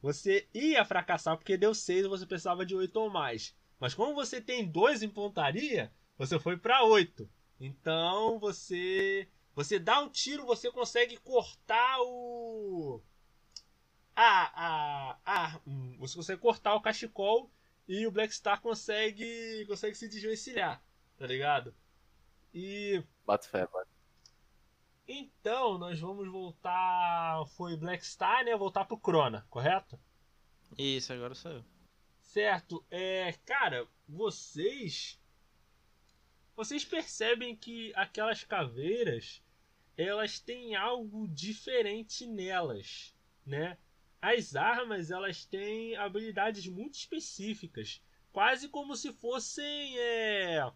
[0.02, 3.56] Você ia fracassar porque deu 6 e você precisava de 8 ou mais.
[3.80, 7.30] Mas como você tem 2 em pontaria, você foi pra 8.
[7.60, 13.02] Então você você dá um tiro, você consegue cortar o
[14.16, 15.60] a a a
[15.98, 17.50] você consegue cortar o cachecol
[17.88, 20.84] e o Black Star consegue consegue se desvencilhar,
[21.18, 21.74] tá ligado?
[22.54, 23.88] E Bato fé, mano.
[25.08, 27.46] então, nós vamos voltar.
[27.56, 28.56] Foi Black Star, né?
[28.56, 30.00] Voltar pro Crona, correto?
[30.78, 31.66] Isso, agora sou eu.
[32.22, 32.84] Certo.
[32.90, 35.20] É, cara, vocês.
[36.56, 39.42] Vocês percebem que aquelas caveiras
[39.98, 43.16] elas têm algo diferente nelas,
[43.46, 43.78] né?
[44.22, 48.02] As armas elas têm habilidades muito específicas,
[48.32, 50.72] quase como se fossem é,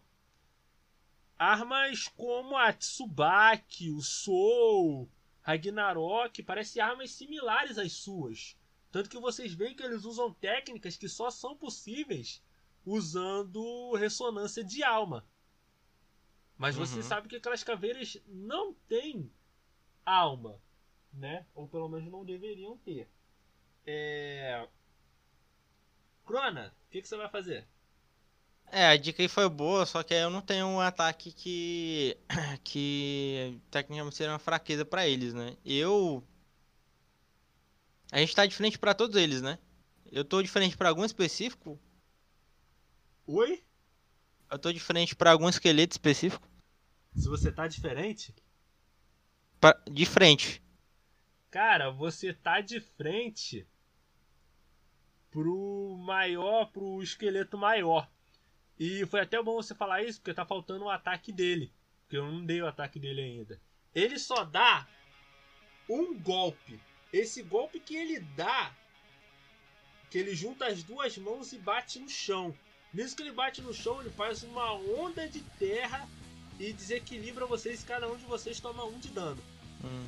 [1.38, 5.08] armas como a Tsubaki, o Soul,
[5.42, 8.56] Ragnarok, parecem armas similares às suas.
[8.90, 12.42] Tanto que vocês veem que eles usam técnicas que só são possíveis
[12.84, 15.24] usando ressonância de alma.
[16.58, 17.02] Mas você Uhum.
[17.02, 19.30] sabe que aquelas caveiras não têm
[20.04, 20.60] alma,
[21.12, 21.46] né?
[21.54, 23.08] Ou pelo menos não deveriam ter.
[23.86, 24.68] É...
[26.26, 27.66] Crona, o que, que você vai fazer?
[28.70, 32.16] É, a dica aí foi boa, só que aí eu não tenho um ataque que.
[32.64, 35.56] que tecnicamente seria uma fraqueza pra eles, né?
[35.64, 36.22] Eu.
[38.12, 39.58] A gente tá de frente pra todos eles, né?
[40.12, 41.78] Eu tô de frente pra algum específico?
[43.26, 43.62] Oi?
[44.50, 46.47] Eu tô de frente pra algum esqueleto específico?
[47.18, 48.32] Se você tá diferente?
[49.60, 50.62] Pra- De frente.
[51.50, 53.66] Cara, você tá de frente
[55.30, 58.08] pro maior, pro esqueleto maior.
[58.78, 61.72] E foi até bom você falar isso, porque tá faltando o ataque dele.
[62.02, 63.60] Porque eu não dei o ataque dele ainda.
[63.94, 64.86] Ele só dá
[65.88, 66.80] um golpe.
[67.12, 68.72] Esse golpe que ele dá,
[70.10, 72.56] que ele junta as duas mãos e bate no chão.
[72.94, 76.08] Nisso que ele bate no chão, ele faz uma onda de terra
[76.58, 77.84] e desequilibra vocês.
[77.84, 79.38] Cada um de vocês toma um de dano.
[79.84, 80.04] Hum.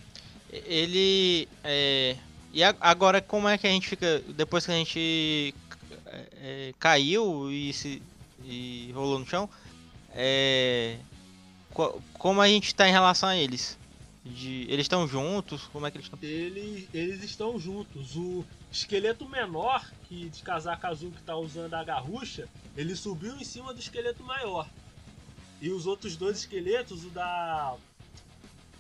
[0.53, 1.49] Ele.
[1.63, 2.17] É...
[2.53, 4.19] E agora, como é que a gente fica.
[4.29, 5.55] Depois que a gente
[6.07, 8.03] é, é, caiu e, se,
[8.45, 9.49] e rolou no chão,
[10.13, 10.99] é,
[11.73, 13.79] co- como a gente tá em relação a eles?
[14.25, 15.63] De, eles estão juntos?
[15.73, 16.19] Como é que eles estão?
[16.21, 18.17] Eles, eles estão juntos.
[18.17, 23.45] O esqueleto menor, que de casaco azul que tá usando a garrucha, ele subiu em
[23.45, 24.69] cima do esqueleto maior.
[25.61, 27.75] E os outros dois esqueletos, o da.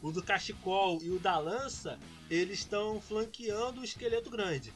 [0.02, 1.98] O do cachecol e o da lança,
[2.30, 4.72] eles estão flanqueando o esqueleto grande.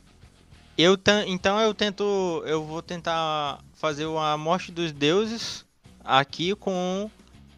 [0.77, 2.43] Eu então eu tento.
[2.47, 5.65] Eu vou tentar fazer a morte dos deuses
[6.05, 7.11] aqui com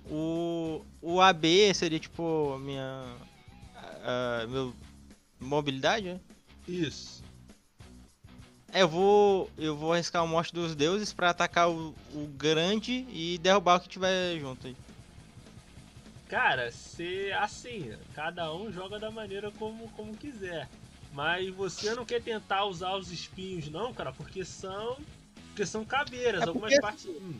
[0.09, 3.17] o, o AB seria tipo minha.
[4.05, 4.73] a- meu
[5.41, 6.21] mobilidade, né?
[6.69, 7.16] Isso.
[8.77, 9.51] É, eu vou.
[9.57, 13.81] Eu vou arriscar o morte dos deuses pra atacar o, o grande e derrubar o
[13.81, 14.77] que tiver junto aí.
[16.29, 20.69] Cara, se assim, cada um joga da maneira como, como quiser.
[21.15, 24.99] Mas você não quer tentar usar os espinhos, não, cara, porque são.
[25.49, 27.07] Porque são caveiras, É algumas porque- partes.
[27.07, 27.35] Hum,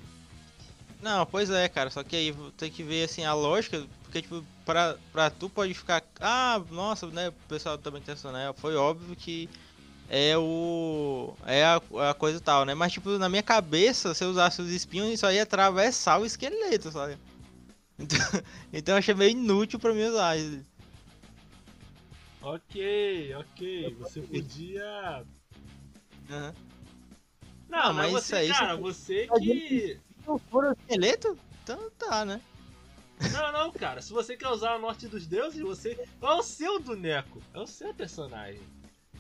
[1.03, 4.43] Não, pois é, cara, só que aí tem que ver assim a lógica, porque tipo,
[4.65, 6.03] pra, pra tu pode ficar.
[6.19, 7.29] Ah, nossa, né?
[7.29, 8.51] O pessoal também pensou, né?
[8.57, 9.51] Foi óbvio que
[10.09, 11.35] é o.
[11.47, 11.81] É a,
[12.11, 12.75] a coisa tal, né?
[12.75, 16.27] Mas tipo, na minha cabeça, se eu usasse os espinhos, isso aí ia atravessar o
[16.27, 17.17] esqueleto, sabe?
[17.99, 18.19] Então,
[18.75, 20.37] então eu achei meio inútil pra mim usar.
[22.43, 23.95] Ok, ok.
[23.99, 25.25] Você podia.
[26.31, 26.55] Aham.
[27.69, 29.99] Não, Ah, mas, mas você, isso aí, cara, você- que.
[29.99, 32.41] Se não for o esqueleto, então tá, né?
[33.33, 34.03] Não, não, cara.
[34.03, 35.99] Se você quer usar a Norte dos Deuses, você.
[36.21, 37.43] É o seu boneco.
[37.55, 38.61] É o seu personagem.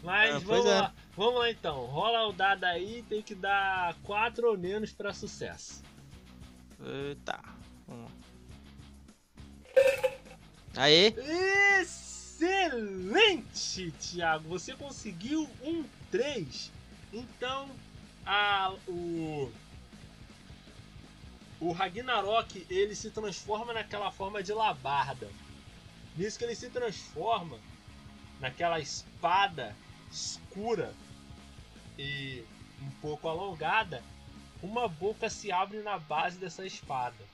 [0.07, 0.81] Mas Ah, vamos é.
[0.81, 0.95] lá.
[1.16, 1.85] Vamos lá então.
[1.87, 5.83] Rola o dado aí, tem que dar 4 ou menos pra sucesso.
[6.78, 7.19] Vamos
[7.89, 8.09] lá.
[10.77, 11.12] Aê!
[11.81, 14.49] Excelente, Thiago!
[14.51, 16.70] Você conseguiu um 3.
[17.12, 17.69] Então,
[18.24, 19.51] a, o.
[21.59, 25.28] O Ragnarok ele se transforma naquela forma de labarda.
[26.15, 27.59] Nisso que ele se transforma
[28.39, 29.74] naquela espada
[30.16, 30.94] escura
[31.98, 32.43] e
[32.82, 34.02] um pouco alongada,
[34.62, 37.24] uma boca se abre na base dessa espada.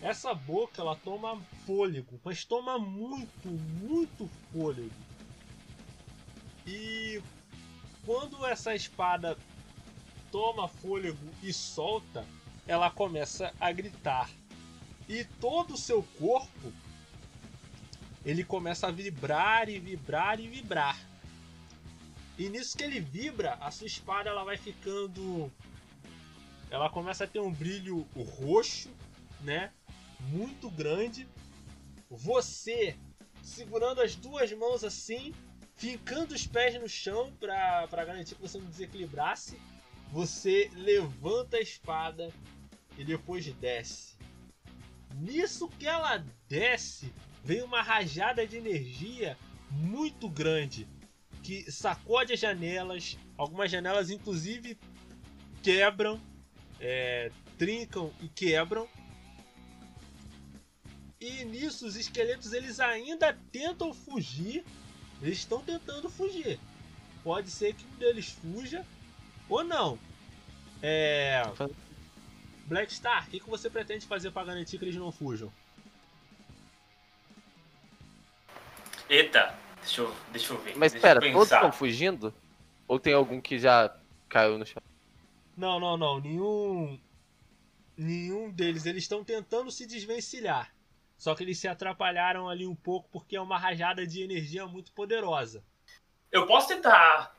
[0.00, 4.94] Essa boca ela toma fôlego, mas toma muito, muito fôlego.
[6.66, 7.20] E
[8.04, 9.36] quando essa espada
[10.30, 12.24] toma fôlego e solta,
[12.66, 14.30] ela começa a gritar.
[15.08, 16.72] E todo o seu corpo
[18.24, 21.13] ele começa a vibrar e vibrar e vibrar.
[22.36, 25.50] E nisso que ele vibra, a sua espada ela vai ficando
[26.70, 28.90] ela começa a ter um brilho roxo,
[29.42, 29.72] né?
[30.18, 31.28] Muito grande.
[32.10, 32.96] Você
[33.42, 35.32] segurando as duas mãos assim,
[35.76, 39.60] fincando os pés no chão para garantir que você não desequilibrasse,
[40.10, 42.32] você levanta a espada
[42.98, 44.16] e depois desce.
[45.14, 47.12] Nisso que ela desce,
[47.44, 49.38] vem uma rajada de energia
[49.70, 50.88] muito grande
[51.44, 53.18] que sacode as janelas.
[53.36, 54.78] Algumas janelas, inclusive,
[55.62, 56.20] quebram,
[56.80, 58.88] é, trincam e quebram.
[61.20, 64.64] E nisso os esqueletos eles ainda tentam fugir.
[65.22, 66.58] Eles estão tentando fugir.
[67.22, 68.84] Pode ser que um deles fuja
[69.48, 69.98] ou não.
[70.82, 71.42] É.
[72.66, 75.52] Black Star, o que, que você pretende fazer para garantir que eles não fujam?
[79.08, 79.54] Eita,
[79.84, 80.76] deixa eu, deixa eu ver.
[80.76, 82.34] Mas deixa espera, todos estão fugindo?
[82.88, 83.94] Ou tem algum que já
[84.28, 84.82] caiu no chão?
[85.56, 86.20] Não, não, não.
[86.20, 86.98] Nenhum.
[87.96, 88.86] Nenhum deles.
[88.86, 90.74] Eles estão tentando se desvencilhar.
[91.16, 94.92] Só que eles se atrapalharam ali um pouco porque é uma rajada de energia muito
[94.92, 95.64] poderosa.
[96.30, 97.34] Eu posso tentar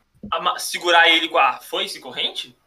[0.58, 2.58] segurar ele com a foice corrente?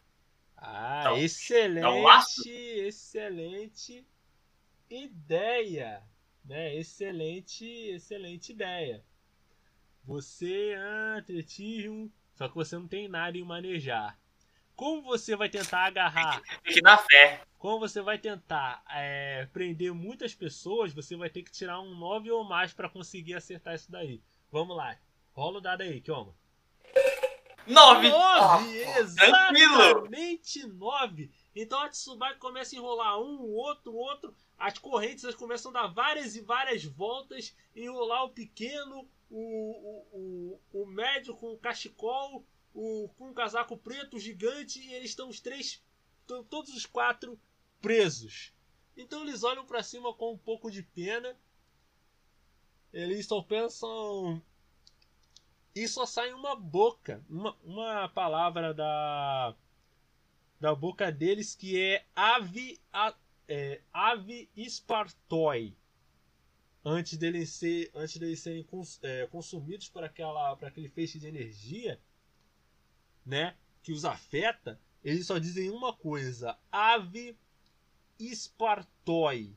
[0.55, 2.43] Ah, um- excelente, um laço?
[2.47, 4.05] excelente
[4.89, 6.03] ideia,
[6.45, 6.75] né?
[6.75, 9.03] Excelente, excelente ideia.
[10.09, 14.17] Você, ah, atletismo, só que você não tem nada em manejar.
[14.75, 16.41] Como você vai tentar agarrar?
[16.63, 17.43] Tem que ir na fé.
[17.59, 22.31] Como você vai tentar é, prender muitas pessoas, você vai ter que tirar um 9
[22.31, 24.19] ou mais para conseguir acertar isso daí.
[24.51, 24.97] Vamos lá.
[25.31, 26.35] Rola o dado aí, Kioma.
[27.67, 28.09] Nove!
[28.09, 28.15] 9!
[28.15, 28.57] Ah,
[29.15, 29.81] tranquilo!
[29.81, 31.31] Exatamente 9!
[31.55, 34.35] Então a Tsubaki começa a enrolar um, outro, outro.
[34.57, 37.55] As correntes elas começam a dar várias e várias voltas.
[37.75, 44.19] Enrolar o pequeno, o, o, o, médio com o cachecol, o, com o casaco preto,
[44.19, 44.79] gigante.
[44.79, 45.83] E eles estão os três,
[46.27, 47.39] to- todos os quatro
[47.81, 48.53] presos.
[48.97, 51.35] Então eles olham pra cima com um pouco de pena.
[52.91, 54.41] Eles só pensam
[55.75, 59.55] e só sai uma boca, uma, uma palavra da
[60.59, 63.15] da boca deles que é ave a,
[63.47, 65.73] é, ave espartoi.
[66.83, 71.27] Antes deles ser antes deles serem cons, é, consumidos por aquela por aquele feixe de
[71.27, 71.99] energia,
[73.25, 77.37] né, que os afeta, eles só dizem uma coisa: ave
[78.17, 79.55] espartoi.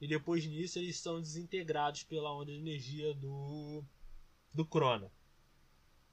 [0.00, 3.84] E depois nisso eles são desintegrados pela onda de energia do
[4.54, 5.10] do Crona.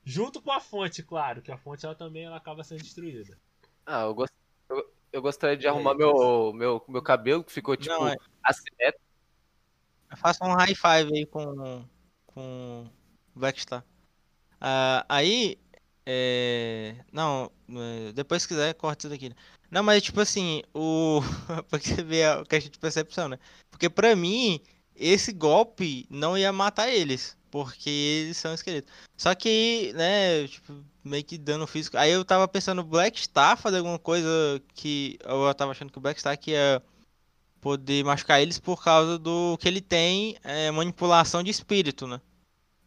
[0.03, 3.40] Junto com a fonte, claro, que a fonte ela também ela acaba sendo destruída.
[3.86, 4.34] Ah, eu, gost...
[4.70, 9.05] eu, Eu gostaria de arrumar meu, meu, meu cabelo, que ficou tipo Não, é- assimétrico.
[10.16, 11.86] Faça um high five aí com
[12.28, 12.90] com
[13.36, 13.84] Blackstar.
[14.60, 15.58] Ah, aí
[16.06, 19.34] é, não, é, depois se quiser corta isso daqui.
[19.72, 21.22] Não, mas tipo assim, o
[21.70, 23.40] pra você ver a questão de percepção, né?
[23.72, 24.62] Porque pra mim
[24.96, 28.94] esse golpe não ia matar eles, porque eles são esqueletos.
[29.18, 30.74] Só que, né, tipo,
[31.04, 31.98] meio que dano físico.
[31.98, 34.30] Aí eu tava pensando no Blackstar fazer alguma coisa
[34.74, 36.82] que eu tava achando que o Blackstar que ia
[37.66, 42.22] poder machucar eles por causa do que ele tem é, manipulação de espírito, né?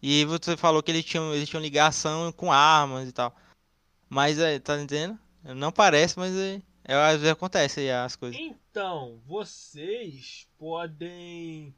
[0.00, 3.34] E você falou que eles tinham, eles tinham ligação com armas e tal.
[4.08, 5.18] Mas, é, tá entendendo?
[5.42, 8.38] Não parece, mas é, é, às vezes acontece aí as coisas.
[8.40, 11.74] Então, vocês podem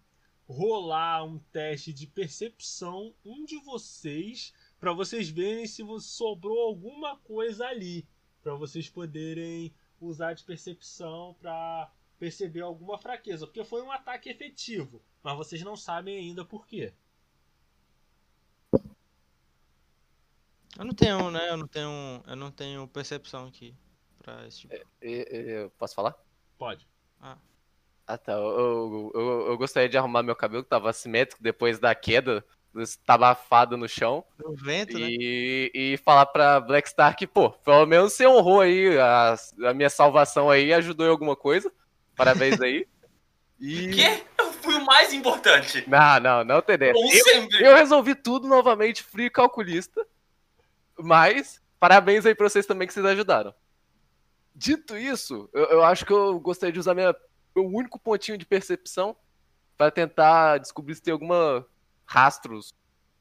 [0.47, 7.65] rolar um teste de percepção, um de vocês, para vocês verem se sobrou alguma coisa
[7.65, 8.07] ali,
[8.43, 11.91] para vocês poderem usar de percepção para
[12.21, 16.93] perceber alguma fraqueza, porque foi um ataque efetivo, mas vocês não sabem ainda por quê.
[20.79, 21.49] Eu não tenho, né?
[21.49, 23.75] Eu não tenho, eu não tenho percepção aqui
[24.23, 24.75] pra esse tipo.
[24.75, 26.15] E- e- eu posso falar?
[26.59, 26.87] Pode.
[27.19, 27.39] Ah.
[28.07, 28.33] Ah, tá.
[28.33, 32.45] Eu, eu, eu, gostaria de arrumar meu cabelo, que tava assimétrico depois da queda,
[32.77, 34.25] estabafado no chão.
[34.39, 35.09] No vento, né?
[35.11, 39.37] E, e falar pra Blackstar que, pô, pelo menos você honrou aí a,
[39.69, 41.73] a minha salvação aí, ajudou em alguma coisa.
[42.21, 42.87] Parabéns aí.
[43.59, 43.89] E...
[43.97, 44.27] Que?
[44.39, 45.89] Eu fui o mais importante.
[45.89, 46.77] Não, não, não tem.
[46.93, 47.65] Como Eu, sempre.
[47.65, 50.07] eu resolvi tudo novamente, frio calculista.
[50.99, 53.55] Mas, parabéns aí pra vocês também que vocês ajudaram.
[54.55, 57.15] Dito isso, eu, eu acho que eu gostaria de usar minha,
[57.57, 59.17] meu único pontinho de percepção
[59.79, 61.67] para tentar descobrir se tem alguma
[62.05, 62.75] rastros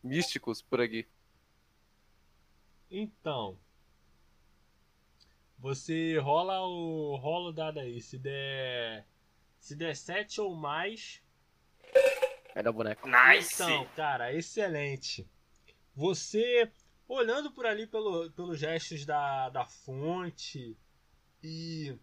[0.03, 1.07] místicos por aqui.
[2.91, 3.57] Então,
[5.59, 9.05] você rola o rola o dado aí, se der
[9.59, 11.21] se der 7 ou mais,
[12.55, 13.07] dar o boneco.
[13.07, 13.53] Nice.
[13.55, 15.27] Então, cara, excelente.
[15.95, 16.71] Você,
[17.07, 20.77] olhando por ali pelo, pelos gestos da, da fonte
[21.43, 21.95] e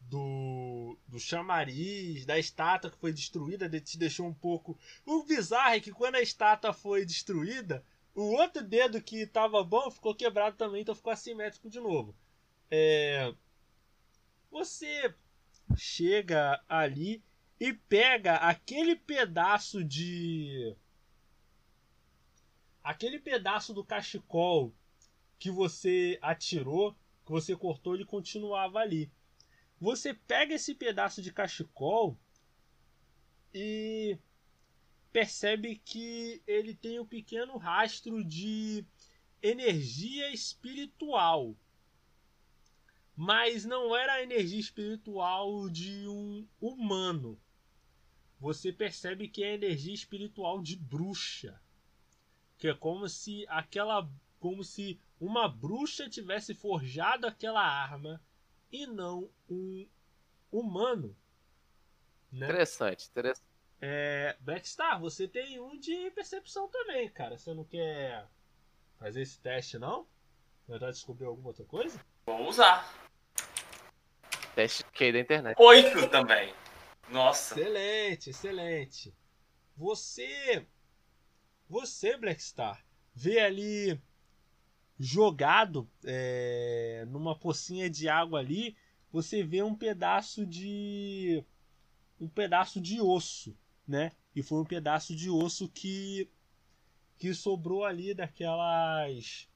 [0.00, 4.78] do, do chamariz, da estátua que foi destruída, de- te deixou um pouco.
[5.04, 7.84] O bizarro é que quando a estátua foi destruída,
[8.16, 12.16] o outro dedo que estava bom ficou quebrado também, então ficou assimétrico de novo.
[12.70, 13.32] É,
[14.50, 15.14] Você
[15.76, 17.22] chega ali
[17.60, 20.74] e pega aquele pedaço de.
[22.82, 24.72] Aquele pedaço do cachecol
[25.38, 26.92] que você atirou,
[27.24, 29.10] que você cortou, ele continuava ali.
[29.78, 32.16] Você pega esse pedaço de cachecol
[33.52, 34.18] e
[35.16, 38.84] percebe que ele tem um pequeno rastro de
[39.42, 41.56] energia espiritual.
[43.16, 47.40] Mas não era a energia espiritual de um humano.
[48.38, 51.58] Você percebe que é a energia espiritual de bruxa.
[52.58, 54.06] Que é como se aquela.
[54.38, 58.22] como se uma bruxa tivesse forjado aquela arma
[58.70, 59.88] e não um
[60.52, 61.16] humano.
[62.30, 62.44] Né?
[62.44, 63.45] Interessante, interessante.
[63.80, 67.36] É, Blackstar, você tem um de percepção também, cara.
[67.36, 68.26] Você não quer
[68.98, 70.06] fazer esse teste, não?
[70.66, 72.00] Tentar descobrir alguma outra coisa?
[72.26, 72.92] Vou usar.
[74.54, 75.56] Teste que da internet.
[75.60, 76.52] Oito também.
[77.08, 77.60] Nossa.
[77.60, 79.14] Excelente, excelente.
[79.76, 80.66] Você.
[81.68, 82.84] Você, Blackstar,
[83.14, 84.00] vê ali
[84.98, 88.76] jogado é, numa pocinha de água ali.
[89.12, 91.44] Você vê um pedaço de.
[92.18, 93.54] Um pedaço de osso,
[93.86, 94.12] né?
[94.34, 96.28] E foi um pedaço de osso que.
[97.18, 99.48] que sobrou ali daquelas.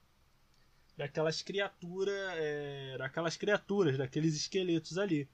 [0.97, 2.15] daquelas criaturas.
[2.37, 5.29] É, daquelas criaturas, daqueles esqueletos ali.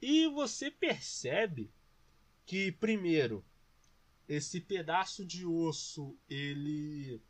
[0.00, 1.70] E você percebe
[2.44, 3.44] que, primeiro,
[4.28, 7.20] esse pedaço de osso ele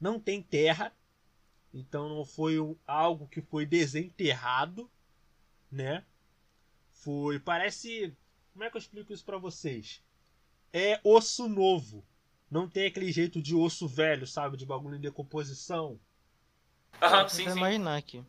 [0.00, 0.92] não tem terra,
[1.72, 2.56] então não foi
[2.86, 4.90] algo que foi desenterrado,
[5.70, 6.04] né?
[6.92, 8.16] Foi, parece,
[8.54, 10.00] como é que eu explico isso pra vocês?
[10.72, 12.02] É osso novo.
[12.50, 16.00] Não tem aquele jeito de osso velho, sabe, de bagulho em decomposição.
[17.02, 17.56] Aham, sim, sim.
[17.58, 18.24] imaginar aqui.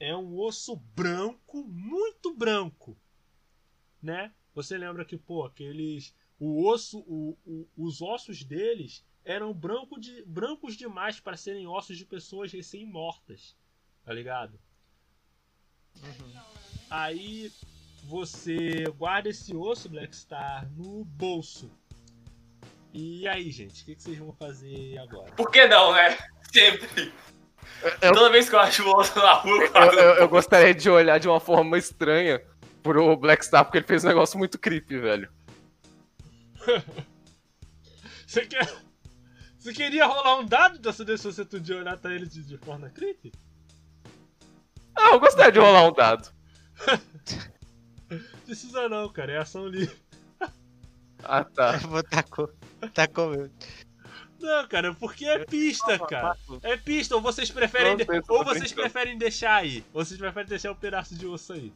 [0.00, 2.96] é um osso branco, muito branco,
[4.02, 4.34] né?
[4.52, 10.22] Você lembra que, pô, aqueles, o osso, o, o- os ossos deles eram branco de,
[10.24, 13.56] brancos demais para serem ossos de pessoas recém-mortas,
[14.04, 14.58] tá ligado?
[16.90, 17.50] Aí
[18.08, 21.70] você guarda esse osso, Blackstar, no bolso.
[22.92, 25.32] E aí, gente, o que, que vocês vão fazer agora?
[25.32, 26.16] Por que não, né?
[26.52, 27.12] Sempre.
[28.00, 30.88] Toda vez que eu acho o osso na rua, eu Eu, eu- eu gostaria de
[30.88, 32.40] olhar de uma forma estranha
[32.82, 35.28] pro Black Star, porque ele fez um negócio muito creepy, velho.
[38.26, 38.72] Você quer.
[39.58, 42.58] Você queria rolar um dado pra saber se você podia olhar pra ele de, de
[42.58, 43.32] forma creepy?
[44.94, 46.30] Ah, eu gostaria de rolar um dado.
[48.44, 49.96] Precisa não, cara, é ação livre.
[51.22, 51.78] Ah, tá.
[51.82, 52.46] Eu vou tacar.
[52.92, 53.50] Tacou meu.
[54.40, 56.36] Não, cara, porque é pista, cara.
[56.62, 57.96] É pista, ou vocês preferem.
[57.96, 59.82] De- Ou vocês preferem deixar aí.
[59.94, 61.72] Ou vocês preferem deixar um pedaço de osso aí.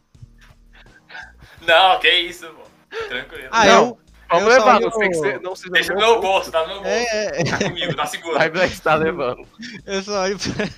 [1.62, 2.62] Não, que isso, pô.
[3.09, 3.48] Tranquilo.
[3.50, 3.98] Ah, Não, eu.
[4.30, 6.60] Vamos eu levar, olho- não sei que você não seja Deixa no meu bolso, tá
[6.62, 6.88] no meu bolso.
[6.88, 8.34] É, é, Tá comigo, tá seguro.
[8.36, 9.48] Vai Black Star levando.
[9.86, 10.68] eu só olho pra.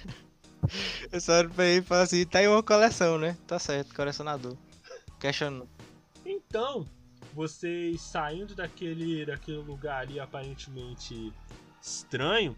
[1.10, 3.36] Eu só olho pra ele e falo assim, tá aí uma coleção, né?
[3.48, 4.56] Tá certo, colecionador.
[5.20, 5.68] Questionou.
[6.24, 6.86] Então,
[7.34, 11.32] vocês saindo daquele, daquele lugar ali aparentemente
[11.80, 12.56] estranho,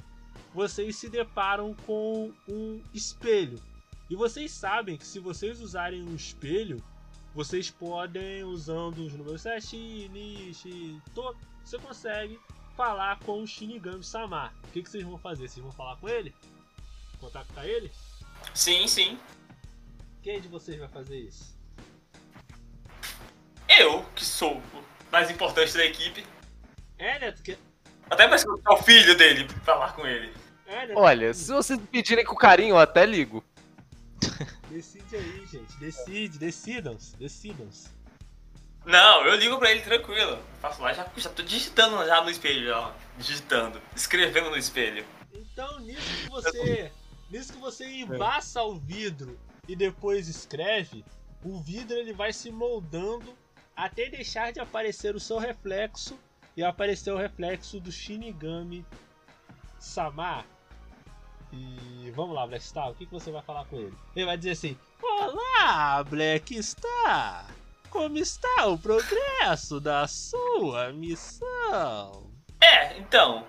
[0.55, 3.61] vocês se deparam com um espelho.
[4.09, 6.83] E vocês sabem que se vocês usarem um espelho,
[7.35, 11.35] vocês podem, usando os números 7, Nishi, to,
[11.65, 12.39] você consegue
[12.77, 14.55] falar com o Shinigami Samar.
[14.65, 15.49] O que, que vocês vão fazer?
[15.49, 16.35] Vocês vão falar com ele?
[17.19, 17.91] Contactar ele?
[18.55, 19.19] Sim, sim.
[20.23, 21.62] Quem de vocês vai fazer isso?
[23.69, 26.27] Eu, que sou o mais importante da equipe.
[26.99, 27.43] É, Neto?
[27.43, 27.59] Que...
[28.11, 30.33] Até parece que eu sou o filho dele pra falar com ele.
[30.67, 30.99] É, Neto?
[30.99, 33.45] Olha, se vocês me pedirem com carinho, eu até ligo.
[34.71, 35.77] Decide aí, gente.
[35.79, 37.89] Decide, decidam-se, decidam-se.
[38.85, 40.43] Não, eu ligo pra ele tranquilo.
[40.61, 42.93] Faço lá, já, já tô digitando já no espelho, já.
[43.17, 43.81] Digitando.
[43.95, 45.05] Escrevendo no espelho.
[45.33, 46.93] Então, nisso que você.
[47.31, 51.03] Nisso que você embaça o vidro e depois escreve,
[51.43, 53.35] o vidro ele vai se moldando
[53.85, 56.17] até deixar de aparecer o seu reflexo
[56.57, 58.87] e aparecer o reflexo do Shinigami
[59.79, 60.47] Samar.
[61.53, 63.95] E vamos lá, Black Star, o que, você vai falar com ele?
[64.15, 67.47] Ele vai dizer assim: Olá, Black Star!
[67.91, 72.31] Como está o progresso da sua missão?
[72.61, 73.45] É, então.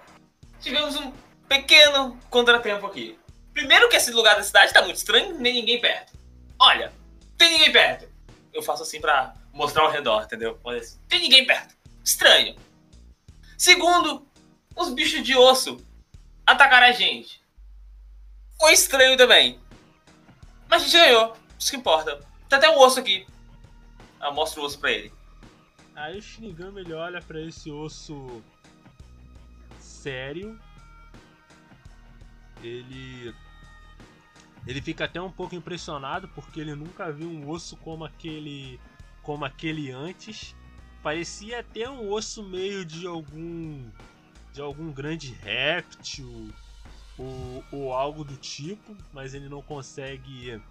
[0.60, 1.14] Tivemos um
[1.48, 3.18] pequeno contratempo aqui.
[3.54, 6.18] Primeiro que esse lugar da cidade tá muito estranho, nem ninguém perto.
[6.60, 6.92] Olha,
[7.38, 8.10] tem ninguém perto.
[8.52, 10.60] Eu faço assim pra mostrar ao redor, entendeu?
[10.66, 11.76] Assim, tem ninguém perto.
[12.04, 12.56] Estranho.
[13.58, 14.28] Segundo,
[14.76, 15.78] os bichos de osso
[16.46, 17.42] atacaram a gente.
[18.60, 19.60] Foi estranho também.
[20.68, 21.38] Mas a gente ganhou.
[21.58, 22.20] Isso que importa.
[22.50, 23.26] Tem até o osso aqui.
[24.20, 25.14] Ah, mostra o osso pra ele.
[25.96, 28.44] Aí o Shinigami ele olha pra esse osso
[29.80, 30.60] sério.
[32.62, 33.34] Ele
[34.66, 38.80] ele fica até um pouco impressionado porque ele nunca viu um osso como aquele
[39.24, 40.56] como aquele antes.
[41.02, 43.90] Parecia até um osso meio de algum
[44.54, 46.54] de algum grande réptil
[47.18, 50.62] ou, ou algo do tipo, mas ele não consegue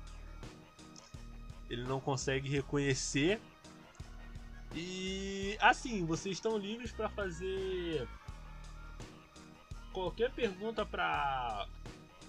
[1.69, 3.41] ele não consegue reconhecer.
[4.75, 8.07] E assim, vocês estão livres para fazer
[9.93, 11.67] qualquer pergunta para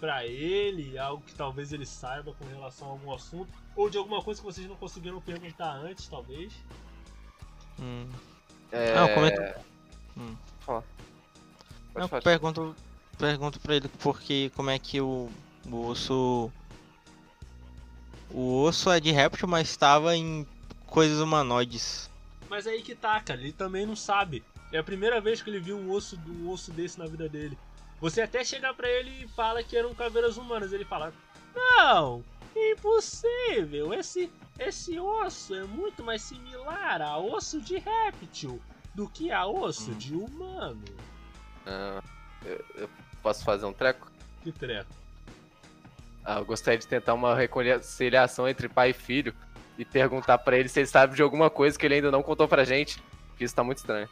[0.04, 4.22] para ele, algo que talvez ele saiba com relação a algum assunto ou de alguma
[4.22, 6.52] coisa que vocês não conseguiram perguntar antes, talvez.
[7.80, 8.10] Hum.
[8.70, 8.94] É...
[8.96, 9.62] Não, comenta.
[10.18, 10.36] Hum.
[10.60, 10.84] Fala.
[11.96, 12.22] Não, falar.
[12.22, 12.76] pergunto,
[13.18, 15.30] pergunto pra ele porque como é que o,
[15.72, 16.52] o osso.
[18.30, 20.46] O osso é de réptil, mas estava em
[20.86, 22.10] coisas humanoides.
[22.50, 24.44] Mas aí que tá, cara, ele também não sabe.
[24.70, 27.58] É a primeira vez que ele viu um osso, um osso desse na vida dele.
[28.04, 30.74] Você até chega pra ele e fala que eram caveiras humanas.
[30.74, 31.14] Ele fala:
[31.56, 32.22] Não,
[32.54, 33.94] impossível.
[33.94, 38.62] Esse, esse osso é muito mais similar a osso de réptil
[38.94, 40.84] do que a osso de humano.
[41.66, 42.04] Ah,
[42.44, 42.90] eu, eu
[43.22, 44.12] posso fazer um treco?
[44.42, 44.92] Que treco.
[46.26, 49.34] Ah, eu gostaria de tentar uma reconciliação entre pai e filho
[49.78, 52.50] e perguntar pra ele se ele sabe de alguma coisa que ele ainda não contou
[52.50, 53.02] pra gente.
[53.38, 54.10] Que isso tá muito estranho.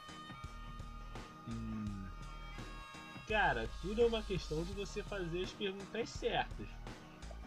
[3.32, 6.68] Cara, tudo é uma questão de você fazer as perguntas certas.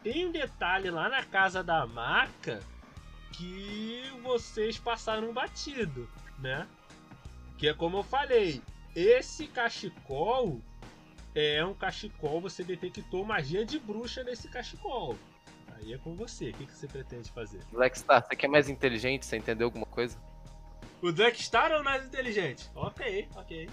[0.03, 2.63] Tem um detalhe lá na casa da maca
[3.31, 6.09] que vocês passaram batido,
[6.39, 6.67] né?
[7.59, 8.63] Que é como eu falei,
[8.97, 10.59] esse cachecol
[11.35, 15.19] é um cachecol, você detectou magia de bruxa nesse cachecol.
[15.75, 17.61] Aí é com você, o que, que você pretende fazer?
[17.71, 20.17] Black Star, você que é mais inteligente, você entendeu alguma coisa?
[21.03, 22.71] O Black Star é o mais inteligente?
[22.75, 23.69] Ok, ok.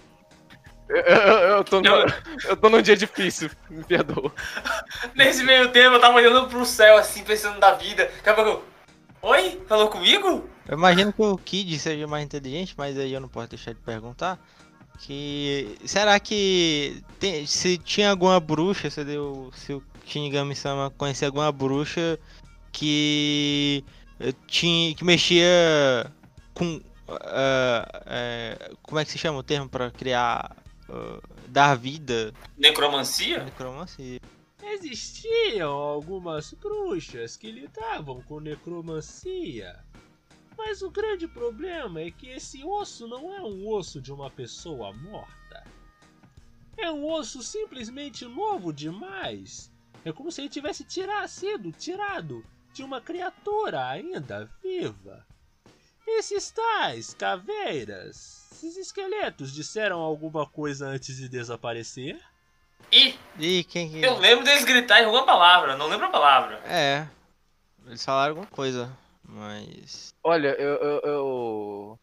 [0.90, 1.88] Eu, eu, eu tô, no,
[2.46, 4.34] eu tô num dia difícil, me perdoa.
[5.16, 8.12] Nesse meio tempo, eu tava olhando pro céu, assim, pensando na vida.
[8.18, 8.72] Daqui a pouco eu,
[9.24, 9.62] Oi?
[9.68, 10.50] Falou comigo?
[10.68, 13.80] Eu imagino que o Kid seja mais inteligente, mas aí eu não posso deixar de
[13.80, 14.40] perguntar.
[15.00, 15.78] Que.
[15.86, 17.04] Será que.
[17.20, 22.20] tem- se tinha alguma bruxa, se, deu, se o Shinigami-sama conhecia alguma bruxa
[22.72, 23.84] que.
[24.20, 26.12] eh, Tinha, que mexia
[26.54, 26.82] com.
[27.10, 30.56] ah, eh, como é que se chama o termo pra criar.
[30.92, 32.34] Ah, dar vida?
[32.58, 33.44] Necromancia?
[33.44, 34.20] Necromancia.
[34.62, 39.84] Existiam algumas bruxas que lidavam com necromancia.
[40.58, 44.94] Mas o grande problema é que esse osso não é um osso de uma pessoa
[44.94, 45.64] morta.
[46.78, 49.72] É um osso simplesmente novo demais.
[50.04, 55.26] É como se ele tivesse tirado, sido tirado de uma criatura ainda viva.
[56.08, 62.20] Esses tais caveiras, esses esqueletos disseram alguma coisa antes de desaparecer?
[62.92, 64.02] E Ih, quem que.
[64.02, 66.58] eu lembro deles gritar em alguma palavra, não lembro a palavra.
[66.66, 67.08] É.
[67.86, 70.14] Eles falaram alguma coisa, mas.
[70.24, 72.00] Olha, eu, eu, eu-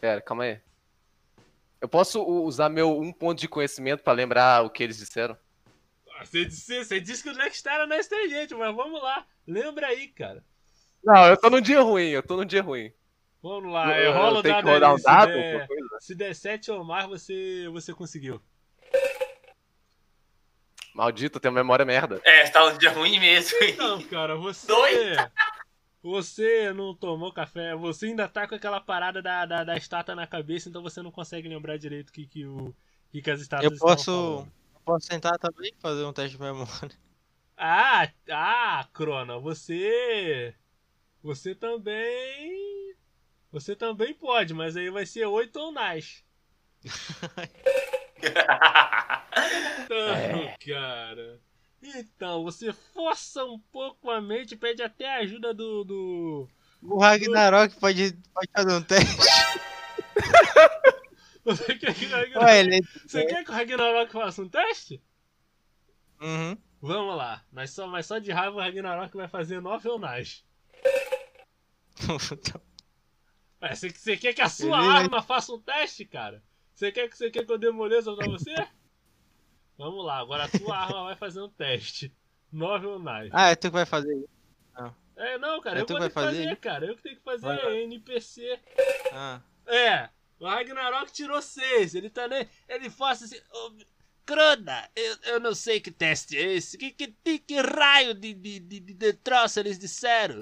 [0.00, 0.60] Pera, calma aí.
[1.80, 5.36] Eu posso usar meu um ponto de conhecimento pra lembrar o que eles disseram?
[6.18, 9.26] Ah, Você disse, você disse que o Dexter não é inteligente, mas vamos lá.
[9.46, 10.42] Lembra aí, cara.
[11.04, 12.92] Não, eu tô num dia ruim, eu tô num dia ruim.
[13.48, 14.94] Vamos lá, Eu- é, rola eu o dado que rodar aí.
[14.94, 15.88] um Se dado, der, alguma coisa?
[16.00, 18.42] se der 7 ou mais, você, você conseguiu.
[20.94, 22.20] Maldito, eu tenho memória merda.
[22.24, 23.56] É, você tá um dia ruim mesmo.
[23.76, 24.66] Não, cara, você.
[24.66, 25.16] Dois?
[26.02, 30.26] Você não tomou café, você ainda tá com aquela parada da, da, da estátua na
[30.26, 32.72] cabeça, então você não consegue lembrar direito o que, que, o,
[33.10, 34.04] que, que as estátuas Eu estão posso.
[34.12, 34.52] falando.
[34.84, 36.90] Posso tentar também fazer um teste de memória.
[37.56, 40.54] Ah, ah, Crona, você.
[41.22, 42.75] Você também.
[43.56, 46.22] Você também pode, mas aí vai ser 8 ou mais.
[49.84, 50.56] Então, É.
[50.66, 51.40] cara.
[51.82, 55.84] Então, você força um pouco a mente, pede até a ajuda do.
[55.84, 56.48] do...
[56.82, 59.16] O Ragnarok pode, pode fazer um teste.
[61.44, 62.80] Você quer que o Ragnarok, Ué, ele...
[63.06, 65.00] você quer que o Ragnarok faça um teste?
[66.20, 66.58] Uhum.
[66.82, 70.44] Vamos lá, mas só, mas só de raiva o Ragnarok vai fazer 9 ou mais.
[73.68, 76.42] Ué, você, você quer que a sua Ele vai- arma faça um teste, cara?
[76.74, 78.54] Você quer que você quer que eu dê moleza pra você?
[79.78, 82.12] Vamos lá, agora a sua arma vai fazer um teste.
[82.52, 83.28] 9 ou mais.
[83.32, 84.28] ah, é tu que vai fazer isso.
[85.16, 86.56] É, não, cara, É eu que vai fazer, fazer?
[86.56, 86.84] cara.
[86.86, 87.76] Eu que tenho que fazer Vai.
[87.84, 88.60] NPC.
[89.14, 89.40] Ah.
[89.66, 91.94] É, o Ragnarok tirou 6.
[91.94, 92.46] Ele tá nem.
[92.68, 93.40] Ele faz assim.
[93.50, 93.72] "Ô,
[94.26, 96.76] Crona, eu, eu não sei que teste é esse.
[96.76, 100.40] Que, que, que, que raio de, de, de, de, de troço eles disseram?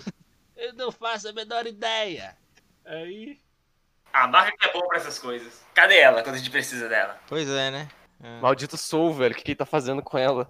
[0.57, 2.37] Eu não faço a menor ideia.
[2.87, 3.39] Aí.
[4.13, 5.65] A marca que é boa pra essas coisas.
[5.75, 7.19] Cadê ela quando a gente precisa dela?
[7.27, 7.89] Pois é, né?
[8.23, 8.41] É.
[8.41, 10.49] Maldito Soul, velho, o que, que ele tá fazendo com ela?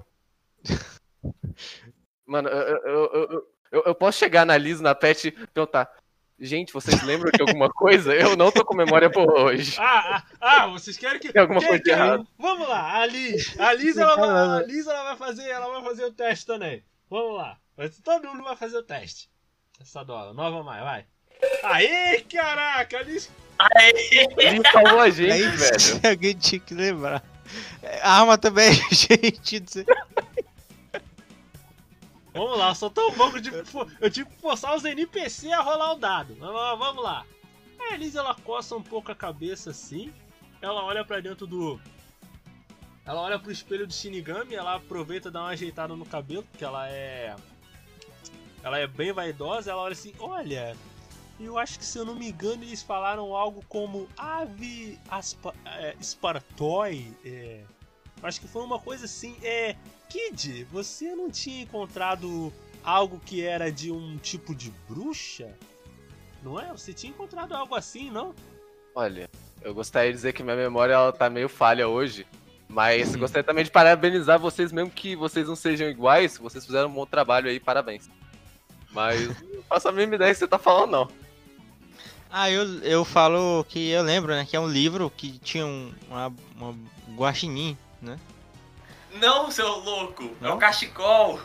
[2.26, 5.90] Mano, eu, eu, eu, eu, posso chegar na Liz, na Pet e perguntar.
[6.38, 8.14] Gente, vocês lembram de alguma coisa?
[8.14, 9.76] Eu não tô com memória boa hoje.
[9.78, 11.32] Ah, ah, ah, vocês querem que.
[11.32, 12.26] Tem alguma quem- coisa quem- errado?
[12.38, 13.58] Vamos lá, a Liz.
[13.58, 15.48] A Liz, ela vai, a Liz ela vai fazer.
[15.48, 16.84] Ela vai fazer o teste também.
[17.08, 17.58] Vamos lá.
[18.02, 19.30] Todo mundo vai fazer o teste.
[19.80, 21.06] Essa dólar, nova mais, vai.
[21.62, 23.30] Aê, caraca, a Liz.
[24.38, 26.00] Ele salvou a gente, Aí velho.
[26.10, 27.22] alguém tinha que lembrar.
[27.82, 29.86] É, A arma também é gente.
[32.32, 33.62] Vamos lá, sou tão bom que eu tive,
[34.00, 36.34] eu tive que forçar os NPC a rolar o dado.
[36.34, 37.24] Vamos lá, vamos lá.
[37.78, 40.12] A Elise ela coça um pouco a cabeça assim.
[40.60, 41.80] Ela olha pra dentro do.
[43.06, 46.64] Ela olha pro espelho do Shinigami, ela aproveita e dá uma ajeitada no cabelo, porque
[46.64, 47.36] ela é.
[48.64, 50.74] Ela é bem vaidosa, ela olha assim, olha.
[51.38, 55.94] Eu acho que se eu não me engano, eles falaram algo como ave aspa, é,
[56.00, 57.12] espartói.
[57.24, 57.62] É,
[58.22, 59.36] acho que foi uma coisa assim.
[59.42, 59.74] É,
[60.08, 62.52] Kid, você não tinha encontrado
[62.84, 65.52] algo que era de um tipo de bruxa?
[66.42, 66.70] Não é?
[66.72, 68.34] Você tinha encontrado algo assim, não?
[68.94, 69.28] Olha,
[69.62, 72.26] eu gostaria de dizer que minha memória ela tá meio falha hoje.
[72.68, 76.92] Mas gostaria também de parabenizar vocês, mesmo que vocês não sejam iguais, vocês fizeram um
[76.92, 78.08] bom trabalho aí, parabéns.
[78.90, 81.23] Mas não faço a mínima ideia que você tá falando, não.
[82.36, 84.44] Ah, eu, eu falo que eu lembro, né?
[84.44, 86.74] Que é um livro que tinha um, uma, uma
[87.14, 88.18] guaxinim, né?
[89.20, 90.24] Não, seu louco.
[90.40, 90.56] É Não?
[90.56, 91.38] o cachecol.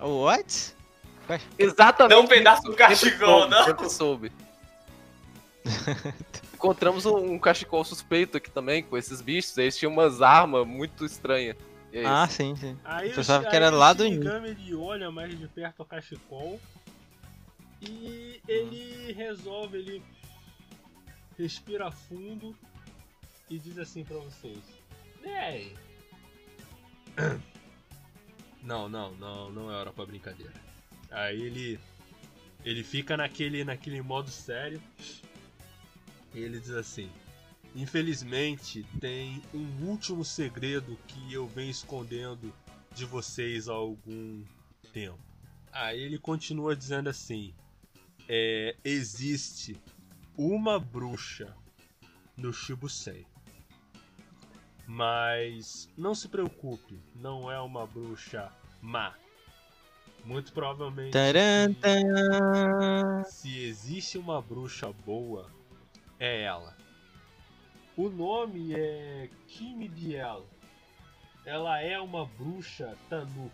[0.00, 0.74] What?
[1.58, 2.16] Exatamente.
[2.16, 3.64] Não um pedaço do Sempre cachecol, soube, não.
[3.66, 4.32] Sempre soube.
[6.54, 9.58] Encontramos um, um cachecol suspeito aqui também, com esses bichos.
[9.58, 11.54] Eles tinham umas armas muito estranhas.
[11.92, 12.78] É Ah, sim, sim.
[12.82, 16.58] Aí Eu pensava Shi- que era lá do ele olha mais de perto o cachecol
[17.82, 20.02] e ele resolve, ele
[21.42, 22.56] respira fundo
[23.48, 24.58] e diz assim pra vocês:
[25.22, 25.74] Bem,
[28.62, 30.54] não, não, não, não é hora pra brincadeira.
[31.10, 31.80] Aí ele
[32.64, 34.80] ele fica naquele naquele modo sério
[36.34, 37.10] e ele diz assim:
[37.74, 42.52] infelizmente tem um último segredo que eu venho escondendo
[42.94, 44.44] de vocês há algum
[44.92, 45.18] tempo.
[45.72, 47.54] Aí ele continua dizendo assim:
[48.28, 49.76] é, existe
[50.42, 51.54] uma bruxa
[52.34, 53.26] no Shibusei.
[54.86, 58.50] Mas não se preocupe, não é uma bruxa
[58.80, 59.14] má.
[60.24, 61.12] Muito provavelmente.
[63.28, 65.50] Se existe uma bruxa boa,
[66.18, 66.74] é ela.
[67.94, 70.46] O nome é Kimi Biel.
[71.44, 73.50] Ela é uma bruxa Tanuki.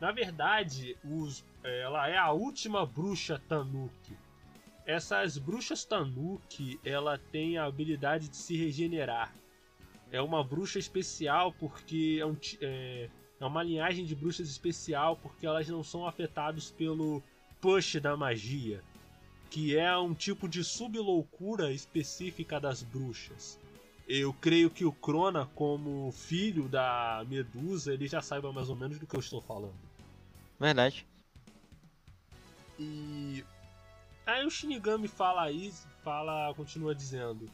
[0.00, 4.16] Na verdade, os, ela é a última bruxa Tanuki.
[4.88, 9.34] Essas bruxas Tanuki, ela tem a habilidade de se regenerar.
[10.10, 15.46] É uma bruxa especial porque é, um, é, é uma linhagem de bruxas especial porque
[15.46, 17.22] elas não são afetadas pelo
[17.60, 18.82] push da magia,
[19.50, 23.60] que é um tipo de subloucura específica das bruxas.
[24.08, 28.98] Eu creio que o Crona, como filho da Medusa, ele já saiba mais ou menos
[28.98, 29.76] do que eu estou falando.
[30.58, 31.06] Verdade.
[32.78, 33.44] E
[34.28, 37.50] aí o Shinigami fala isso, fala, continua dizendo.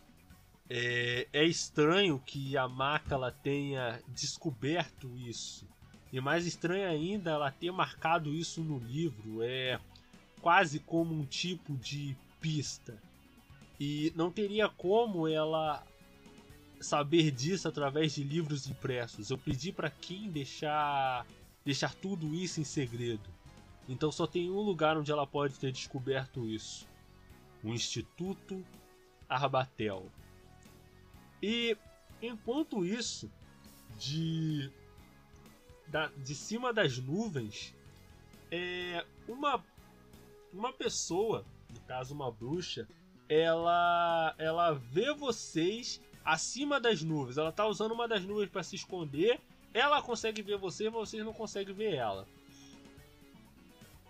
[0.69, 5.67] É, é estranho que a Maka ela tenha descoberto isso.
[6.13, 9.43] E mais estranho ainda ela ter marcado isso no livro.
[9.43, 9.79] É
[10.41, 12.97] quase como um tipo de pista.
[13.79, 15.85] E não teria como ela
[16.81, 19.31] saber disso através de livros impressos.
[19.31, 21.27] Eu pedi para quem deixar
[21.65, 23.34] deixar tudo isso em segredo.
[23.89, 26.89] Então só tem um lugar onde ela pode ter descoberto isso:
[27.63, 28.65] o Instituto
[29.29, 30.11] Arbatel.
[31.43, 31.77] E
[32.23, 33.31] enquanto isso,
[33.99, 34.71] de
[35.87, 37.75] da, de cima das nuvens,
[38.51, 39.63] é uma
[40.53, 42.89] uma pessoa, no caso uma bruxa,
[43.29, 47.37] ela ela vê vocês acima das nuvens.
[47.37, 49.41] Ela tá usando uma das nuvens para se esconder.
[49.75, 52.27] Ela consegue ver vocês, mas vocês não conseguem ver ela.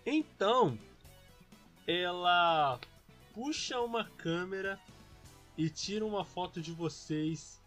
[0.05, 0.77] Então,
[1.87, 2.79] ela
[3.33, 4.79] puxa uma câmera
[5.57, 7.61] e tira uma foto de vocês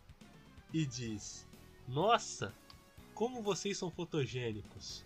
[0.72, 1.46] e diz:
[1.88, 2.54] Nossa,
[3.14, 5.04] como vocês são fotogênicos.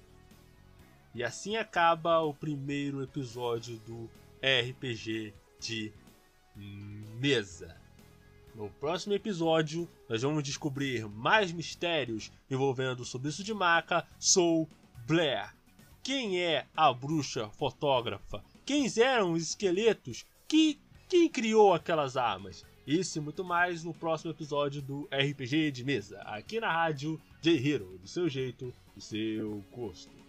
[1.14, 5.92] E assim acaba o primeiro episódio do RPG de
[7.18, 7.80] mesa.
[8.54, 14.68] No próximo episódio, nós vamos descobrir mais mistérios envolvendo o Subiço de Maca, Soul
[15.06, 15.54] Blair.
[16.02, 18.42] Quem é a bruxa fotógrafa?
[18.66, 20.26] Quem eram os esqueletos?
[20.48, 22.64] Que, quem criou aquelas armas?
[22.84, 27.56] Isso e muito mais no próximo episódio do RPG de mesa, aqui na rádio J
[27.56, 30.21] Hero, do seu jeito, do seu gosto.